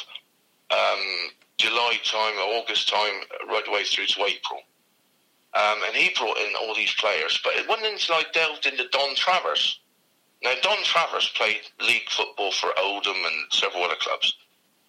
um, 0.70 1.30
July 1.58 1.98
time, 2.04 2.36
August 2.36 2.88
time, 2.88 3.20
right 3.48 3.64
the 3.64 3.70
way 3.70 3.84
through 3.84 4.06
to 4.06 4.24
April. 4.24 4.60
Um, 5.52 5.82
and 5.84 5.94
he 5.94 6.14
brought 6.16 6.38
in 6.38 6.54
all 6.60 6.74
these 6.74 6.94
players. 6.94 7.40
But 7.42 7.54
it 7.54 7.68
wasn't 7.68 7.92
until 7.92 8.16
I 8.16 8.24
delved 8.32 8.66
into 8.66 8.88
Don 8.88 9.14
Travis 9.16 9.80
now, 10.42 10.54
Don 10.62 10.82
Travis 10.84 11.28
played 11.34 11.60
league 11.80 12.08
football 12.08 12.50
for 12.52 12.78
Oldham 12.78 13.16
and 13.16 13.52
several 13.52 13.84
other 13.84 13.96
clubs, 14.00 14.34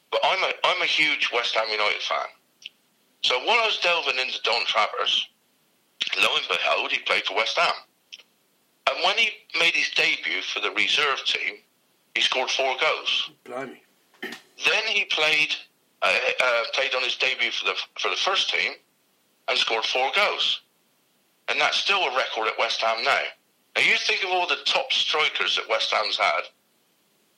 but 0.09 0.21
I'm 0.23 0.41
a, 0.43 0.51
I'm 0.63 0.81
a 0.81 0.85
huge 0.85 1.29
West 1.33 1.55
Ham 1.55 1.67
United 1.69 2.01
fan. 2.01 2.27
So 3.23 3.37
while 3.39 3.59
I 3.59 3.65
was 3.65 3.79
delving 3.79 4.17
into 4.17 4.41
Don 4.43 4.65
Travis, 4.65 5.27
lo 6.21 6.35
and 6.35 6.47
behold, 6.47 6.91
he 6.91 6.99
played 6.99 7.25
for 7.25 7.35
West 7.35 7.57
Ham. 7.57 7.73
And 8.89 8.97
when 9.03 9.17
he 9.17 9.29
made 9.59 9.73
his 9.73 9.89
debut 9.91 10.41
for 10.41 10.59
the 10.59 10.71
reserve 10.71 11.23
team, 11.25 11.55
he 12.15 12.21
scored 12.21 12.49
four 12.49 12.75
goals. 12.79 13.31
Blimey. 13.45 13.81
Then 14.21 14.83
he 14.87 15.05
played 15.05 15.55
uh, 16.01 16.17
uh, 16.43 16.63
played 16.73 16.95
on 16.95 17.03
his 17.03 17.15
debut 17.15 17.51
for 17.51 17.65
the 17.65 17.75
for 17.99 18.09
the 18.09 18.15
first 18.15 18.49
team 18.49 18.73
and 19.47 19.57
scored 19.57 19.85
four 19.85 20.11
goals. 20.15 20.61
And 21.47 21.59
that's 21.59 21.77
still 21.77 21.99
a 21.99 22.15
record 22.15 22.47
at 22.47 22.57
West 22.57 22.81
Ham 22.81 23.03
now. 23.03 23.21
Now 23.75 23.81
you 23.81 23.95
think 23.97 24.23
of 24.23 24.29
all 24.29 24.47
the 24.47 24.57
top 24.65 24.91
strikers 24.91 25.55
that 25.55 25.69
West 25.69 25.91
Ham's 25.91 26.17
had. 26.17 26.41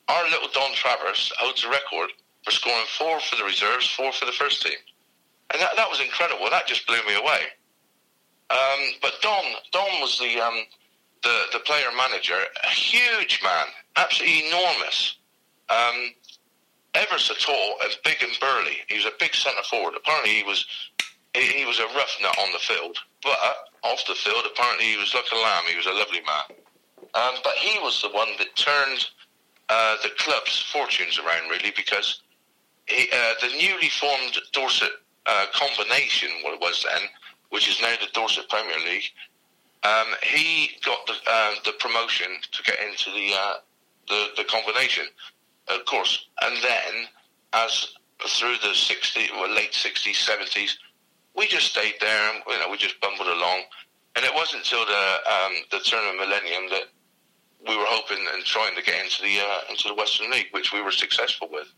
Our 0.09 0.23
little 0.25 0.49
Don 0.53 0.73
Travis 0.73 1.31
holds 1.37 1.63
a 1.63 1.69
record 1.69 2.09
for 2.43 2.51
scoring 2.51 2.85
four 2.97 3.19
for 3.21 3.35
the 3.37 3.43
reserves, 3.43 3.89
four 3.89 4.11
for 4.11 4.25
the 4.25 4.33
first 4.33 4.61
team, 4.61 4.77
and 5.51 5.61
that, 5.61 5.75
that 5.77 5.89
was 5.89 6.01
incredible. 6.01 6.49
That 6.49 6.67
just 6.67 6.85
blew 6.87 7.01
me 7.07 7.15
away. 7.15 7.41
Um, 8.49 8.79
but 9.01 9.13
Don, 9.21 9.43
Don 9.71 10.01
was 10.01 10.19
the 10.19 10.39
um, 10.41 10.65
the 11.23 11.43
the 11.53 11.59
player 11.59 11.89
manager, 11.95 12.37
a 12.63 12.67
huge 12.67 13.41
man, 13.43 13.65
absolutely 13.95 14.47
enormous, 14.47 15.17
um, 15.69 16.13
ever 16.93 17.17
so 17.17 17.33
tall 17.35 17.77
and 17.83 17.95
big 18.03 18.21
and 18.21 18.37
burly. 18.39 18.77
He 18.87 18.95
was 18.95 19.05
a 19.05 19.11
big 19.19 19.33
centre 19.33 19.63
forward. 19.69 19.95
Apparently, 19.95 20.33
he 20.33 20.43
was 20.43 20.65
he, 21.33 21.41
he 21.41 21.65
was 21.65 21.79
a 21.79 21.87
rough 21.95 22.17
nut 22.21 22.37
on 22.39 22.51
the 22.51 22.59
field, 22.59 22.97
but 23.23 23.37
off 23.83 24.05
the 24.07 24.15
field, 24.15 24.45
apparently 24.45 24.85
he 24.85 24.97
was 24.97 25.13
like 25.13 25.25
a 25.31 25.35
lamb. 25.35 25.63
He 25.69 25.77
was 25.77 25.87
a 25.87 25.93
lovely 25.93 26.21
man. 26.21 26.57
Um, 27.15 27.35
but 27.43 27.53
he 27.53 27.77
was 27.79 28.01
the 28.01 28.09
one 28.09 28.29
that 28.39 28.55
turned 28.55 29.05
uh, 29.69 29.97
the 30.01 30.09
club's 30.17 30.61
fortunes 30.71 31.19
around, 31.19 31.49
really, 31.49 31.71
because 31.75 32.21
he, 32.87 33.07
uh, 33.13 33.33
the 33.41 33.49
newly 33.59 33.89
formed 33.89 34.37
Dorset 34.51 34.91
uh, 35.25 35.45
combination, 35.53 36.29
what 36.41 36.53
it 36.53 36.59
was 36.59 36.83
then, 36.83 37.07
which 37.49 37.69
is 37.69 37.79
now 37.81 37.93
the 37.99 38.07
Dorset 38.13 38.49
Premier 38.49 38.77
League, 38.85 39.05
um, 39.83 40.07
he 40.21 40.71
got 40.85 41.05
the, 41.07 41.13
uh, 41.29 41.53
the 41.65 41.73
promotion 41.79 42.27
to 42.51 42.63
get 42.63 42.77
into 42.79 43.11
the, 43.11 43.33
uh, 43.33 43.53
the, 44.07 44.27
the 44.37 44.43
combination, 44.45 45.05
of 45.67 45.85
course. 45.85 46.27
And 46.41 46.55
then, 46.63 47.05
as 47.53 47.93
through 48.27 48.55
the 48.61 48.69
60s, 48.69 49.31
well, 49.31 49.49
late 49.53 49.71
60s, 49.71 50.27
70s, 50.27 50.75
we 51.35 51.47
just 51.47 51.67
stayed 51.67 51.95
there 51.99 52.33
and 52.33 52.43
you 52.47 52.59
know 52.59 52.69
we 52.69 52.77
just 52.77 52.99
bumbled 53.01 53.27
along. 53.27 53.63
And 54.15 54.23
it 54.23 54.33
wasn't 54.33 54.63
until 54.63 54.85
the 54.85 55.17
um, 55.25 55.53
the 55.71 55.79
turn 55.79 56.05
of 56.07 56.13
the 56.13 56.25
millennium 56.25 56.69
that 56.69 56.83
we 57.67 57.75
were 57.75 57.85
hoping 57.87 58.23
and 58.33 58.43
trying 58.43 58.75
to 58.75 58.83
get 58.83 59.03
into 59.03 59.23
the 59.23 59.39
uh, 59.39 59.71
into 59.71 59.87
the 59.87 59.95
Western 59.95 60.29
League, 60.31 60.47
which 60.51 60.71
we 60.71 60.81
were 60.81 60.91
successful 60.91 61.49
with. 61.51 61.73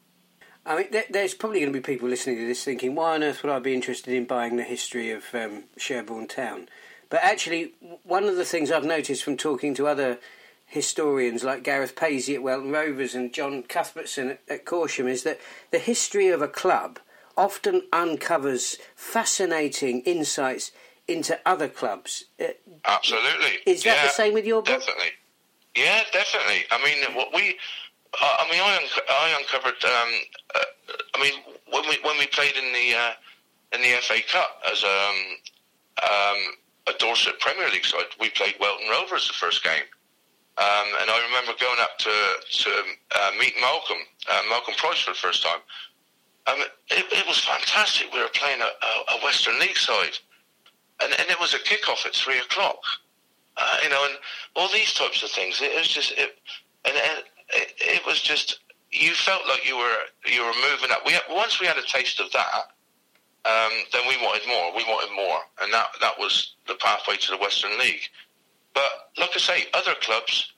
I 0.66 0.78
mean, 0.78 1.04
there's 1.12 1.36
probably 1.36 1.60
going 1.60 1.72
to 1.72 1.80
be 1.80 1.84
people 1.84 2.10
listening 2.10 2.38
to 2.38 2.48
this 2.48 2.64
thinking, 2.64 2.96
why 2.96 3.14
on 3.14 3.24
earth 3.24 3.44
would 3.44 3.52
I 3.52 3.60
be 3.60 3.76
interested 3.76 4.16
in 4.16 4.26
buying 4.26 4.58
the 4.58 4.64
history 4.64 5.12
of 5.12 5.24
um, 5.34 5.66
Sherborne 5.78 6.28
Town? 6.28 6.68
But 7.16 7.24
actually, 7.24 7.72
one 8.04 8.26
of 8.26 8.36
the 8.36 8.44
things 8.44 8.70
I've 8.70 8.84
noticed 8.84 9.24
from 9.24 9.38
talking 9.38 9.74
to 9.76 9.88
other 9.88 10.20
historians 10.66 11.46
like 11.46 11.64
Gareth 11.64 11.96
Paisley 11.96 12.36
at 12.36 12.44
Welton 12.44 12.74
Rovers 12.74 13.16
and 13.16 13.32
John 13.32 13.64
Cuthbertson 13.64 14.32
at, 14.32 14.42
at 14.50 14.66
Corsham 14.66 15.08
is 15.08 15.24
that 15.24 15.40
the 15.72 15.80
history 15.80 16.28
of 16.28 16.42
a 16.42 16.50
club 16.50 17.00
often 17.38 17.84
uncovers 17.94 18.80
fascinating 18.98 20.02
insights 20.02 20.74
into 21.08 21.40
other 21.46 21.70
clubs. 21.70 22.26
Uh, 22.38 22.48
Absolutely. 22.84 23.60
Is 23.66 23.84
that 23.84 23.96
yeah, 23.96 24.04
the 24.04 24.10
same 24.10 24.34
with 24.34 24.46
your 24.46 24.62
book? 24.62 24.82
Definitely. 24.82 25.12
Yeah, 25.74 26.02
definitely. 26.12 26.66
I 26.70 26.84
mean, 26.84 27.16
what 27.16 27.34
we, 27.34 27.56
I 28.20 28.46
mean, 28.52 28.60
I, 28.60 28.76
un- 28.76 29.04
I 29.10 29.38
uncovered. 29.40 29.86
Um, 29.86 30.10
uh, 30.54 30.60
I 31.16 31.24
mean, 31.24 31.34
when 31.72 31.88
we 31.88 31.98
when 32.04 32.18
we 32.18 32.28
played 32.28 32.58
in 32.58 32.74
the 32.74 32.94
uh, 32.94 33.12
in 33.72 33.82
the 33.84 34.02
FA 34.02 34.20
Cup 34.30 34.62
as 34.70 34.84
um, 34.84 35.16
um, 36.04 36.56
a 36.88 36.94
Dorset 37.00 37.40
Premier 37.40 37.70
League 37.70 37.86
side. 37.86 38.06
We 38.20 38.30
played 38.30 38.56
Welton 38.60 38.88
Rovers 38.90 39.28
the 39.28 39.34
first 39.34 39.64
game. 39.64 39.86
Um, 40.58 40.88
and 41.02 41.10
I 41.10 41.22
remember 41.28 41.52
going 41.60 41.80
up 41.82 41.98
to 42.00 42.14
to 42.64 42.70
uh, 43.14 43.32
meet 43.38 43.56
Malcolm, 43.60 43.98
uh, 44.32 44.42
Malcolm 44.50 44.74
Price 44.78 45.02
for 45.02 45.12
the 45.12 45.18
first 45.18 45.44
time. 45.44 45.60
Um, 46.48 46.62
it, 46.90 47.06
it, 47.12 47.28
was 47.28 47.44
fantastic. 47.44 48.14
We 48.14 48.22
were 48.22 48.30
playing 48.34 48.62
a, 48.62 48.66
a, 48.66 49.24
Western 49.24 49.60
League 49.60 49.78
side, 49.78 50.18
and, 51.02 51.12
and 51.20 51.30
it 51.30 51.40
was 51.40 51.56
a 51.56 51.60
kickoff 51.60 52.06
at 52.06 52.14
three 52.14 52.38
o'clock. 52.38 52.80
Uh, 53.58 53.78
you 53.84 53.90
know, 53.90 54.06
and 54.06 54.16
all 54.56 54.70
these 54.72 54.94
types 54.94 55.24
of 55.24 55.30
things. 55.32 55.60
It 55.62 55.76
was 55.76 55.88
just, 55.88 56.12
it, 56.12 56.38
and, 56.86 56.96
and 56.96 57.24
it, 57.50 57.74
it, 57.80 58.06
was 58.06 58.22
just, 58.22 58.60
you 58.92 59.14
felt 59.14 59.42
like 59.48 59.68
you 59.68 59.76
were 59.76 59.98
you 60.32 60.42
were 60.42 60.54
moving 60.70 60.92
up. 60.92 61.06
We 61.06 61.18
once 61.30 61.60
we 61.60 61.66
had 61.68 61.78
a 61.78 61.84
taste 61.84 62.20
of 62.20 62.32
that, 62.32 62.72
um, 63.46 63.72
then 63.94 64.08
we 64.08 64.18
wanted 64.18 64.48
more. 64.48 64.76
We 64.76 64.84
wanted 64.84 65.16
more, 65.16 65.40
and 65.62 65.72
that 65.72 65.88
that 66.02 66.18
was 66.18 66.56
the 66.68 66.76
pathway 66.76 67.16
to 67.18 67.32
the 67.32 67.38
Western 67.38 67.78
League. 67.78 68.02
But 68.74 68.90
like 69.18 69.30
I 69.36 69.40
say, 69.40 69.66
other 69.74 69.94
clubs, 70.02 70.52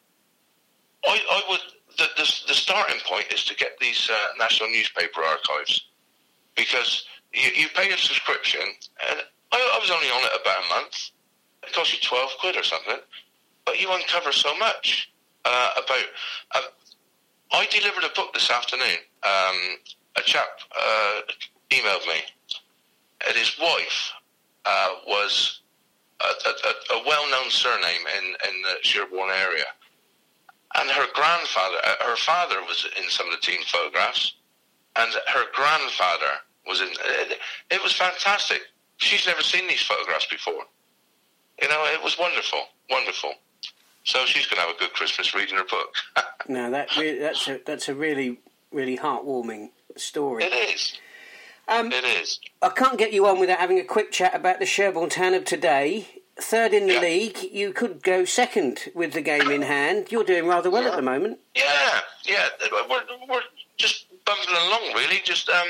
I, 1.05 1.19
I 1.29 1.43
would 1.49 1.59
the, 1.97 2.07
the, 2.15 2.41
the 2.47 2.53
starting 2.53 2.99
point 3.05 3.25
is 3.33 3.43
to 3.45 3.55
get 3.55 3.77
these 3.79 4.09
uh, 4.09 4.27
national 4.39 4.69
newspaper 4.69 5.21
archives 5.21 5.87
because 6.55 7.05
you, 7.33 7.49
you 7.55 7.67
pay 7.75 7.91
a 7.91 7.97
subscription, 7.97 8.61
and 9.09 9.19
I, 9.51 9.71
I 9.75 9.79
was 9.79 9.91
only 9.91 10.07
on 10.07 10.23
it 10.23 10.41
about 10.41 10.65
a 10.65 10.69
month. 10.81 11.09
It 11.63 11.73
cost 11.73 11.93
you 11.93 11.99
twelve 12.07 12.31
quid 12.39 12.55
or 12.55 12.63
something, 12.63 12.99
but 13.65 13.81
you 13.81 13.91
uncover 13.91 14.31
so 14.31 14.57
much 14.57 15.11
uh, 15.45 15.69
about. 15.77 16.05
Uh, 16.55 16.61
I 17.51 17.65
delivered 17.67 18.03
a 18.03 18.13
book 18.15 18.33
this 18.33 18.51
afternoon. 18.51 18.97
Um, 19.23 19.77
a 20.17 20.21
chap 20.21 20.47
uh, 20.77 21.21
emailed 21.69 22.07
me, 22.07 22.21
and 23.25 23.35
his 23.35 23.57
wife 23.59 24.11
uh, 24.65 24.89
was 25.07 25.61
a, 26.21 26.25
a, 26.25 26.97
a 26.99 27.03
well-known 27.05 27.49
surname 27.49 28.01
in, 28.17 28.25
in 28.49 28.61
the 28.61 28.75
Sherborne 28.81 29.29
area. 29.31 29.65
And 30.75 30.89
her 30.89 31.05
grandfather, 31.13 31.77
uh, 31.83 32.05
her 32.05 32.17
father 32.17 32.61
was 32.61 32.87
in 32.97 33.09
some 33.09 33.27
of 33.27 33.31
the 33.31 33.39
team 33.39 33.61
photographs, 33.65 34.35
and 34.97 35.11
her 35.27 35.45
grandfather 35.53 36.33
was 36.67 36.81
in. 36.81 36.89
It, 36.89 37.39
it 37.71 37.81
was 37.81 37.93
fantastic. 37.93 38.61
She's 38.97 39.25
never 39.25 39.41
seen 39.41 39.67
these 39.67 39.81
photographs 39.81 40.25
before. 40.25 40.65
You 41.61 41.69
know, 41.69 41.85
it 41.85 42.03
was 42.03 42.19
wonderful, 42.19 42.59
wonderful. 42.89 43.33
So 44.03 44.25
she's 44.25 44.45
going 44.45 44.57
to 44.61 44.67
have 44.67 44.75
a 44.75 44.79
good 44.79 44.93
Christmas 44.93 45.33
reading 45.33 45.57
her 45.57 45.63
book. 45.63 45.95
now 46.47 46.69
that 46.69 46.95
really, 46.97 47.19
that's 47.19 47.47
a 47.47 47.59
that's 47.65 47.89
a 47.89 47.95
really 47.95 48.39
really 48.71 48.97
heartwarming 48.97 49.69
story. 49.95 50.43
It 50.43 50.53
is. 50.73 50.99
Um, 51.67 51.91
it 51.91 52.03
is. 52.03 52.39
I 52.61 52.69
can't 52.69 52.97
get 52.97 53.13
you 53.13 53.25
on 53.27 53.39
without 53.39 53.59
having 53.59 53.79
a 53.79 53.83
quick 53.83 54.11
chat 54.11 54.33
about 54.33 54.59
the 54.59 54.65
Sherborne 54.65 55.09
Town 55.09 55.33
of 55.33 55.45
today. 55.45 56.07
Third 56.39 56.73
in 56.73 56.87
the 56.87 56.93
yeah. 56.93 57.01
league, 57.01 57.37
you 57.51 57.73
could 57.73 58.03
go 58.03 58.23
second 58.23 58.91
with 58.93 59.13
the 59.13 59.21
game 59.21 59.49
in 59.49 59.63
hand. 59.63 60.11
You're 60.11 60.23
doing 60.23 60.45
rather 60.45 60.69
well 60.69 60.83
yeah. 60.83 60.89
at 60.89 60.95
the 60.95 61.01
moment. 61.01 61.39
Yeah, 61.55 61.99
yeah. 62.25 62.47
We're, 62.71 62.99
we're 63.27 63.41
just 63.77 64.05
bumbling 64.23 64.55
along, 64.55 64.93
really. 64.93 65.19
Just 65.23 65.49
um, 65.49 65.67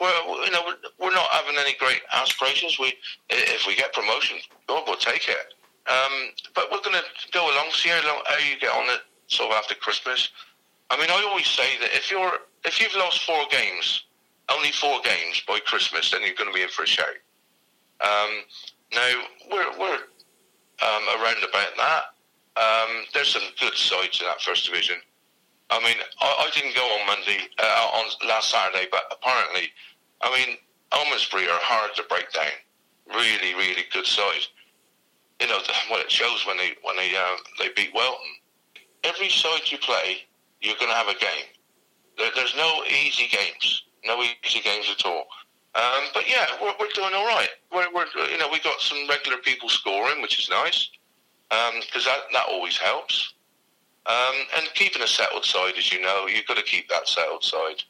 we're 0.00 0.10
you 0.44 0.50
know 0.50 0.62
we're, 0.66 1.06
we're 1.06 1.14
not 1.14 1.30
having 1.30 1.56
any 1.58 1.74
great 1.78 2.02
aspirations. 2.12 2.78
We 2.78 2.92
if 3.30 3.66
we 3.66 3.74
get 3.74 3.92
promotion, 3.94 4.36
God, 4.68 4.84
we'll 4.86 4.96
take 4.96 5.28
it. 5.28 5.54
Um, 5.88 6.30
but 6.54 6.70
we're 6.70 6.82
going 6.82 6.96
to 6.96 7.32
go 7.32 7.44
along, 7.52 7.70
see 7.72 7.88
how, 7.88 8.06
long, 8.06 8.22
how 8.26 8.38
you 8.38 8.56
get 8.60 8.70
on 8.70 8.84
it 8.94 9.00
sort 9.26 9.50
of 9.50 9.56
after 9.56 9.74
Christmas. 9.74 10.28
I 10.90 11.00
mean, 11.00 11.10
I 11.10 11.24
always 11.26 11.46
say 11.46 11.78
that 11.80 11.90
if 11.94 12.10
you're 12.10 12.38
if 12.64 12.80
you've 12.80 12.94
lost 12.96 13.24
four 13.24 13.44
games 13.50 14.04
only 14.50 14.72
four 14.72 15.00
games 15.02 15.42
by 15.46 15.58
Christmas, 15.60 16.10
then 16.10 16.22
you're 16.22 16.34
going 16.34 16.50
to 16.50 16.54
be 16.54 16.62
in 16.62 16.68
for 16.68 16.82
a 16.82 16.86
show. 16.86 17.02
Um, 18.00 18.42
now 18.92 19.22
we're 19.50 19.78
we're 19.78 19.98
um, 20.82 21.04
around 21.20 21.44
about 21.48 21.76
that. 21.76 22.04
Um, 22.56 23.04
there's 23.14 23.32
some 23.32 23.42
good 23.60 23.74
sides 23.74 24.20
in 24.20 24.26
that 24.26 24.42
first 24.42 24.66
division. 24.66 24.96
I 25.70 25.78
mean, 25.80 25.96
I, 26.20 26.26
I 26.26 26.50
didn't 26.54 26.74
go 26.74 26.82
on 26.82 27.06
Monday 27.06 27.38
uh, 27.58 27.88
on 27.94 28.28
last 28.28 28.50
Saturday, 28.50 28.88
but 28.90 29.04
apparently, 29.10 29.68
I 30.20 30.30
mean, 30.36 30.56
Almondsbury 30.92 31.44
are 31.44 31.60
hard 31.62 31.94
to 31.96 32.02
break 32.08 32.30
down. 32.32 32.52
Really, 33.08 33.54
really 33.54 33.84
good 33.92 34.06
side. 34.06 34.46
You 35.40 35.48
know 35.48 35.58
what 35.88 36.00
it 36.00 36.10
shows 36.10 36.46
when 36.46 36.56
they 36.56 36.72
when 36.82 36.96
they 36.96 37.14
uh, 37.16 37.36
they 37.58 37.68
beat 37.74 37.94
Welton. 37.94 38.26
Every 39.04 39.28
side 39.28 39.70
you 39.70 39.78
play, 39.78 40.18
you're 40.60 40.76
going 40.76 40.90
to 40.90 40.96
have 40.96 41.08
a 41.08 41.18
game. 41.18 41.50
There, 42.18 42.30
there's 42.36 42.54
no 42.56 42.84
easy 42.84 43.28
games 43.28 43.82
no 44.04 44.22
easy 44.22 44.60
games 44.60 44.88
at 44.90 45.04
all. 45.06 45.26
Um, 45.74 46.04
but 46.12 46.28
yeah, 46.28 46.46
we're, 46.60 46.74
we're 46.78 46.92
doing 46.94 47.14
all 47.14 47.26
right. 47.26 47.48
We're, 47.72 47.92
we're, 47.94 48.06
you 48.30 48.38
know, 48.38 48.48
we 48.50 48.60
got 48.60 48.80
some 48.80 49.08
regular 49.08 49.38
people 49.38 49.68
scoring, 49.68 50.20
which 50.20 50.38
is 50.38 50.50
nice 50.50 50.90
because 51.48 52.06
um, 52.06 52.12
that 52.12 52.20
that 52.32 52.46
always 52.48 52.76
helps. 52.76 53.34
Um, 54.04 54.34
and 54.56 54.66
keeping 54.74 55.02
a 55.02 55.06
settled 55.06 55.44
side, 55.44 55.74
as 55.78 55.92
you 55.92 56.00
know, 56.00 56.26
you've 56.26 56.46
got 56.46 56.56
to 56.56 56.62
keep 56.62 56.88
that 56.88 57.08
settled 57.08 57.44
side. 57.44 57.84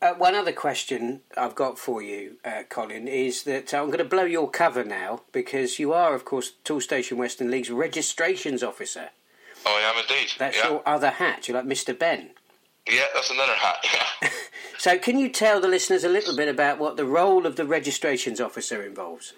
Uh, 0.00 0.14
one 0.14 0.34
other 0.34 0.52
question 0.52 1.22
I've 1.36 1.56
got 1.56 1.78
for 1.78 2.02
you, 2.02 2.36
uh, 2.44 2.62
Colin, 2.68 3.08
is 3.08 3.42
that 3.44 3.74
I'm 3.74 3.86
going 3.86 3.98
to 3.98 4.04
blow 4.04 4.24
your 4.24 4.48
cover 4.48 4.84
now 4.84 5.22
because 5.32 5.80
you 5.80 5.92
are, 5.92 6.14
of 6.14 6.24
course, 6.24 6.52
Toolstation 6.64 7.16
Western 7.16 7.50
League's 7.50 7.70
registrations 7.70 8.62
officer. 8.62 9.10
Oh 9.66 9.76
I 9.76 9.90
am 9.90 10.00
indeed. 10.00 10.30
That's 10.38 10.56
yeah. 10.56 10.68
your 10.68 10.82
other 10.86 11.10
hat. 11.10 11.48
You're 11.48 11.56
like 11.56 11.66
Mr. 11.66 11.98
Ben. 11.98 12.30
Yeah, 12.88 13.06
that's 13.12 13.30
another 13.30 13.54
hat. 13.54 13.84
so, 14.78 14.96
can 14.96 15.18
you 15.18 15.28
tell 15.28 15.60
the 15.60 15.68
listeners 15.68 16.04
a 16.04 16.08
little 16.08 16.36
bit 16.36 16.48
about 16.48 16.78
what 16.78 16.96
the 16.96 17.04
role 17.04 17.46
of 17.46 17.56
the 17.56 17.64
registrations 17.64 18.40
officer 18.40 18.82
involves? 18.82 19.34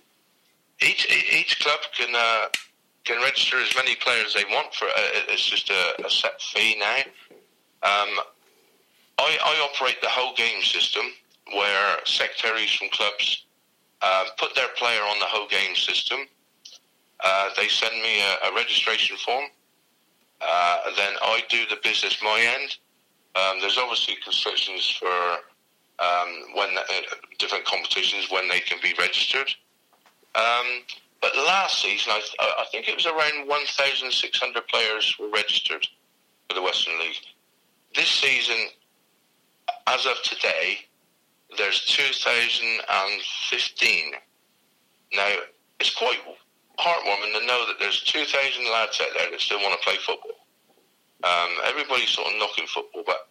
Each 0.82 1.10
each 1.32 1.58
club 1.60 1.80
can 1.96 2.14
uh, 2.14 2.48
can 3.04 3.22
register 3.22 3.58
as 3.58 3.74
many 3.74 3.96
players 3.96 4.26
as 4.26 4.34
they 4.34 4.44
want 4.44 4.74
for. 4.74 4.84
Uh, 4.84 5.24
it's 5.28 5.44
just 5.44 5.70
a, 5.70 6.06
a, 6.06 6.10
set 6.10 6.40
fee 6.40 6.76
now. 6.78 6.96
Um, 7.82 8.20
I, 9.18 9.38
I, 9.42 9.68
operate 9.72 10.00
the 10.02 10.08
whole 10.08 10.34
game 10.34 10.62
system 10.62 11.04
where 11.54 11.96
secretaries 12.04 12.72
from 12.74 12.88
clubs 12.90 13.44
uh, 14.02 14.26
put 14.38 14.54
their 14.54 14.68
player 14.76 15.00
on 15.00 15.18
the 15.18 15.24
whole 15.24 15.48
game 15.48 15.74
system. 15.74 16.20
Uh, 17.22 17.48
they 17.56 17.68
send 17.68 17.94
me 18.02 18.20
a, 18.20 18.50
a 18.50 18.54
registration 18.54 19.16
form. 19.16 19.44
Uh, 20.40 20.78
then 20.96 21.14
I 21.22 21.42
do 21.48 21.64
the 21.68 21.76
business 21.82 22.18
my 22.22 22.40
end 22.40 22.76
um, 23.36 23.60
there's 23.60 23.78
obviously 23.78 24.16
constrictions 24.24 24.90
for 24.98 25.38
um, 26.00 26.54
when 26.54 26.76
uh, 26.76 26.82
different 27.38 27.64
competitions 27.64 28.28
when 28.30 28.48
they 28.48 28.58
can 28.60 28.78
be 28.82 28.92
registered. 28.98 29.48
Um, 30.34 30.82
but 31.20 31.36
last 31.36 31.82
season, 31.82 32.12
I, 32.12 32.20
I, 32.40 32.64
think 32.72 32.88
it 32.88 32.94
was 32.94 33.06
around 33.06 33.46
1,600 33.46 34.68
players 34.68 35.14
were 35.20 35.28
registered 35.28 35.86
for 36.48 36.54
the 36.54 36.62
Western 36.62 36.98
League. 36.98 37.18
This 37.94 38.08
season, 38.08 38.56
as 39.86 40.06
of 40.06 40.22
today, 40.22 40.78
there's 41.58 41.84
2,015. 41.86 44.12
Now, 45.12 45.34
it's 45.78 45.94
quite 45.94 46.18
heartwarming 46.78 47.38
to 47.38 47.44
know 47.46 47.66
that 47.66 47.78
there's 47.78 48.02
2,000 48.04 48.64
lads 48.72 48.98
out 49.02 49.10
there 49.18 49.30
that 49.30 49.40
still 49.40 49.60
want 49.60 49.78
to 49.78 49.86
play 49.86 49.96
football. 49.96 50.39
Um, 51.22 51.50
everybody's 51.66 52.10
sort 52.10 52.28
of 52.28 52.38
knocking 52.38 52.66
football, 52.66 53.02
but 53.04 53.28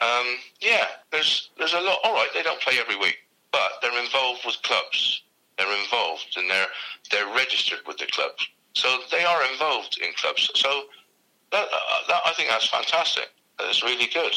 um, 0.00 0.36
yeah, 0.60 0.86
there's 1.10 1.50
there's 1.58 1.72
a 1.72 1.80
lot. 1.80 1.98
All 2.04 2.14
right, 2.14 2.28
they 2.32 2.42
don't 2.42 2.60
play 2.60 2.74
every 2.80 2.96
week, 2.96 3.18
but 3.50 3.72
they're 3.82 4.02
involved 4.02 4.42
with 4.46 4.56
clubs. 4.62 5.22
They're 5.56 5.80
involved 5.80 6.36
and 6.36 6.48
they're 6.48 6.68
they're 7.10 7.34
registered 7.34 7.80
with 7.86 7.98
the 7.98 8.06
clubs, 8.06 8.46
so 8.74 8.98
they 9.10 9.24
are 9.24 9.50
involved 9.52 9.98
in 10.00 10.12
clubs. 10.14 10.50
So 10.54 10.82
that, 11.50 11.66
uh, 11.66 11.98
that 12.08 12.20
I 12.24 12.32
think 12.34 12.48
that's 12.48 12.68
fantastic. 12.68 13.30
That's 13.58 13.82
really 13.82 14.06
good. 14.06 14.32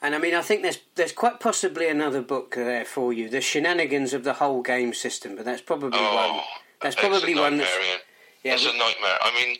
And 0.00 0.14
I 0.14 0.18
mean, 0.18 0.34
I 0.34 0.40
think 0.40 0.62
there's 0.62 0.78
there's 0.94 1.12
quite 1.12 1.40
possibly 1.40 1.88
another 1.88 2.22
book 2.22 2.54
there 2.54 2.84
for 2.84 3.12
you, 3.12 3.28
the 3.28 3.40
shenanigans 3.40 4.14
of 4.14 4.24
the 4.24 4.34
whole 4.34 4.62
game 4.62 4.94
system. 4.94 5.36
But 5.36 5.44
that's 5.44 5.62
probably 5.62 5.98
oh, 6.00 6.14
one. 6.14 6.44
That's 6.80 6.96
probably 6.96 7.34
one 7.34 7.58
that's 7.58 7.70
yeah, 8.42 8.54
it's 8.54 8.64
a 8.64 8.68
nightmare. 8.68 9.18
I 9.20 9.32
mean, 9.34 9.56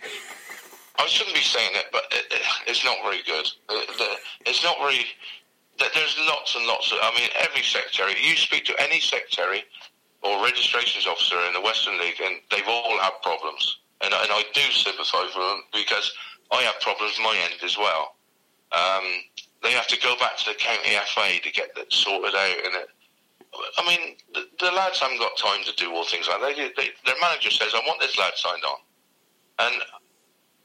I 0.98 1.06
shouldn't 1.06 1.36
be 1.36 1.42
saying 1.42 1.72
it, 1.74 1.86
but 1.92 2.04
it, 2.10 2.26
it, 2.30 2.42
it's 2.66 2.84
not 2.84 2.96
very 3.02 3.22
good. 3.26 3.46
It's 4.46 4.64
not 4.64 4.76
very. 4.78 5.04
There's 5.78 6.16
lots 6.26 6.56
and 6.56 6.66
lots 6.66 6.90
of. 6.92 6.98
I 7.02 7.12
mean, 7.16 7.28
every 7.38 7.62
secretary. 7.62 8.14
You 8.20 8.36
speak 8.36 8.64
to 8.66 8.74
any 8.80 9.00
secretary 9.00 9.64
or 10.22 10.42
registrations 10.42 11.06
officer 11.06 11.36
in 11.46 11.52
the 11.52 11.60
Western 11.60 11.98
League, 11.98 12.20
and 12.22 12.40
they've 12.50 12.68
all 12.68 12.98
had 12.98 13.12
problems. 13.22 13.78
And, 14.00 14.12
and 14.12 14.30
I 14.30 14.44
do 14.52 14.60
sympathise 14.72 15.34
with 15.34 15.46
them 15.46 15.62
because 15.72 16.12
I 16.52 16.62
have 16.62 16.80
problems 16.80 17.18
my 17.22 17.36
end 17.50 17.60
as 17.64 17.78
well. 17.78 18.16
Um, 18.72 19.04
they 19.62 19.72
have 19.72 19.86
to 19.88 20.00
go 20.00 20.14
back 20.18 20.36
to 20.38 20.50
the 20.50 20.56
county 20.56 20.96
FA 21.14 21.40
to 21.42 21.52
get 21.52 21.74
that 21.76 21.92
sorted 21.92 22.34
out, 22.34 22.56
and 22.64 22.74
it, 22.76 22.88
I 23.78 23.86
mean, 23.86 24.16
the, 24.34 24.44
the, 24.60 24.70
lads 24.70 25.00
haven't 25.00 25.18
got 25.18 25.36
time 25.36 25.62
to 25.64 25.72
do 25.76 25.92
all 25.92 26.04
things 26.04 26.28
like 26.28 26.40
that. 26.40 26.56
They, 26.56 26.68
they, 26.76 26.90
their 27.06 27.14
manager 27.22 27.50
says, 27.50 27.72
"I 27.74 27.80
want 27.86 28.00
this 28.00 28.18
lad 28.18 28.32
signed 28.36 28.62
on," 28.64 28.78
and 29.60 29.82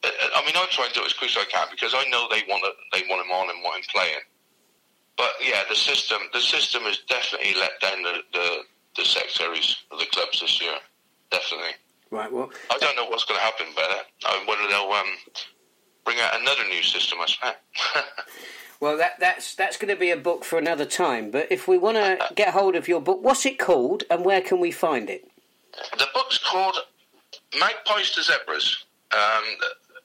I 0.04 0.42
mean, 0.46 0.56
I 0.56 0.66
try 0.72 0.86
and 0.86 0.94
do 0.94 1.02
it 1.02 1.08
as 1.08 1.14
quick 1.14 1.32
as 1.32 1.38
I 1.38 1.46
can 1.46 1.68
because 1.70 1.94
I 1.94 2.04
know 2.10 2.28
they 2.30 2.44
want 2.50 2.64
to, 2.64 2.72
they 2.92 3.06
want 3.08 3.26
him 3.26 3.32
on 3.32 3.50
and 3.50 3.62
want 3.64 3.78
him 3.78 3.86
playing. 3.94 4.26
But 5.18 5.32
yeah, 5.42 5.62
the 5.70 5.76
system 5.76 6.18
the 6.34 6.40
system 6.40 6.84
has 6.84 6.98
definitely 7.08 7.54
let 7.60 7.80
down 7.80 8.02
the, 8.02 8.22
the, 8.34 8.58
the 8.98 9.06
secretaries 9.06 9.78
of 9.92 10.00
the 10.00 10.06
clubs 10.06 10.42
this 10.42 10.62
year. 10.62 10.74
Definitely. 11.30 11.76
Right. 12.10 12.32
Well, 12.32 12.50
I 12.70 12.78
don't 12.80 12.96
know 12.96 13.06
what's 13.06 13.24
going 13.26 13.40
to 13.40 13.44
happen, 13.44 13.68
but 13.76 14.08
uh, 14.26 14.40
whether 14.46 14.68
they'll 14.68 14.92
um, 14.92 15.08
bring 16.04 16.20
out 16.20 16.40
another 16.40 16.68
new 16.68 16.84
system, 16.84 17.20
I 17.22 17.26
suppose. 17.28 17.54
well, 18.80 18.98
that 18.98 19.20
that's 19.20 19.56
that's 19.56 19.78
going 19.78 19.94
to 19.94 20.00
be 20.00 20.10
a 20.10 20.18
book 20.18 20.44
for 20.44 20.58
another 20.58 20.86
time. 20.86 21.32
But 21.32 21.48
if 21.52 21.68
we 21.68 21.78
want 21.78 21.98
to 21.98 22.20
get 22.36 22.50
hold 22.50 22.76
of 22.76 22.88
your 22.88 23.02
book, 23.02 23.20
what's 23.22 23.46
it 23.46 23.60
called, 23.60 24.04
and 24.10 24.26
where 24.26 24.42
can 24.42 24.60
we 24.60 24.72
find 24.72 25.10
it? 25.10 25.30
The 25.98 26.08
book's 26.14 26.38
called 26.38 26.78
Magpies 27.58 28.12
to 28.12 28.24
Zebras. 28.24 28.86
Um, 29.14 29.44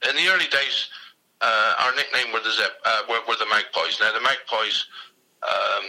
in 0.08 0.16
the 0.16 0.28
early 0.28 0.46
days, 0.46 0.88
uh, 1.40 1.74
our 1.78 1.94
nickname 1.94 2.32
were 2.32 2.40
the 2.40 2.54
uh, 2.84 3.02
were, 3.08 3.20
were, 3.28 3.36
the 3.36 3.46
Magpies. 3.46 3.98
Now 4.00 4.12
the 4.12 4.20
Magpies, 4.20 4.86
um, 5.42 5.84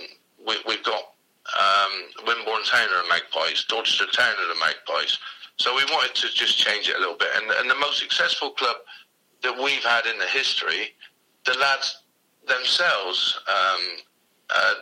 we, 0.46 0.76
have 0.76 0.84
got 0.84 1.14
um, 1.56 2.26
Wimborne 2.26 2.64
Town 2.70 2.88
are 2.90 3.04
the 3.04 3.10
Magpies, 3.10 3.66
Dorchester 3.68 4.06
Town 4.12 4.34
are 4.40 4.54
the 4.54 4.60
Magpies. 4.60 5.18
So 5.58 5.76
we 5.76 5.84
wanted 5.86 6.14
to 6.16 6.28
just 6.34 6.58
change 6.58 6.90
it 6.90 6.96
a 6.96 7.00
little 7.00 7.18
bit. 7.18 7.30
And, 7.36 7.50
and 7.50 7.70
the 7.70 7.76
most 7.76 8.00
successful 8.00 8.52
club 8.52 8.76
that 9.42 9.56
we've 9.58 9.84
had 9.84 10.06
in 10.06 10.20
the 10.20 10.28
history, 10.28 10.94
the 11.46 11.54
lads 11.58 12.04
themselves, 12.48 13.40
um, 13.48 13.82
uh, 14.50 14.74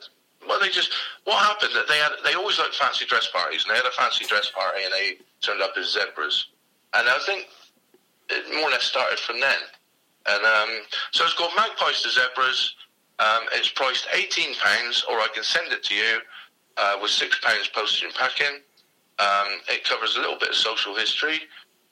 well, 0.48 0.60
they 0.60 0.70
just 0.70 0.92
what 1.24 1.38
happened 1.44 1.72
that 1.76 1.88
they 1.88 1.98
had 1.98 2.12
they 2.24 2.34
always 2.34 2.60
liked 2.60 2.76
fancy 2.76 3.06
dress 3.06 3.28
parties, 3.28 3.64
and 3.64 3.72
they 3.72 3.78
had 3.78 3.86
a 3.86 3.92
fancy 3.92 4.26
dress 4.26 4.52
party, 4.52 4.84
and 4.84 4.94
they 4.94 5.18
turned 5.42 5.62
up 5.62 5.74
as 5.78 5.94
zebras. 5.94 6.48
And 6.94 7.10
I 7.10 7.18
think 7.26 7.48
it 8.30 8.54
more 8.56 8.70
or 8.70 8.72
less 8.72 8.84
started 8.84 9.20
from 9.20 9.40
then. 9.40 9.60
And 10.28 10.44
um, 10.44 10.70
so 11.12 11.24
it's 11.24 11.34
called 11.34 11.52
Magpies 11.56 12.02
to 12.02 12.10
Zebras. 12.10 12.76
Um, 13.20 13.44
it's 13.54 13.70
priced 13.70 14.08
eighteen 14.14 14.56
pounds, 14.56 15.06
or 15.10 15.20
I 15.20 15.28
can 15.34 15.44
send 15.44 15.72
it 15.72 15.84
to 15.84 15.94
you 15.96 16.18
uh, 16.78 16.98
with 17.02 17.12
six 17.12 17.40
pounds 17.40 17.68
postage 17.70 18.04
and 18.04 18.14
packing. 18.14 18.60
Um, 19.20 19.62
it 19.70 19.84
covers 19.86 20.18
a 20.18 20.20
little 20.20 20.38
bit 20.38 20.50
of 20.50 20.56
social 20.56 20.96
history. 20.96 21.40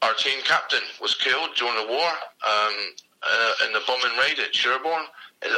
Our 0.02 0.14
team 0.16 0.42
captain 0.44 0.84
was 1.00 1.16
killed 1.16 1.52
during 1.56 1.76
the 1.76 1.88
war 1.88 2.10
um, 2.46 2.76
uh, 3.24 3.52
in 3.66 3.72
the 3.72 3.80
bombing 3.88 4.18
raid 4.20 4.40
at 4.40 4.54
Sherborne. 4.54 5.06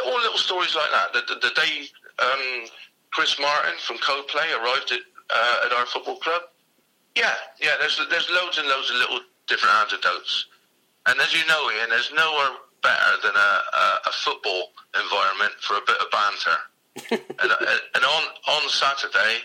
All 0.06 0.18
little 0.22 0.38
stories 0.38 0.76
like 0.76 0.92
that. 0.92 1.14
The, 1.14 1.34
the, 1.34 1.48
the 1.48 1.54
day 1.56 1.88
um, 2.22 2.68
Chris 3.12 3.40
Martin 3.40 3.74
from 3.80 3.98
Coldplay 3.98 4.54
arrived 4.62 4.92
at, 4.92 5.00
uh, 5.34 5.66
at 5.66 5.74
our 5.74 5.88
football 5.88 6.18
club. 6.18 6.44
Yeah, 7.16 7.34
yeah. 7.60 7.72
There's 7.80 8.00
there's 8.10 8.30
loads 8.30 8.60
and 8.60 8.68
loads 8.68 8.92
of 8.92 8.98
little 8.98 9.22
different 9.48 9.74
anecdotes. 9.74 10.46
And 11.08 11.20
as 11.20 11.34
you 11.34 11.46
know, 11.48 11.72
Ian, 11.72 11.90
there's 11.90 12.12
nowhere 12.14 12.50
better 12.82 13.18
than 13.24 13.36
a, 13.36 13.62
a, 13.78 14.00
a 14.08 14.12
football 14.12 14.70
environment 14.96 15.54
for 15.60 15.76
a 15.76 15.82
bit 15.86 15.98
of 15.98 16.10
banter. 16.12 16.58
and, 17.12 17.52
uh, 17.52 17.66
and 17.96 18.04
on 18.06 18.24
on 18.48 18.70
Saturday, 18.70 19.40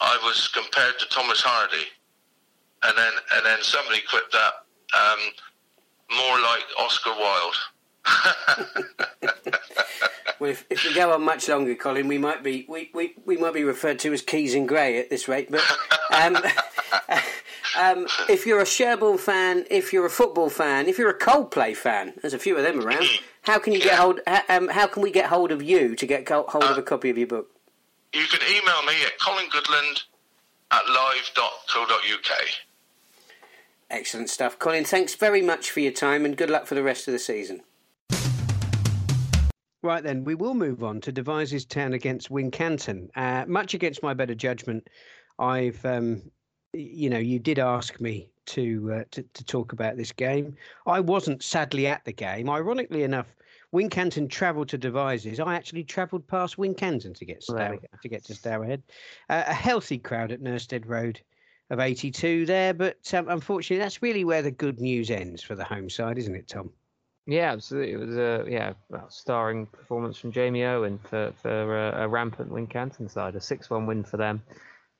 I 0.00 0.18
was 0.24 0.48
compared 0.48 0.98
to 0.98 1.08
Thomas 1.08 1.40
Hardy, 1.40 1.86
and 2.82 2.98
then 2.98 3.12
and 3.34 3.46
then 3.46 3.62
somebody 3.62 4.00
quipped 4.08 4.32
that 4.32 4.52
um, 4.94 5.18
more 6.14 6.38
like 6.40 6.64
Oscar 6.78 7.10
Wilde. 7.10 7.56
well, 10.38 10.50
if, 10.50 10.64
if, 10.70 10.84
we 10.84 10.94
go 10.94 11.12
on 11.12 11.22
much 11.22 11.48
longer, 11.48 11.74
Colin, 11.74 12.06
we 12.06 12.18
might 12.18 12.44
be 12.44 12.64
we, 12.68 12.90
we, 12.94 13.14
we 13.24 13.36
might 13.36 13.54
be 13.54 13.64
referred 13.64 13.98
to 14.00 14.12
as 14.12 14.22
Keys 14.22 14.54
and 14.54 14.68
Gray 14.68 14.98
at 14.98 15.10
this 15.10 15.26
rate. 15.28 15.50
But 15.50 15.64
um, 16.14 16.36
um, 17.76 18.06
if 18.28 18.46
you're 18.46 18.60
a 18.60 18.66
Sherborne 18.66 19.18
fan, 19.18 19.64
if 19.70 19.92
you're 19.92 20.06
a 20.06 20.10
football 20.10 20.50
fan, 20.50 20.86
if 20.86 20.98
you're 20.98 21.10
a 21.10 21.18
Coldplay 21.18 21.76
fan, 21.76 22.14
there's 22.20 22.34
a 22.34 22.38
few 22.38 22.56
of 22.56 22.62
them 22.62 22.80
around. 22.80 23.06
How 23.42 23.58
can 23.58 23.72
you 23.72 23.80
get 23.80 23.98
hold? 23.98 24.20
How, 24.26 24.42
um, 24.48 24.68
how 24.68 24.86
can 24.86 25.02
we 25.02 25.10
get 25.10 25.26
hold 25.26 25.52
of 25.52 25.62
you 25.62 25.94
to 25.94 26.06
get 26.06 26.28
hold 26.28 26.64
of 26.64 26.78
a 26.78 26.82
copy 26.82 27.10
of 27.10 27.18
your 27.18 27.28
book? 27.28 27.50
you 28.16 28.26
can 28.26 28.40
email 28.48 28.82
me 28.84 28.94
at 29.04 29.18
colingoodland 29.18 30.04
at 30.70 30.88
live.co.uk. 30.88 32.38
Excellent 33.90 34.30
stuff. 34.30 34.58
Colin, 34.58 34.84
thanks 34.84 35.14
very 35.14 35.42
much 35.42 35.70
for 35.70 35.80
your 35.80 35.92
time 35.92 36.24
and 36.24 36.36
good 36.36 36.50
luck 36.50 36.66
for 36.66 36.74
the 36.74 36.82
rest 36.82 37.06
of 37.06 37.12
the 37.12 37.18
season. 37.18 37.60
Right 39.82 40.02
then, 40.02 40.24
we 40.24 40.34
will 40.34 40.54
move 40.54 40.82
on 40.82 41.00
to 41.02 41.12
Devizes 41.12 41.66
Town 41.66 41.92
against 41.92 42.30
Wincanton. 42.30 43.10
Uh, 43.14 43.44
much 43.46 43.74
against 43.74 44.02
my 44.02 44.14
better 44.14 44.34
judgment, 44.34 44.88
I've, 45.38 45.84
um, 45.84 46.22
you 46.76 47.10
know, 47.10 47.18
you 47.18 47.38
did 47.38 47.58
ask 47.58 48.00
me 48.00 48.28
to, 48.46 48.92
uh, 48.92 49.04
to 49.10 49.22
to 49.22 49.44
talk 49.44 49.72
about 49.72 49.96
this 49.96 50.12
game. 50.12 50.56
I 50.86 51.00
wasn't 51.00 51.42
sadly 51.42 51.86
at 51.86 52.04
the 52.04 52.12
game. 52.12 52.48
Ironically 52.48 53.02
enough, 53.02 53.26
Wincanton 53.74 54.30
travelled 54.30 54.68
to 54.70 54.78
Devizes. 54.78 55.40
I 55.40 55.54
actually 55.54 55.84
travelled 55.84 56.26
past 56.26 56.56
Wincanton 56.56 57.14
to 57.16 57.24
get 57.24 57.42
Stour, 57.42 57.78
to 58.02 58.08
get 58.08 58.24
to 58.24 58.34
Stourhead. 58.34 58.82
Uh, 59.28 59.44
a 59.46 59.54
healthy 59.54 59.98
crowd 59.98 60.32
at 60.32 60.40
Nursteed 60.40 60.86
Road 60.86 61.20
of 61.70 61.80
82 61.80 62.46
there, 62.46 62.72
but 62.72 63.12
um, 63.12 63.28
unfortunately, 63.28 63.82
that's 63.82 64.02
really 64.02 64.24
where 64.24 64.42
the 64.42 64.52
good 64.52 64.80
news 64.80 65.10
ends 65.10 65.42
for 65.42 65.56
the 65.56 65.64
home 65.64 65.90
side, 65.90 66.16
isn't 66.16 66.34
it, 66.34 66.46
Tom? 66.46 66.70
Yeah, 67.26 67.50
absolutely. 67.52 67.92
It 67.92 67.96
was 67.96 68.16
a 68.16 68.44
yeah, 68.48 68.72
starring 69.08 69.66
performance 69.66 70.16
from 70.16 70.30
Jamie 70.30 70.64
Owen 70.64 70.98
for 70.98 71.32
for 71.42 71.88
a, 71.88 72.04
a 72.04 72.08
rampant 72.08 72.52
Wincanton 72.52 73.10
side, 73.10 73.34
a 73.34 73.40
six-one 73.40 73.84
win 73.84 74.04
for 74.04 74.16
them. 74.16 74.40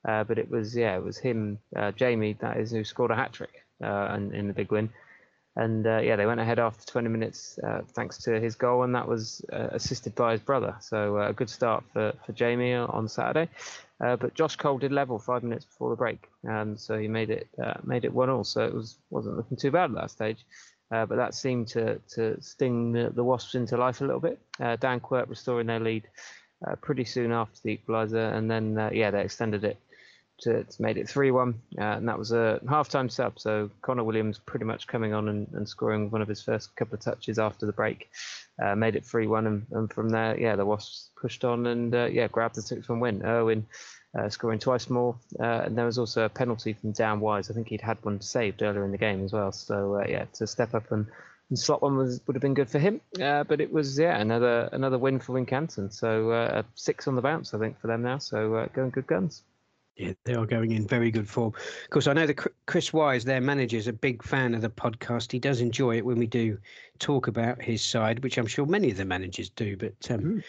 Uh, 0.07 0.23
but 0.23 0.39
it 0.39 0.49
was 0.49 0.75
yeah, 0.75 0.95
it 0.95 1.03
was 1.03 1.17
him, 1.17 1.59
uh, 1.75 1.91
Jamie, 1.91 2.37
that 2.39 2.57
is, 2.57 2.71
who 2.71 2.83
scored 2.83 3.11
a 3.11 3.15
hat 3.15 3.33
trick 3.33 3.65
uh, 3.83 4.13
in, 4.15 4.33
in 4.33 4.47
the 4.47 4.53
big 4.53 4.71
win. 4.71 4.89
And 5.57 5.85
uh, 5.85 5.97
yeah, 5.97 6.15
they 6.15 6.25
went 6.25 6.39
ahead 6.39 6.59
after 6.59 6.85
20 6.85 7.09
minutes 7.09 7.59
uh, 7.63 7.81
thanks 7.93 8.19
to 8.19 8.39
his 8.39 8.55
goal, 8.55 8.83
and 8.83 8.95
that 8.95 9.07
was 9.07 9.43
assisted 9.49 10.13
by 10.15 10.31
his 10.31 10.41
brother. 10.41 10.75
So 10.79 11.17
a 11.17 11.33
good 11.33 11.49
start 11.49 11.83
for, 11.91 12.13
for 12.25 12.31
Jamie 12.33 12.75
on 12.75 13.07
Saturday. 13.09 13.49
But 13.99 14.35
Josh 14.35 14.55
Cole 14.55 14.77
did 14.77 14.91
level 14.91 15.17
five 15.17 15.41
minutes 15.41 15.65
before 15.65 15.89
the 15.89 15.95
break, 15.95 16.29
um, 16.47 16.77
so 16.77 16.99
he 16.99 17.07
made 17.07 17.31
it 17.31 17.49
made 17.83 18.05
it 18.05 18.13
one 18.13 18.29
all. 18.29 18.43
So 18.43 18.63
it 18.65 18.73
was 18.73 18.99
wasn't 19.09 19.37
looking 19.37 19.57
too 19.57 19.71
bad 19.71 19.89
at 19.89 19.95
that 19.95 20.11
stage. 20.11 20.45
but 20.91 21.09
that 21.09 21.33
seemed 21.33 21.69
to 21.69 21.99
to 22.13 22.39
sting 22.39 22.91
the, 22.91 23.09
the 23.09 23.23
Wasps 23.23 23.55
into 23.55 23.77
life 23.77 24.01
a 24.01 24.05
little 24.05 24.21
bit. 24.21 24.39
Dan 24.79 24.99
Quirk 24.99 25.27
restoring 25.27 25.65
their 25.65 25.79
lead 25.79 26.03
pretty 26.81 27.03
soon 27.03 27.31
after 27.31 27.59
the 27.63 27.75
equaliser, 27.75 28.31
and 28.35 28.49
then 28.49 28.91
yeah, 28.93 29.09
they 29.09 29.21
extended 29.23 29.63
it 29.63 29.79
to, 30.39 30.63
to 30.63 30.81
made 30.81 30.97
it 30.97 31.09
3 31.09 31.31
1, 31.31 31.61
uh, 31.77 31.81
and 31.81 32.07
that 32.07 32.17
was 32.17 32.31
a 32.31 32.59
half 32.69 32.89
time 32.89 33.09
sub. 33.09 33.39
So 33.39 33.69
Connor 33.81 34.03
Williams 34.03 34.39
pretty 34.39 34.65
much 34.65 34.87
coming 34.87 35.13
on 35.13 35.29
and, 35.29 35.47
and, 35.53 35.67
scoring 35.67 36.09
one 36.11 36.21
of 36.21 36.27
his 36.27 36.41
first 36.41 36.75
couple 36.75 36.95
of 36.95 37.01
touches 37.01 37.39
after 37.39 37.65
the 37.65 37.71
break, 37.71 38.09
uh, 38.61 38.75
made 38.75 38.95
it 38.95 39.05
3 39.05 39.27
1. 39.27 39.47
And, 39.47 39.65
and, 39.71 39.91
from 39.91 40.09
there, 40.09 40.39
yeah, 40.39 40.55
the 40.55 40.65
Wasps 40.65 41.09
pushed 41.19 41.43
on 41.43 41.67
and 41.67 41.93
uh, 41.93 42.05
yeah, 42.05 42.27
grabbed 42.27 42.55
the 42.55 42.61
6 42.61 42.87
1 42.87 42.99
win. 42.99 43.25
Owen 43.25 43.65
uh, 44.17 44.29
scoring 44.29 44.59
twice 44.59 44.89
more, 44.89 45.15
uh, 45.39 45.61
and 45.65 45.77
there 45.77 45.85
was 45.85 45.97
also 45.97 46.23
a 46.23 46.29
penalty 46.29 46.73
from 46.73 46.91
Dan 46.91 47.19
Wise. 47.19 47.51
I 47.51 47.53
think 47.53 47.67
he'd 47.67 47.81
had 47.81 48.03
one 48.03 48.21
saved 48.21 48.61
earlier 48.61 48.83
in 48.83 48.91
the 48.91 48.97
game 48.97 49.23
as 49.23 49.33
well. 49.33 49.51
So 49.51 49.95
uh, 49.95 50.05
yeah, 50.07 50.25
to 50.35 50.47
step 50.47 50.73
up 50.73 50.91
and 50.91 51.07
and 51.49 51.57
slot 51.57 51.81
one 51.81 51.97
was 51.97 52.21
would 52.27 52.35
have 52.35 52.41
been 52.41 52.53
good 52.53 52.69
for 52.69 52.79
him. 52.79 53.01
Uh, 53.21 53.43
but 53.43 53.61
it 53.61 53.71
was 53.71 53.97
yeah 53.97 54.17
another 54.17 54.69
another 54.71 54.97
win 54.97 55.19
for 55.19 55.33
Wincanton. 55.33 55.93
So 55.93 56.31
uh, 56.31 56.63
six 56.75 57.07
on 57.07 57.15
the 57.15 57.21
bounce 57.21 57.53
I 57.53 57.59
think 57.59 57.79
for 57.79 57.87
them 57.87 58.01
now. 58.01 58.17
So 58.17 58.55
uh, 58.55 58.67
going 58.73 58.89
good 58.89 59.07
guns. 59.07 59.43
Yeah, 59.97 60.13
they 60.25 60.35
are 60.35 60.45
going 60.45 60.73
in 60.73 60.87
very 60.87 61.09
good 61.09 61.27
form. 61.27 61.53
Of 61.55 61.89
course, 61.89 62.05
I 62.05 62.13
know 62.13 62.27
that 62.27 62.37
Chris 62.67 62.93
Wise, 62.93 63.23
their 63.23 63.41
manager, 63.41 63.77
is 63.77 63.87
a 63.87 63.93
big 63.93 64.21
fan 64.21 64.53
of 64.53 64.61
the 64.61 64.69
podcast. 64.69 65.31
He 65.31 65.39
does 65.39 65.59
enjoy 65.59 65.97
it 65.97 66.05
when 66.05 66.19
we 66.19 66.27
do 66.27 66.59
talk 66.99 67.25
about 67.25 67.59
his 67.59 67.83
side, 67.83 68.23
which 68.23 68.37
I'm 68.37 68.45
sure 68.45 68.67
many 68.67 68.91
of 68.91 68.97
the 68.97 69.05
managers 69.05 69.49
do. 69.49 69.75
But 69.75 70.11
um, 70.11 70.19
mm. 70.19 70.43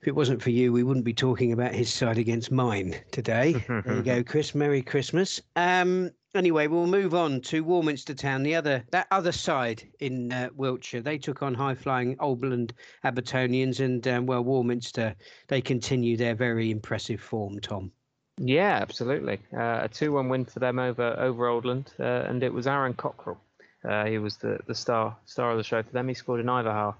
if 0.00 0.06
it 0.06 0.14
wasn't 0.14 0.40
for 0.40 0.50
you, 0.50 0.72
we 0.72 0.84
wouldn't 0.84 1.04
be 1.04 1.12
talking 1.12 1.52
about 1.52 1.74
his 1.74 1.92
side 1.92 2.16
against 2.16 2.52
mine 2.52 2.94
today. 3.10 3.54
there 3.68 3.96
you 3.96 4.02
go, 4.02 4.22
Chris. 4.22 4.54
Merry 4.54 4.82
Christmas. 4.82 5.40
Um, 5.56 6.12
anyway, 6.36 6.68
we'll 6.68 6.86
move 6.86 7.12
on 7.12 7.40
to 7.40 7.64
Warminster 7.64 8.14
Town, 8.14 8.44
the 8.44 8.54
other 8.54 8.84
that 8.92 9.08
other 9.10 9.32
side 9.32 9.82
in 9.98 10.32
uh, 10.32 10.50
Wiltshire. 10.54 11.02
They 11.02 11.18
took 11.18 11.42
on 11.42 11.54
high 11.54 11.74
flying 11.74 12.16
Oldland 12.18 12.70
Abertonians, 13.04 13.80
and 13.80 14.06
um, 14.06 14.26
well, 14.26 14.44
Warminster 14.44 15.16
they 15.48 15.60
continue 15.60 16.16
their 16.16 16.36
very 16.36 16.70
impressive 16.70 17.20
form. 17.20 17.58
Tom. 17.58 17.90
Yeah, 18.38 18.78
absolutely. 18.82 19.38
Uh, 19.52 19.80
a 19.82 19.88
two-one 19.88 20.28
win 20.28 20.44
for 20.44 20.58
them 20.58 20.78
over 20.78 21.14
over 21.18 21.46
Oldland, 21.46 21.88
uh, 22.00 22.28
and 22.28 22.42
it 22.42 22.52
was 22.52 22.66
Aaron 22.66 22.94
Cockrell. 22.94 23.38
Uh, 23.84 24.06
he 24.06 24.18
was 24.18 24.38
the, 24.38 24.58
the 24.66 24.74
star 24.74 25.16
star 25.24 25.52
of 25.52 25.56
the 25.56 25.62
show 25.64 25.82
for 25.82 25.92
them. 25.92 26.08
He 26.08 26.14
scored 26.14 26.40
in 26.40 26.48
either 26.48 26.72
half, 26.72 26.96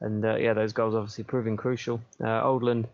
and 0.00 0.24
uh, 0.24 0.36
yeah, 0.36 0.54
those 0.54 0.72
goals 0.72 0.94
obviously 0.94 1.24
proving 1.24 1.56
crucial. 1.56 2.00
Uh, 2.20 2.42
Oldland 2.42 2.86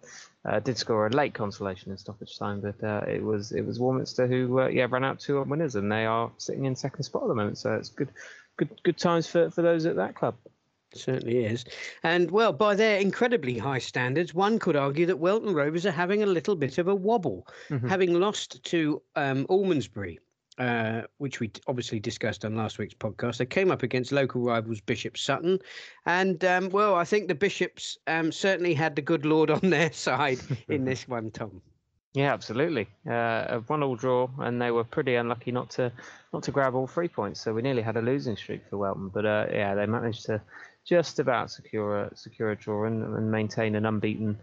uh, 0.44 0.60
did 0.60 0.76
score 0.76 1.06
a 1.06 1.10
late 1.10 1.32
consolation 1.32 1.90
in 1.90 1.96
stoppage 1.96 2.38
time, 2.38 2.60
but 2.60 3.08
it 3.08 3.22
was 3.22 3.52
it 3.52 3.62
was 3.62 3.80
Warminster 3.80 4.26
who 4.26 4.68
yeah 4.68 4.86
ran 4.90 5.04
out 5.04 5.20
two 5.20 5.42
winners, 5.42 5.74
and 5.74 5.90
they 5.90 6.04
are 6.04 6.30
sitting 6.36 6.66
in 6.66 6.76
second 6.76 7.04
spot 7.04 7.22
at 7.22 7.28
the 7.28 7.34
moment. 7.34 7.56
So 7.56 7.74
it's 7.74 7.88
good 7.88 8.10
good 8.58 8.68
good 8.82 8.98
times 8.98 9.26
for, 9.26 9.50
for 9.50 9.62
those 9.62 9.86
at 9.86 9.96
that 9.96 10.14
club. 10.14 10.34
Certainly 10.98 11.44
is. 11.44 11.64
And, 12.02 12.30
well, 12.30 12.52
by 12.52 12.74
their 12.74 12.98
incredibly 12.98 13.58
high 13.58 13.78
standards, 13.78 14.34
one 14.34 14.58
could 14.58 14.76
argue 14.76 15.06
that 15.06 15.18
Welton 15.18 15.54
Rovers 15.54 15.86
are 15.86 15.90
having 15.90 16.22
a 16.22 16.26
little 16.26 16.56
bit 16.56 16.78
of 16.78 16.88
a 16.88 16.94
wobble, 16.94 17.46
mm-hmm. 17.68 17.88
having 17.88 18.18
lost 18.18 18.62
to 18.64 19.02
um, 19.16 19.46
Almondsbury. 19.46 20.18
Uh, 20.58 21.02
which 21.18 21.38
we 21.38 21.48
obviously 21.68 22.00
discussed 22.00 22.44
on 22.44 22.56
last 22.56 22.78
week's 22.78 22.92
podcast. 22.92 23.36
They 23.36 23.46
came 23.46 23.70
up 23.70 23.84
against 23.84 24.10
local 24.10 24.42
rivals 24.42 24.80
Bishop 24.80 25.16
Sutton, 25.16 25.60
and 26.04 26.44
um, 26.44 26.68
well, 26.70 26.96
I 26.96 27.04
think 27.04 27.28
the 27.28 27.36
Bishops 27.36 27.96
um, 28.08 28.32
certainly 28.32 28.74
had 28.74 28.96
the 28.96 29.02
good 29.02 29.24
Lord 29.24 29.52
on 29.52 29.70
their 29.70 29.92
side 30.06 30.40
in 30.66 30.84
this 30.84 31.06
one, 31.08 31.30
Tom. 31.30 31.62
Yeah, 32.14 32.32
absolutely. 32.32 32.88
Uh, 33.06 33.44
a 33.48 33.62
one-all 33.68 33.94
draw, 33.94 34.28
and 34.38 34.60
they 34.60 34.72
were 34.72 34.82
pretty 34.82 35.14
unlucky 35.14 35.52
not 35.52 35.70
to 35.70 35.92
not 36.32 36.42
to 36.42 36.50
grab 36.50 36.74
all 36.74 36.88
three 36.88 37.06
points. 37.06 37.40
So 37.40 37.52
we 37.52 37.62
nearly 37.62 37.82
had 37.82 37.96
a 37.96 38.02
losing 38.02 38.36
streak 38.36 38.62
for 38.68 38.78
Welton, 38.78 39.10
but 39.10 39.26
uh, 39.26 39.46
yeah, 39.52 39.76
they 39.76 39.86
managed 39.86 40.26
to 40.26 40.40
just 40.88 41.18
about 41.18 41.50
secure 41.50 42.04
a 42.04 42.16
secure 42.16 42.50
a 42.50 42.56
draw 42.56 42.84
and, 42.84 43.02
and 43.02 43.30
maintain 43.30 43.74
an 43.74 43.84
unbeaten 43.84 44.38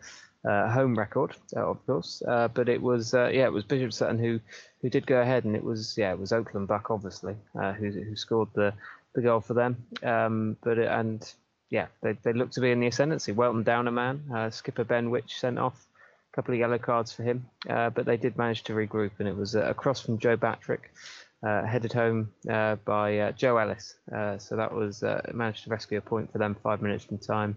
uh, 0.48 0.70
home 0.70 0.96
record, 0.96 1.36
uh, 1.56 1.72
of 1.72 1.86
course. 1.88 2.22
Uh, 2.28 2.48
but 2.50 2.70
it 2.70 2.82
was 2.82 3.14
uh, 3.14 3.30
yeah, 3.34 3.46
it 3.46 3.54
was 3.54 3.64
Bishop 3.64 3.92
Sutton 3.92 4.20
who 4.20 4.40
who 4.82 4.90
did 4.90 5.08
go 5.08 5.20
ahead, 5.20 5.46
and 5.46 5.56
it 5.56 5.64
was 5.64 5.98
yeah, 5.98 6.12
it 6.12 6.20
was 6.20 6.32
Oakland 6.32 6.68
Buck 6.68 6.92
obviously 6.92 7.36
who 7.54 7.92
who 7.92 8.16
scored 8.16 8.50
the 8.54 8.74
the 9.14 9.22
goal 9.22 9.42
for 9.42 9.56
them. 9.56 9.86
Um, 10.04 10.58
but 10.64 10.78
it, 10.78 10.88
and 10.88 11.34
yeah, 11.72 11.88
they 12.02 12.14
they 12.24 12.34
looked 12.34 12.54
to 12.54 12.62
be 12.62 12.72
in 12.72 12.80
the 12.80 12.88
ascendancy. 12.88 13.32
Welton 13.32 13.64
down 13.64 13.88
a 13.88 13.92
man. 13.92 14.52
skipper 14.52 14.84
Ben 14.84 15.10
Which 15.10 15.40
sent 15.40 15.58
off 15.58 15.84
a 16.32 16.36
couple 16.36 16.54
of 16.54 16.60
yellow 16.60 16.78
cards 16.78 17.12
for 17.12 17.24
him, 17.24 17.48
uh, 17.68 17.90
but 17.90 18.06
they 18.06 18.18
did 18.18 18.38
manage 18.38 18.64
to 18.66 18.74
regroup, 18.74 19.12
and 19.18 19.28
it 19.28 19.36
was 19.36 19.56
a 19.56 19.74
cross 19.74 20.02
from 20.02 20.20
Joe 20.20 20.38
Batrick, 20.38 20.82
uh, 20.82 21.25
headed 21.46 21.94
home 21.94 22.32
uh, 22.50 22.76
by 22.86 23.20
uh, 23.20 23.32
Joe 23.32 23.58
Ellis. 23.58 23.96
Uh, 24.14 24.38
so 24.38 24.56
that 24.56 24.74
was 24.74 25.04
managed 25.34 25.64
to 25.66 25.70
rescue 25.70 25.98
a 25.98 26.02
point 26.02 26.32
for 26.32 26.38
them 26.38 26.56
five 26.64 26.82
minutes 26.82 27.06
from 27.06 27.18
time. 27.18 27.56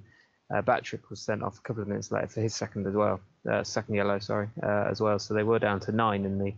Batrick 0.51 1.11
was 1.11 1.21
sent 1.21 1.43
off 1.43 1.59
a 1.59 1.61
couple 1.61 1.83
of 1.83 1.89
minutes 1.89 2.11
later 2.11 2.27
for 2.27 2.41
his 2.41 2.55
second 2.55 2.87
as 2.87 2.95
well, 2.95 3.21
second 3.65 3.95
yellow, 3.95 4.19
sorry, 4.19 4.49
as 4.63 5.01
well. 5.01 5.19
So 5.19 5.35
they 5.35 5.43
were 5.43 5.59
down 5.59 5.81
to 5.81 5.93
nine 5.93 6.25
in 6.25 6.39
the 6.39 6.55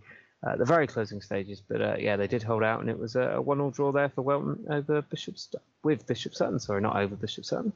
the 0.57 0.65
very 0.65 0.87
closing 0.87 1.21
stages. 1.21 1.61
But 1.61 2.01
yeah, 2.01 2.17
they 2.17 2.29
did 2.29 2.43
hold 2.43 2.63
out, 2.63 2.81
and 2.81 2.89
it 2.89 2.99
was 2.99 3.17
a, 3.17 3.41
one-all 3.41 3.71
draw 3.71 3.91
there 3.91 4.09
for 4.09 4.23
Welton 4.23 4.67
over 4.71 5.03
Bishop 5.03 5.35
with 5.83 6.07
Bishop 6.07 6.35
Sutton. 6.35 6.61
Sorry, 6.61 6.81
not 6.81 6.97
over 6.97 7.17
Bishop 7.17 7.45
Sutton. 7.45 7.73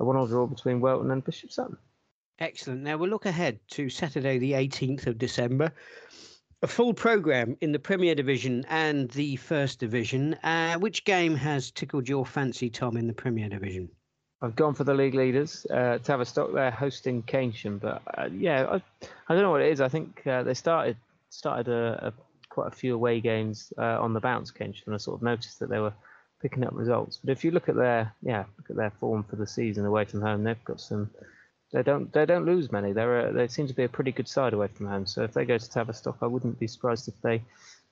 A 0.00 0.04
one-all 0.04 0.26
draw 0.26 0.46
between 0.46 0.80
Welton 0.80 1.10
and 1.10 1.24
Bishop 1.24 1.50
Sutton. 1.50 1.78
Excellent. 2.38 2.82
Now 2.82 2.96
we'll 2.96 3.10
look 3.10 3.26
ahead 3.26 3.58
to 3.70 3.88
Saturday, 3.88 4.38
the 4.38 4.52
18th 4.52 5.08
of 5.08 5.18
December. 5.18 5.72
A 6.60 6.66
full 6.66 6.92
programme 6.92 7.56
in 7.60 7.70
the 7.70 7.78
Premier 7.78 8.16
Division 8.16 8.64
and 8.68 9.08
the 9.12 9.36
First 9.36 9.78
Division. 9.78 10.34
Uh, 10.42 10.76
which 10.78 11.04
game 11.04 11.36
has 11.36 11.70
tickled 11.70 12.08
your 12.08 12.26
fancy, 12.26 12.68
Tom, 12.68 12.96
in 12.96 13.06
the 13.06 13.12
Premier 13.12 13.48
Division? 13.48 13.88
I've 14.42 14.56
gone 14.56 14.74
for 14.74 14.82
the 14.82 14.92
league 14.92 15.14
leaders, 15.14 15.66
uh, 15.70 15.98
Tavistock. 15.98 16.52
They're 16.52 16.72
hosting 16.72 17.22
Keynsham, 17.22 17.78
but 17.78 18.02
uh, 18.12 18.28
yeah, 18.32 18.66
I, 18.68 18.74
I, 19.28 19.34
don't 19.34 19.44
know 19.44 19.52
what 19.52 19.60
it 19.60 19.70
is. 19.70 19.80
I 19.80 19.88
think 19.88 20.26
uh, 20.26 20.42
they 20.42 20.54
started 20.54 20.96
started 21.30 21.68
a, 21.68 22.08
a, 22.08 22.12
quite 22.48 22.66
a 22.66 22.74
few 22.74 22.92
away 22.92 23.20
games 23.20 23.72
uh, 23.78 24.00
on 24.00 24.12
the 24.12 24.20
bounce, 24.20 24.50
Keynsham, 24.50 24.86
and 24.86 24.94
I 24.96 24.98
sort 24.98 25.18
of 25.18 25.22
noticed 25.22 25.60
that 25.60 25.70
they 25.70 25.78
were 25.78 25.94
picking 26.42 26.64
up 26.64 26.74
results. 26.74 27.20
But 27.22 27.30
if 27.30 27.44
you 27.44 27.52
look 27.52 27.68
at 27.68 27.76
their 27.76 28.12
yeah, 28.20 28.44
look 28.56 28.70
at 28.70 28.76
their 28.76 28.90
form 28.98 29.22
for 29.22 29.36
the 29.36 29.46
season 29.46 29.86
away 29.86 30.06
from 30.06 30.22
home, 30.22 30.42
they've 30.42 30.64
got 30.64 30.80
some 30.80 31.10
they 31.72 31.82
don't 31.82 32.12
they 32.12 32.24
don't 32.24 32.46
lose 32.46 32.72
many. 32.72 32.92
They're 32.92 33.28
a, 33.28 33.32
they 33.32 33.48
seem 33.48 33.66
to 33.66 33.74
be 33.74 33.84
a 33.84 33.88
pretty 33.88 34.12
good 34.12 34.28
side 34.28 34.52
away 34.52 34.68
from 34.68 34.86
home. 34.86 35.06
So 35.06 35.22
if 35.22 35.34
they 35.34 35.44
go 35.44 35.58
to 35.58 35.70
Tavistock, 35.70 36.18
I 36.22 36.26
wouldn't 36.26 36.58
be 36.58 36.66
surprised 36.66 37.08
if 37.08 37.20
they 37.22 37.42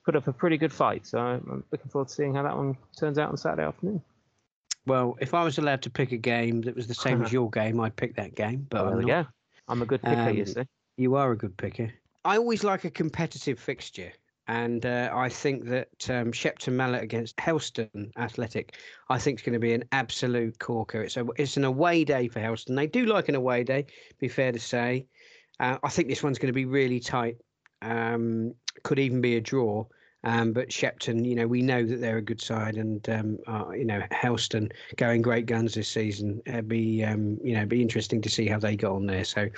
put 0.04 0.16
up 0.16 0.28
a 0.28 0.32
pretty 0.32 0.56
good 0.56 0.72
fight. 0.72 1.06
So 1.06 1.18
I'm 1.18 1.64
looking 1.70 1.90
forward 1.90 2.08
to 2.08 2.14
seeing 2.14 2.34
how 2.34 2.42
that 2.44 2.56
one 2.56 2.76
turns 2.96 3.18
out 3.18 3.30
on 3.30 3.36
Saturday 3.36 3.66
afternoon. 3.66 4.02
Well, 4.86 5.18
if 5.20 5.34
I 5.34 5.42
was 5.42 5.58
allowed 5.58 5.82
to 5.82 5.90
pick 5.90 6.12
a 6.12 6.16
game 6.16 6.62
that 6.62 6.76
was 6.76 6.86
the 6.86 6.94
same 6.94 7.22
as 7.22 7.32
your 7.32 7.50
game, 7.50 7.80
I'd 7.80 7.96
pick 7.96 8.16
that 8.16 8.34
game. 8.34 8.66
But 8.70 8.86
well, 8.86 9.06
yeah, 9.06 9.24
I'm 9.68 9.82
a 9.82 9.86
good 9.86 10.02
picker. 10.02 10.20
Um, 10.20 10.36
you 10.36 10.46
see, 10.46 10.64
you 10.96 11.16
are 11.16 11.32
a 11.32 11.36
good 11.36 11.56
picker. 11.56 11.92
I 12.24 12.38
always 12.38 12.64
like 12.64 12.84
a 12.84 12.90
competitive 12.90 13.58
fixture. 13.58 14.12
And 14.48 14.86
uh, 14.86 15.10
I 15.12 15.28
think 15.28 15.64
that 15.66 16.08
um, 16.08 16.30
Shepton 16.30 16.76
Mallet 16.76 17.02
against 17.02 17.38
Helston 17.40 18.12
Athletic, 18.16 18.76
I 19.08 19.18
think 19.18 19.40
is 19.40 19.44
going 19.44 19.54
to 19.54 19.58
be 19.58 19.72
an 19.72 19.84
absolute 19.90 20.58
corker. 20.60 21.02
It's 21.02 21.16
a 21.16 21.26
it's 21.36 21.56
an 21.56 21.64
away 21.64 22.04
day 22.04 22.28
for 22.28 22.40
Helston. 22.40 22.76
They 22.76 22.86
do 22.86 23.06
like 23.06 23.28
an 23.28 23.34
away 23.34 23.64
day, 23.64 23.86
be 24.20 24.28
fair 24.28 24.52
to 24.52 24.60
say. 24.60 25.06
Uh, 25.58 25.78
I 25.82 25.88
think 25.88 26.08
this 26.08 26.22
one's 26.22 26.38
going 26.38 26.48
to 26.48 26.52
be 26.52 26.64
really 26.64 27.00
tight. 27.00 27.38
Um, 27.82 28.54
could 28.84 28.98
even 28.98 29.20
be 29.20 29.36
a 29.36 29.40
draw. 29.40 29.84
Um, 30.24 30.52
but 30.52 30.72
Shepton, 30.72 31.24
you 31.24 31.36
know, 31.36 31.46
we 31.46 31.62
know 31.62 31.86
that 31.86 32.00
they're 32.00 32.16
a 32.16 32.22
good 32.22 32.40
side, 32.40 32.76
and 32.76 33.08
um, 33.08 33.38
uh, 33.46 33.70
you 33.70 33.84
know, 33.84 34.02
Helston 34.10 34.70
going 34.96 35.22
great 35.22 35.46
guns 35.46 35.74
this 35.74 35.88
season. 35.88 36.42
It'd 36.46 36.68
be, 36.68 37.04
um, 37.04 37.38
you 37.44 37.54
know, 37.54 37.64
be 37.64 37.80
interesting 37.80 38.20
to 38.22 38.28
see 38.28 38.48
how 38.48 38.58
they 38.58 38.76
got 38.76 38.92
on 38.92 39.06
there. 39.06 39.24
So 39.24 39.48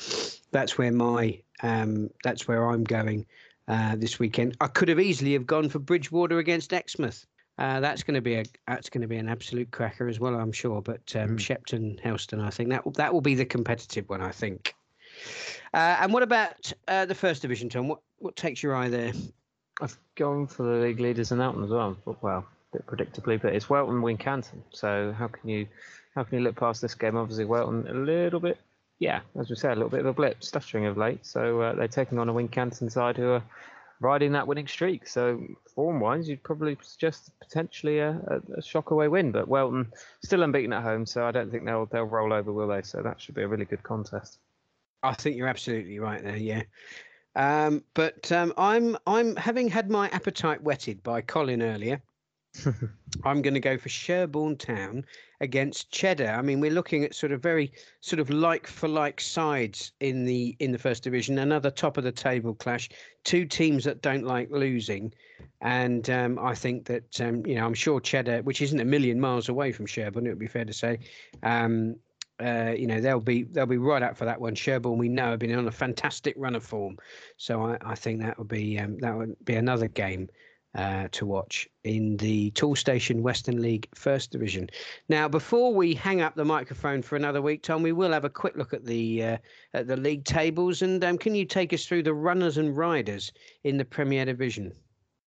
that's 0.51 0.76
where 0.76 0.93
my, 0.93 1.41
um, 1.62 2.11
that's 2.22 2.47
where 2.47 2.68
I'm 2.68 2.84
going 2.84 3.24
uh, 3.69 3.97
this 3.97 4.19
weekend. 4.19 4.57
I 4.61 4.66
could 4.66 4.89
have 4.89 5.01
easily 5.01 5.35
have 5.35 5.47
gone 5.47 5.69
for 5.69 5.79
Bridgwater 5.79 6.39
against 6.39 6.73
Exmouth. 6.73 7.27
Uh, 7.59 7.81
that's 7.81 8.03
going 8.03 8.14
to 8.14 8.21
be 8.21 8.35
a 8.35 8.45
that's 8.69 8.89
going 8.89 9.03
to 9.03 9.09
be 9.09 9.16
an 9.16 9.29
absolute 9.29 9.71
cracker 9.71 10.09
as 10.09 10.21
well, 10.21 10.35
I'm 10.37 10.53
sure. 10.53 10.81
But 10.81 11.14
um, 11.16 11.31
mm. 11.31 11.41
Shepton, 11.41 11.99
Helston, 12.03 12.41
I 12.41 12.51
think 12.51 12.71
that 12.71 12.85
will, 12.85 12.93
that 12.93 13.12
will 13.12 13.21
be 13.21 13.35
the 13.35 13.45
competitive 13.45 14.09
one, 14.09 14.23
I 14.23 14.31
think. 14.31 14.75
Uh, 15.75 15.99
and 16.01 16.12
what 16.12 16.23
about 16.23 16.73
uh, 16.87 17.05
the 17.05 17.14
first 17.14 17.43
division, 17.43 17.69
Tom? 17.69 17.89
What 17.89 18.01
what 18.19 18.37
takes 18.37 18.62
your 18.62 18.77
eye 18.77 18.89
there? 18.89 19.12
I've 19.81 19.99
gone 20.14 20.47
for 20.47 20.62
the 20.62 20.85
league 20.85 21.01
leaders 21.01 21.33
in 21.33 21.39
that 21.39 21.55
one 21.55 21.64
as 21.64 21.71
well. 21.71 21.97
Well, 22.21 22.47
a 22.73 22.77
bit 22.77 22.87
predictably, 22.87 23.41
but 23.41 23.55
it's 23.55 23.69
Welton 23.69 24.03
Wincanton. 24.03 24.62
So 24.71 25.12
how 25.19 25.27
can 25.27 25.49
you 25.49 25.66
how 26.14 26.23
can 26.23 26.39
you 26.39 26.45
look 26.45 26.57
past 26.57 26.81
this 26.81 26.95
game? 26.95 27.16
Obviously, 27.16 27.45
Welton 27.45 27.89
a 27.89 27.95
little 27.95 28.41
bit 28.41 28.59
yeah, 28.99 29.20
as 29.38 29.49
we 29.49 29.57
said, 29.57 29.72
a 29.72 29.74
little 29.74 29.90
bit 29.90 30.01
of 30.01 30.07
a 30.07 30.12
blip, 30.12 30.42
stuttering 30.42 30.86
of 30.86 30.96
late. 30.96 31.24
So 31.24 31.61
uh, 31.61 31.74
they're 31.74 31.88
taking 31.88 32.18
on 32.18 32.28
a 32.28 32.32
Wincanton 32.32 32.90
side 32.90 33.16
who 33.16 33.30
are 33.30 33.42
riding 34.01 34.32
that 34.32 34.46
winning 34.46 34.66
streak. 34.66 35.07
So 35.07 35.42
form-wise, 35.74 36.28
you'd 36.28 36.42
probably 36.42 36.76
suggest 36.82 37.30
potentially 37.40 37.99
a, 38.01 38.11
a, 38.11 38.59
a 38.59 38.62
shock 38.62 38.90
away 38.90 39.09
win. 39.09 39.32
But 39.32 39.49
Welton 39.49 39.92
still 40.24 40.42
unbeaten 40.42 40.72
at 40.72 40.82
home, 40.82 41.07
so 41.07 41.24
I 41.24 41.30
don't 41.30 41.51
think 41.51 41.64
they'll 41.64 41.86
they'll 41.86 42.05
roll 42.05 42.32
over, 42.32 42.53
will 42.53 42.68
they? 42.68 42.82
So 42.82 43.03
that 43.03 43.20
should 43.20 43.34
be 43.34 43.42
a 43.42 43.49
really 43.49 43.64
good 43.64 43.82
contest. 43.82 44.38
I 45.03 45.14
think 45.14 45.36
you're 45.36 45.49
absolutely 45.49 45.99
right 46.01 46.22
there. 46.22 46.36
Yeah. 46.36 46.62
Um, 47.36 47.84
but 47.94 48.32
um, 48.32 48.53
I'm 48.57 48.96
I'm 49.07 49.36
having 49.36 49.68
had 49.68 49.90
my 49.90 50.09
appetite 50.09 50.62
whetted 50.62 51.03
by 51.05 51.20
Colin 51.20 51.62
earlier. 51.62 52.03
I'm 53.24 53.42
going 53.42 53.55
to 53.55 53.61
go 53.61 53.76
for 53.76 53.88
Sherborne 53.88 54.57
Town 54.57 55.05
against 55.40 55.90
Cheddar. 55.90 56.30
I 56.30 56.42
mean, 56.42 56.61
we're 56.61 56.70
looking 56.70 57.05
at 57.05 57.14
sort 57.14 57.32
of 57.32 57.42
very 57.42 57.72
sort 58.01 58.20
of 58.20 58.30
like 58.30 58.66
for 58.66 58.88
like 58.88 59.20
sides 59.20 59.92
in 60.01 60.24
the 60.24 60.57
in 60.59 60.72
the 60.72 60.78
first 60.78 61.03
division. 61.03 61.38
Another 61.38 61.70
top 61.70 61.96
of 61.96 62.05
the 62.05 62.12
table 62.12 62.55
clash. 62.55 62.88
Two 63.24 63.44
teams 63.44 63.84
that 63.84 64.03
don't 64.03 64.24
like 64.24 64.51
losing, 64.51 65.12
and 65.61 66.09
um, 66.11 66.38
I 66.38 66.55
think 66.55 66.86
that 66.86 67.20
um, 67.20 67.44
you 67.46 67.55
know 67.55 67.64
I'm 67.64 67.74
sure 67.74 68.01
Cheddar, 68.01 68.42
which 68.42 68.62
isn't 68.62 68.80
a 68.80 68.84
million 68.84 69.20
miles 69.20 69.49
away 69.49 69.72
from 69.72 69.86
Sherborne, 69.86 70.26
it 70.26 70.30
would 70.30 70.38
be 70.38 70.46
fair 70.46 70.64
to 70.64 70.72
say. 70.72 70.99
Um, 71.42 71.96
uh, 72.40 72.72
you 72.76 72.86
know 72.86 73.01
they'll 73.01 73.18
be 73.20 73.42
they'll 73.42 73.66
be 73.66 73.78
right 73.78 74.03
up 74.03 74.16
for 74.16 74.24
that 74.24 74.40
one. 74.40 74.55
Sherborne, 74.55 74.99
we 74.99 75.09
know, 75.09 75.30
have 75.30 75.40
been 75.40 75.55
on 75.55 75.66
a 75.66 75.72
fantastic 75.72 76.34
run 76.38 76.55
of 76.55 76.62
form, 76.62 76.96
so 77.36 77.62
I, 77.62 77.78
I 77.82 77.94
think 77.94 78.20
that 78.22 78.38
would 78.38 78.49
be 78.49 78.78
um, 78.78 78.99
that 78.99 79.16
would 79.16 79.36
be 79.44 79.57
another 79.57 79.88
game 79.88 80.28
uh, 80.75 81.09
to 81.12 81.27
watch 81.27 81.69
in 81.85 82.16
the 82.19 82.51
Toolstation 82.53 83.23
Western 83.23 83.61
League 83.61 83.89
First 83.95 84.31
Division. 84.31 84.69
Now, 85.09 85.29
before 85.29 85.75
we 85.75 85.95
hang 85.95 86.21
up 86.21 86.35
the 86.35 86.45
microphone 86.45 87.03
for 87.03 87.16
another 87.16 87.41
week, 87.41 87.62
Tom, 87.62 87.83
we 87.83 87.93
will 87.93 88.12
have 88.12 88.25
a 88.25 88.31
quick 88.31 88.57
look 88.57 88.73
at 88.75 88.85
the 88.85 89.23
uh, 89.23 89.37
at 89.75 89.87
the 89.87 89.97
league 89.97 90.25
tables. 90.25 90.83
And 90.83 91.03
um, 91.05 91.19
can 91.19 91.35
you 91.35 91.45
take 91.45 91.73
us 91.73 91.87
through 91.87 92.03
the 92.03 92.14
runners 92.14 92.59
and 92.59 92.77
riders 92.77 93.33
in 93.64 93.77
the 93.77 93.85
Premier 93.85 94.25
Division? 94.25 94.73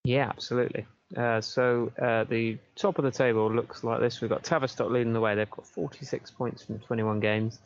Yeah, 0.04 0.30
absolutely. 0.30 0.86
Uh, 1.18 1.42
so 1.42 1.92
uh, 2.02 2.24
the 2.26 2.58
top 2.76 2.98
of 2.98 3.04
the 3.04 3.12
table 3.12 3.52
looks 3.52 3.84
like 3.84 4.00
this. 4.00 4.22
We've 4.22 4.30
got 4.30 4.44
Tavistock 4.44 4.90
leading 4.90 5.14
the 5.14 5.20
way. 5.20 5.36
They've 5.36 5.50
got 5.50 5.68
46 5.68 6.32
points 6.32 6.64
from 6.64 6.80
21 6.80 7.20
games. 7.20 7.60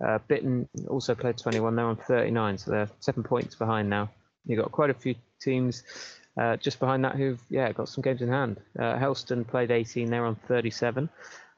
Uh, 0.00 0.18
Bitton 0.28 0.66
also 0.88 1.14
played 1.14 1.36
21. 1.36 1.76
They're 1.76 1.84
on 1.84 1.96
39, 1.96 2.58
so 2.58 2.70
they're 2.70 2.88
seven 3.00 3.22
points 3.22 3.54
behind 3.54 3.90
now. 3.90 4.08
You've 4.46 4.60
got 4.60 4.72
quite 4.72 4.90
a 4.90 4.94
few 4.94 5.14
teams 5.40 5.82
uh, 6.38 6.56
just 6.56 6.78
behind 6.78 7.04
that, 7.04 7.16
who've 7.16 7.42
yeah 7.50 7.72
got 7.72 7.88
some 7.88 8.02
games 8.02 8.22
in 8.22 8.28
hand. 8.28 8.60
Uh, 8.78 8.96
Helston 8.96 9.44
played 9.44 9.70
18; 9.70 10.10
they're 10.10 10.26
on 10.26 10.36
37. 10.36 11.08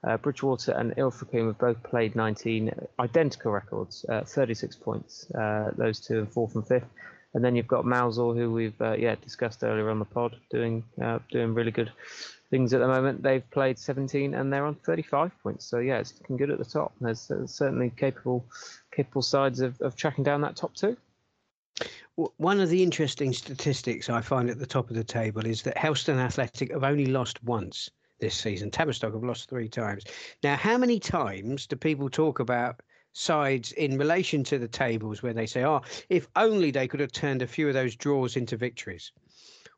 Uh, 0.03 0.16
Bridgwater 0.16 0.72
and 0.72 0.97
Ilfracombe 0.97 1.49
have 1.49 1.59
both 1.59 1.83
played 1.83 2.16
19, 2.16 2.72
identical 2.99 3.53
records, 3.53 4.07
uh, 4.09 4.22
36 4.22 4.76
points. 4.76 5.31
Uh, 5.33 5.72
those 5.76 6.01
two, 6.01 6.20
and 6.20 6.33
fourth 6.33 6.55
and 6.55 6.66
fifth. 6.66 6.89
And 7.35 7.45
then 7.45 7.55
you've 7.55 7.68
got 7.68 7.85
Mousehole, 7.85 8.35
who 8.35 8.51
we've 8.51 8.81
uh, 8.81 8.95
yeah 8.95 9.14
discussed 9.16 9.62
earlier 9.62 9.91
on 9.91 9.99
the 9.99 10.05
pod, 10.05 10.37
doing 10.51 10.83
doing 11.31 11.55
really 11.55 11.70
good 11.70 11.93
things 12.51 12.74
at 12.74 12.81
the 12.81 12.87
moment. 12.87 13.22
They've 13.22 13.49
played 13.51 13.78
17 13.78 14.35
and 14.35 14.53
they're 14.53 14.66
on 14.66 14.74
35 14.74 15.31
points. 15.43 15.64
So 15.66 15.78
yeah, 15.78 15.99
it's 15.99 16.12
looking 16.20 16.37
good 16.37 16.51
at 16.51 16.59
the 16.59 16.64
top. 16.64 16.93
There's, 17.01 17.28
there's 17.28 17.55
certainly 17.55 17.91
capable 17.97 18.45
capable 18.95 19.22
sides 19.22 19.61
of, 19.61 19.81
of 19.81 19.97
tracking 19.97 20.24
down 20.24 20.41
that 20.41 20.57
top 20.57 20.74
two. 20.74 20.97
One 22.37 22.61
of 22.61 22.68
the 22.68 22.83
interesting 22.83 23.33
statistics 23.33 24.11
I 24.11 24.20
find 24.20 24.51
at 24.51 24.59
the 24.59 24.66
top 24.66 24.91
of 24.91 24.97
the 24.97 25.05
table 25.05 25.47
is 25.47 25.62
that 25.62 25.78
Helston 25.78 26.18
Athletic 26.18 26.72
have 26.72 26.85
only 26.85 27.07
lost 27.07 27.43
once 27.43 27.91
this 28.18 28.35
season. 28.35 28.70
Tavistock 28.70 29.14
have 29.14 29.24
lost 29.24 29.49
three 29.49 29.68
times. 29.68 30.05
Now, 30.43 30.57
how 30.57 30.76
many 30.76 31.01
times 31.01 31.66
do 31.66 31.76
people 31.76 32.11
talk 32.11 32.39
about 32.39 32.81
sides 33.12 33.72
in 33.72 33.99
relation 33.99 34.45
to 34.45 34.59
the 34.59 34.68
tables 34.68 35.22
where 35.22 35.33
they 35.33 35.47
say, 35.47 35.64
oh, 35.64 35.81
if 36.11 36.28
only 36.37 36.70
they 36.70 36.87
could 36.87 37.01
have 37.01 37.12
turned 37.12 37.43
a 37.43 37.47
few 37.47 37.68
of 37.68 37.74
those 37.74 37.97
draws 37.97 38.37
into 38.37 38.57
victories? 38.57 39.12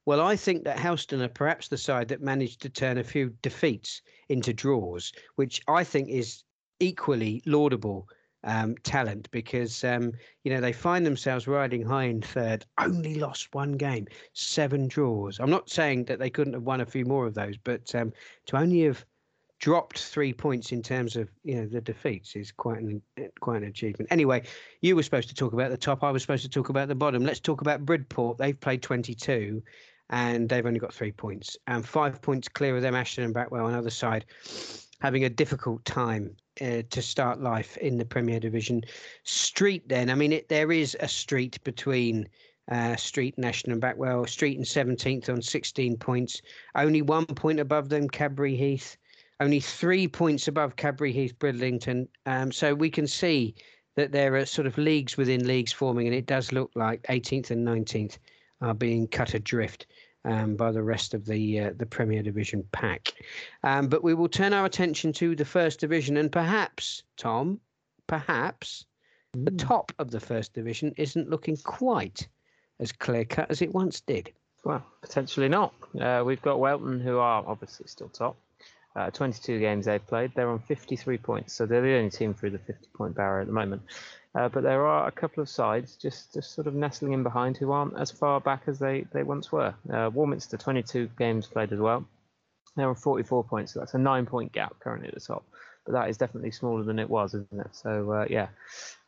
Well, 0.04 0.20
I 0.20 0.34
think 0.34 0.64
that 0.64 0.80
Helston 0.80 1.22
are 1.22 1.28
perhaps 1.28 1.68
the 1.68 1.78
side 1.78 2.08
that 2.08 2.20
managed 2.20 2.60
to 2.62 2.68
turn 2.68 2.98
a 2.98 3.04
few 3.04 3.30
defeats 3.42 4.02
into 4.28 4.52
draws, 4.52 5.12
which 5.36 5.60
I 5.68 5.84
think 5.84 6.08
is 6.08 6.42
equally 6.80 7.42
laudable 7.46 8.08
um, 8.44 8.74
talent 8.82 9.30
because 9.30 9.84
um, 9.84 10.12
you 10.44 10.52
know 10.52 10.60
they 10.60 10.72
find 10.72 11.06
themselves 11.06 11.46
riding 11.46 11.82
high 11.82 12.04
in 12.04 12.20
third. 12.20 12.64
Only 12.78 13.16
lost 13.16 13.54
one 13.54 13.72
game, 13.72 14.06
seven 14.32 14.88
draws. 14.88 15.38
I'm 15.40 15.50
not 15.50 15.70
saying 15.70 16.04
that 16.04 16.18
they 16.18 16.30
couldn't 16.30 16.54
have 16.54 16.64
won 16.64 16.80
a 16.80 16.86
few 16.86 17.04
more 17.04 17.26
of 17.26 17.34
those, 17.34 17.56
but 17.56 17.94
um, 17.94 18.12
to 18.46 18.56
only 18.56 18.82
have 18.82 19.04
dropped 19.58 20.02
three 20.02 20.32
points 20.32 20.72
in 20.72 20.82
terms 20.82 21.14
of 21.14 21.30
you 21.44 21.54
know 21.54 21.66
the 21.66 21.80
defeats 21.80 22.34
is 22.34 22.50
quite 22.50 22.80
an 22.80 23.00
quite 23.40 23.62
an 23.62 23.68
achievement. 23.68 24.10
Anyway, 24.10 24.42
you 24.80 24.96
were 24.96 25.02
supposed 25.02 25.28
to 25.28 25.34
talk 25.34 25.52
about 25.52 25.70
the 25.70 25.76
top. 25.76 26.02
I 26.02 26.10
was 26.10 26.22
supposed 26.22 26.42
to 26.42 26.50
talk 26.50 26.68
about 26.68 26.88
the 26.88 26.94
bottom. 26.94 27.24
Let's 27.24 27.40
talk 27.40 27.60
about 27.60 27.86
Bridport. 27.86 28.38
They've 28.38 28.58
played 28.58 28.82
22 28.82 29.62
and 30.10 30.48
they've 30.48 30.66
only 30.66 30.80
got 30.80 30.92
three 30.92 31.12
points 31.12 31.56
and 31.68 31.86
five 31.86 32.20
points 32.20 32.48
clear 32.48 32.76
of 32.76 32.82
them. 32.82 32.94
Ashton 32.94 33.24
and 33.24 33.34
Backwell 33.34 33.64
on 33.64 33.72
the 33.72 33.78
other 33.78 33.90
side 33.90 34.26
having 35.02 35.24
a 35.24 35.28
difficult 35.28 35.84
time 35.84 36.36
uh, 36.60 36.80
to 36.88 37.02
start 37.02 37.40
life 37.40 37.76
in 37.78 37.98
the 37.98 38.04
Premier 38.04 38.38
Division. 38.38 38.84
Street, 39.24 39.88
then, 39.88 40.08
I 40.08 40.14
mean, 40.14 40.32
it, 40.32 40.48
there 40.48 40.70
is 40.70 40.96
a 41.00 41.08
street 41.08 41.58
between 41.64 42.28
uh, 42.70 42.94
Street, 42.94 43.36
National, 43.36 43.72
and 43.72 43.82
Backwell. 43.82 44.28
Street 44.28 44.56
in 44.56 44.62
17th 44.62 45.28
on 45.28 45.42
16 45.42 45.96
points, 45.96 46.40
only 46.76 47.02
one 47.02 47.26
point 47.26 47.58
above 47.58 47.88
them, 47.88 48.08
Cadbury 48.08 48.54
Heath, 48.54 48.96
only 49.40 49.58
three 49.58 50.06
points 50.06 50.46
above 50.46 50.76
Cadbury 50.76 51.10
Heath, 51.10 51.36
Brislington. 51.36 52.06
Um, 52.26 52.52
so 52.52 52.72
we 52.72 52.88
can 52.88 53.08
see 53.08 53.56
that 53.96 54.12
there 54.12 54.36
are 54.36 54.46
sort 54.46 54.68
of 54.68 54.78
leagues 54.78 55.16
within 55.16 55.48
leagues 55.48 55.72
forming, 55.72 56.06
and 56.06 56.14
it 56.14 56.26
does 56.26 56.52
look 56.52 56.70
like 56.76 57.02
18th 57.10 57.50
and 57.50 57.66
19th 57.66 58.18
are 58.60 58.72
being 58.72 59.08
cut 59.08 59.34
adrift 59.34 59.86
um, 60.24 60.56
by 60.56 60.70
the 60.70 60.82
rest 60.82 61.14
of 61.14 61.24
the 61.24 61.60
uh, 61.60 61.70
the 61.76 61.86
Premier 61.86 62.22
Division 62.22 62.64
pack. 62.72 63.12
Um, 63.62 63.88
but 63.88 64.04
we 64.04 64.14
will 64.14 64.28
turn 64.28 64.52
our 64.52 64.64
attention 64.64 65.12
to 65.14 65.34
the 65.34 65.44
First 65.44 65.80
Division, 65.80 66.16
and 66.16 66.30
perhaps, 66.30 67.02
Tom, 67.16 67.60
perhaps 68.06 68.86
mm. 69.36 69.44
the 69.44 69.52
top 69.52 69.92
of 69.98 70.10
the 70.10 70.20
First 70.20 70.54
Division 70.54 70.94
isn't 70.96 71.30
looking 71.30 71.56
quite 71.56 72.28
as 72.80 72.92
clear 72.92 73.24
cut 73.24 73.50
as 73.50 73.62
it 73.62 73.72
once 73.72 74.00
did. 74.00 74.32
Well, 74.64 74.84
potentially 75.00 75.48
not. 75.48 75.74
Uh, 76.00 76.22
we've 76.24 76.42
got 76.42 76.60
Welton, 76.60 77.00
who 77.00 77.18
are 77.18 77.44
obviously 77.46 77.86
still 77.88 78.08
top. 78.08 78.36
Uh, 78.94 79.10
22 79.10 79.58
games 79.58 79.86
they've 79.86 80.06
played. 80.06 80.32
They're 80.34 80.50
on 80.50 80.58
53 80.60 81.18
points, 81.18 81.54
so 81.54 81.64
they're 81.64 81.80
the 81.80 81.96
only 81.96 82.10
team 82.10 82.34
through 82.34 82.50
the 82.50 82.58
50 82.58 82.88
point 82.94 83.14
barrier 83.14 83.40
at 83.40 83.46
the 83.46 83.52
moment. 83.52 83.82
Uh, 84.34 84.48
but 84.48 84.62
there 84.62 84.86
are 84.86 85.08
a 85.08 85.12
couple 85.12 85.42
of 85.42 85.48
sides 85.48 85.96
just, 85.96 86.34
just 86.34 86.54
sort 86.54 86.66
of 86.66 86.74
nestling 86.74 87.12
in 87.12 87.22
behind 87.22 87.56
who 87.56 87.70
aren't 87.70 87.98
as 87.98 88.10
far 88.10 88.40
back 88.40 88.62
as 88.66 88.78
they, 88.78 89.04
they 89.12 89.22
once 89.22 89.52
were. 89.52 89.74
Uh, 89.92 90.10
Warminster, 90.12 90.56
22 90.56 91.10
games 91.18 91.46
played 91.46 91.72
as 91.72 91.78
well. 91.78 92.04
They're 92.76 92.88
on 92.88 92.94
44 92.94 93.44
points, 93.44 93.72
so 93.72 93.80
that's 93.80 93.94
a 93.94 93.98
nine 93.98 94.26
point 94.26 94.52
gap 94.52 94.78
currently 94.80 95.08
at 95.08 95.14
the 95.14 95.20
top. 95.20 95.44
But 95.84 95.92
that 95.92 96.08
is 96.08 96.16
definitely 96.16 96.52
smaller 96.52 96.84
than 96.84 96.98
it 96.98 97.10
was, 97.10 97.34
isn't 97.34 97.60
it? 97.60 97.74
So, 97.74 98.12
uh, 98.12 98.26
yeah. 98.28 98.48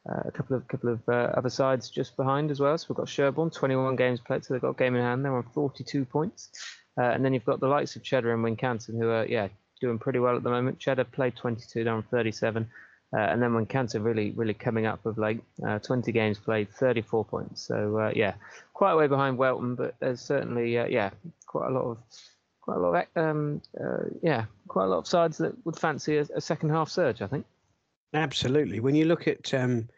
Uh, 0.06 0.20
a 0.26 0.30
couple 0.30 0.54
of 0.54 0.68
couple 0.68 0.90
of 0.90 1.00
uh, 1.08 1.32
other 1.34 1.48
sides 1.48 1.88
just 1.88 2.14
behind 2.14 2.50
as 2.50 2.60
well. 2.60 2.76
So 2.76 2.86
we've 2.90 2.96
got 2.96 3.08
Sherborne, 3.08 3.48
21 3.48 3.96
games 3.96 4.20
played, 4.20 4.44
so 4.44 4.52
they've 4.52 4.60
got 4.60 4.70
a 4.70 4.74
game 4.74 4.94
in 4.96 5.00
hand. 5.00 5.24
They're 5.24 5.34
on 5.34 5.46
42 5.54 6.04
points, 6.04 6.50
uh, 6.98 7.04
and 7.04 7.24
then 7.24 7.32
you've 7.32 7.46
got 7.46 7.58
the 7.58 7.68
likes 7.68 7.96
of 7.96 8.02
Cheddar 8.02 8.34
and 8.34 8.44
Wincanton, 8.44 8.98
who 8.98 9.08
are 9.08 9.24
yeah 9.24 9.48
doing 9.80 9.98
pretty 9.98 10.18
well 10.18 10.36
at 10.36 10.42
the 10.42 10.50
moment. 10.50 10.78
Cheddar 10.78 11.04
played 11.04 11.36
22, 11.36 11.84
they're 11.84 12.02
37. 12.02 12.68
Uh, 13.14 13.18
and 13.18 13.40
then 13.40 13.50
Wincanton 13.50 14.02
really, 14.02 14.32
really 14.32 14.54
coming 14.54 14.86
up 14.86 15.06
of 15.06 15.18
late, 15.18 15.40
uh, 15.64 15.78
20 15.78 16.10
games 16.10 16.36
played, 16.38 16.68
34 16.70 17.24
points. 17.24 17.62
So 17.62 17.98
uh, 17.98 18.12
yeah, 18.14 18.34
quite 18.72 18.92
a 18.92 18.96
way 18.96 19.06
behind 19.06 19.38
Welton, 19.38 19.76
but 19.76 19.94
there's 20.00 20.20
certainly 20.20 20.76
uh, 20.76 20.86
yeah 20.86 21.10
quite 21.46 21.70
a 21.70 21.72
lot 21.72 21.84
of 21.84 21.98
quite 22.60 22.76
a 22.76 22.80
lot 22.80 23.06
of 23.14 23.24
um, 23.24 23.62
uh, 23.80 24.08
yeah 24.20 24.46
quite 24.66 24.86
a 24.86 24.88
lot 24.88 24.98
of 24.98 25.06
sides 25.06 25.38
that 25.38 25.54
would 25.64 25.78
fancy 25.78 26.16
a, 26.16 26.26
a, 26.34 26.40
second 26.40 26.70
half 26.70 26.88
surge. 26.88 27.22
I 27.22 27.28
think. 27.28 27.46
Absolutely. 28.14 28.80
When 28.80 28.96
you 28.96 29.04
look 29.04 29.28
at 29.28 29.54
um, 29.54 29.88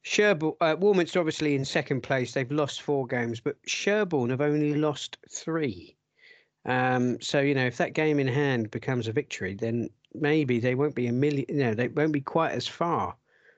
Sherborne, 0.00 0.56
uh, 0.62 0.76
Warminster 0.78 1.18
obviously 1.18 1.56
in 1.56 1.64
second 1.66 2.02
place, 2.02 2.32
they've 2.32 2.50
lost 2.50 2.80
four 2.80 3.06
games, 3.06 3.38
but 3.38 3.56
Sherborne 3.66 4.30
have 4.30 4.40
only 4.40 4.74
lost 4.74 5.18
three. 5.30 5.94
Um, 6.66 7.20
so 7.20 7.40
you 7.40 7.54
know, 7.54 7.66
if 7.66 7.76
that 7.78 7.94
game 7.94 8.18
in 8.18 8.28
hand 8.28 8.70
becomes 8.70 9.08
a 9.08 9.12
victory, 9.12 9.54
then 9.54 9.88
maybe 10.14 10.58
they 10.58 10.74
won't 10.74 10.94
be 10.94 11.06
a 11.06 11.12
million. 11.12 11.46
You 11.48 11.56
know, 11.56 11.74
they 11.74 11.88
won't 11.88 12.12
be 12.12 12.20
quite 12.20 12.52
as 12.52 12.66
far 12.66 13.14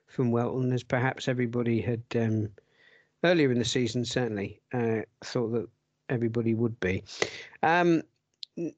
from 0.07 0.31
Welton 0.31 0.73
as 0.73 0.83
perhaps 0.83 1.29
everybody 1.29 1.81
had 1.81 2.03
um, 2.17 2.49
earlier 3.25 3.51
in 3.51 3.59
the 3.59 3.65
season. 3.65 4.05
Certainly 4.05 4.61
uh, 4.73 5.01
thought 5.25 5.53
that 5.53 5.69
everybody 6.09 6.55
would 6.55 6.79
be. 6.81 7.03
Um, 7.63 8.03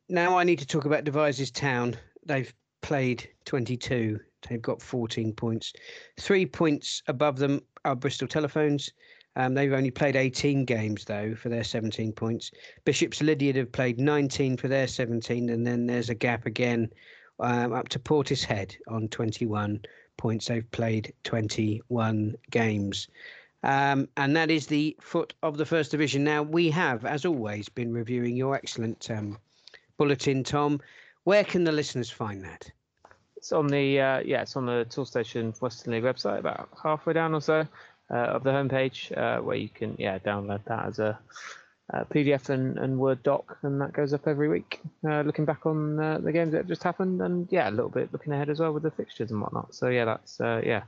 now 0.09 0.39
I 0.39 0.45
need 0.45 0.59
to 0.59 0.67
talk 0.67 0.85
about 0.85 1.05
Devizes 1.05 1.51
Town. 1.51 1.97
They've 2.25 2.53
played 2.83 3.29
22. 3.47 4.21
They've 4.49 4.63
got 4.63 4.81
14 4.81 5.33
points. 5.33 5.73
Three 6.19 6.47
points 6.47 7.03
above 7.07 7.39
them 7.39 7.63
are 7.85 7.95
Bristol 7.97 8.29
Telephones. 8.29 8.91
Um, 9.37 9.55
they've 9.55 9.73
only 9.73 9.91
played 9.91 10.17
18 10.17 10.65
games 10.65 11.05
though 11.05 11.35
for 11.35 11.49
their 11.49 11.65
17 11.65 12.13
points. 12.13 12.51
Bishops 12.85 13.23
Lydeard 13.23 13.57
have 13.57 13.73
played 13.73 14.01
19 14.01 14.57
for 14.57 14.69
their 14.69 14.89
17, 14.89 15.51
and 15.51 15.67
then 15.67 15.87
there's 15.87 16.11
a 16.11 16.15
gap 16.15 16.47
again 16.47 16.91
um, 17.39 17.73
up 17.73 17.89
to 17.91 17.99
Portishead 17.99 18.77
on 18.89 19.09
21 19.09 19.81
points. 20.17 20.47
They've 20.47 20.71
played 20.73 21.13
21 21.25 22.35
games. 22.51 23.09
Um, 23.63 24.09
and 24.17 24.35
that 24.37 24.51
is 24.51 24.67
the 24.67 24.97
foot 25.01 25.35
of 25.43 25.59
the 25.59 25.67
first 25.67 25.91
division. 25.91 26.25
Now, 26.25 26.43
we 26.43 26.71
have, 26.71 27.05
as 27.05 27.25
always, 27.25 27.69
been 27.69 27.93
reviewing 27.93 28.37
your 28.37 28.55
excellent 28.55 29.11
um, 29.11 29.39
bulletin, 29.97 30.43
Tom. 30.43 30.81
Where 31.25 31.45
can 31.45 31.65
the 31.65 31.73
listeners 31.73 32.11
find 32.11 32.43
that? 32.45 32.71
It's 33.37 33.53
on 33.53 33.69
the 33.69 34.01
uh, 34.01 34.19
yeah, 34.21 34.43
it's 34.43 34.57
on 34.57 34.67
the 34.67 34.87
Toolstation 34.91 35.55
Western 35.61 35.95
League 35.95 36.03
website, 36.03 36.39
about 36.39 36.69
halfway 36.83 37.15
down 37.15 37.35
or 37.35 37.41
so 37.41 37.67
of 38.17 38.45
the 38.45 38.51
homepage, 38.51 39.17
uh, 39.17 39.43
where 39.43 39.57
you 39.57 39.69
can 39.69 39.97
yeah 39.99 40.19
download 40.19 40.65
that 40.65 40.87
as 40.87 40.99
a 40.99 41.19
uh, 41.93 42.05
PDF 42.05 42.49
and, 42.51 42.79
and 42.79 42.99
Word 42.99 43.23
doc, 43.23 43.59
and 43.63 43.81
that 43.81 43.93
goes 43.93 44.13
up 44.13 44.27
every 44.27 44.49
week. 44.49 44.81
Uh, 45.07 45.23
looking 45.23 45.45
back 45.45 45.67
on 45.67 45.99
uh, 45.99 46.19
the 46.19 46.33
games 46.33 46.53
that 46.53 46.67
just 46.67 46.83
happened, 46.83 47.21
and 47.21 47.49
yeah, 47.51 47.69
a 47.69 47.73
little 47.73 47.91
bit 47.91 48.13
looking 48.13 48.33
ahead 48.33 48.49
as 48.49 48.61
well 48.61 48.73
with 48.73 48.83
the 48.83 48.91
fixtures 48.91 49.31
and 49.31 49.41
whatnot. 49.41 49.75
So 49.75 49.89
yeah, 49.89 50.05
that's 50.05 50.41
uh, 50.41 50.61
yeah, 50.65 50.83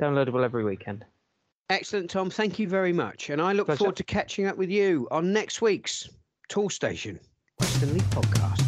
downloadable 0.00 0.44
every 0.44 0.64
weekend. 0.64 1.04
Excellent, 1.70 2.10
Tom. 2.10 2.30
Thank 2.30 2.58
you 2.58 2.68
very 2.68 2.92
much, 2.92 3.30
and 3.30 3.40
I 3.40 3.52
look 3.52 3.66
Pleasure. 3.66 3.78
forward 3.78 3.96
to 3.96 4.04
catching 4.04 4.46
up 4.46 4.56
with 4.56 4.70
you 4.70 5.06
on 5.10 5.32
next 5.32 5.60
week's 5.60 6.08
Toolstation 6.48 7.18
Western 7.60 7.94
League 7.94 8.10
podcast. 8.10 8.67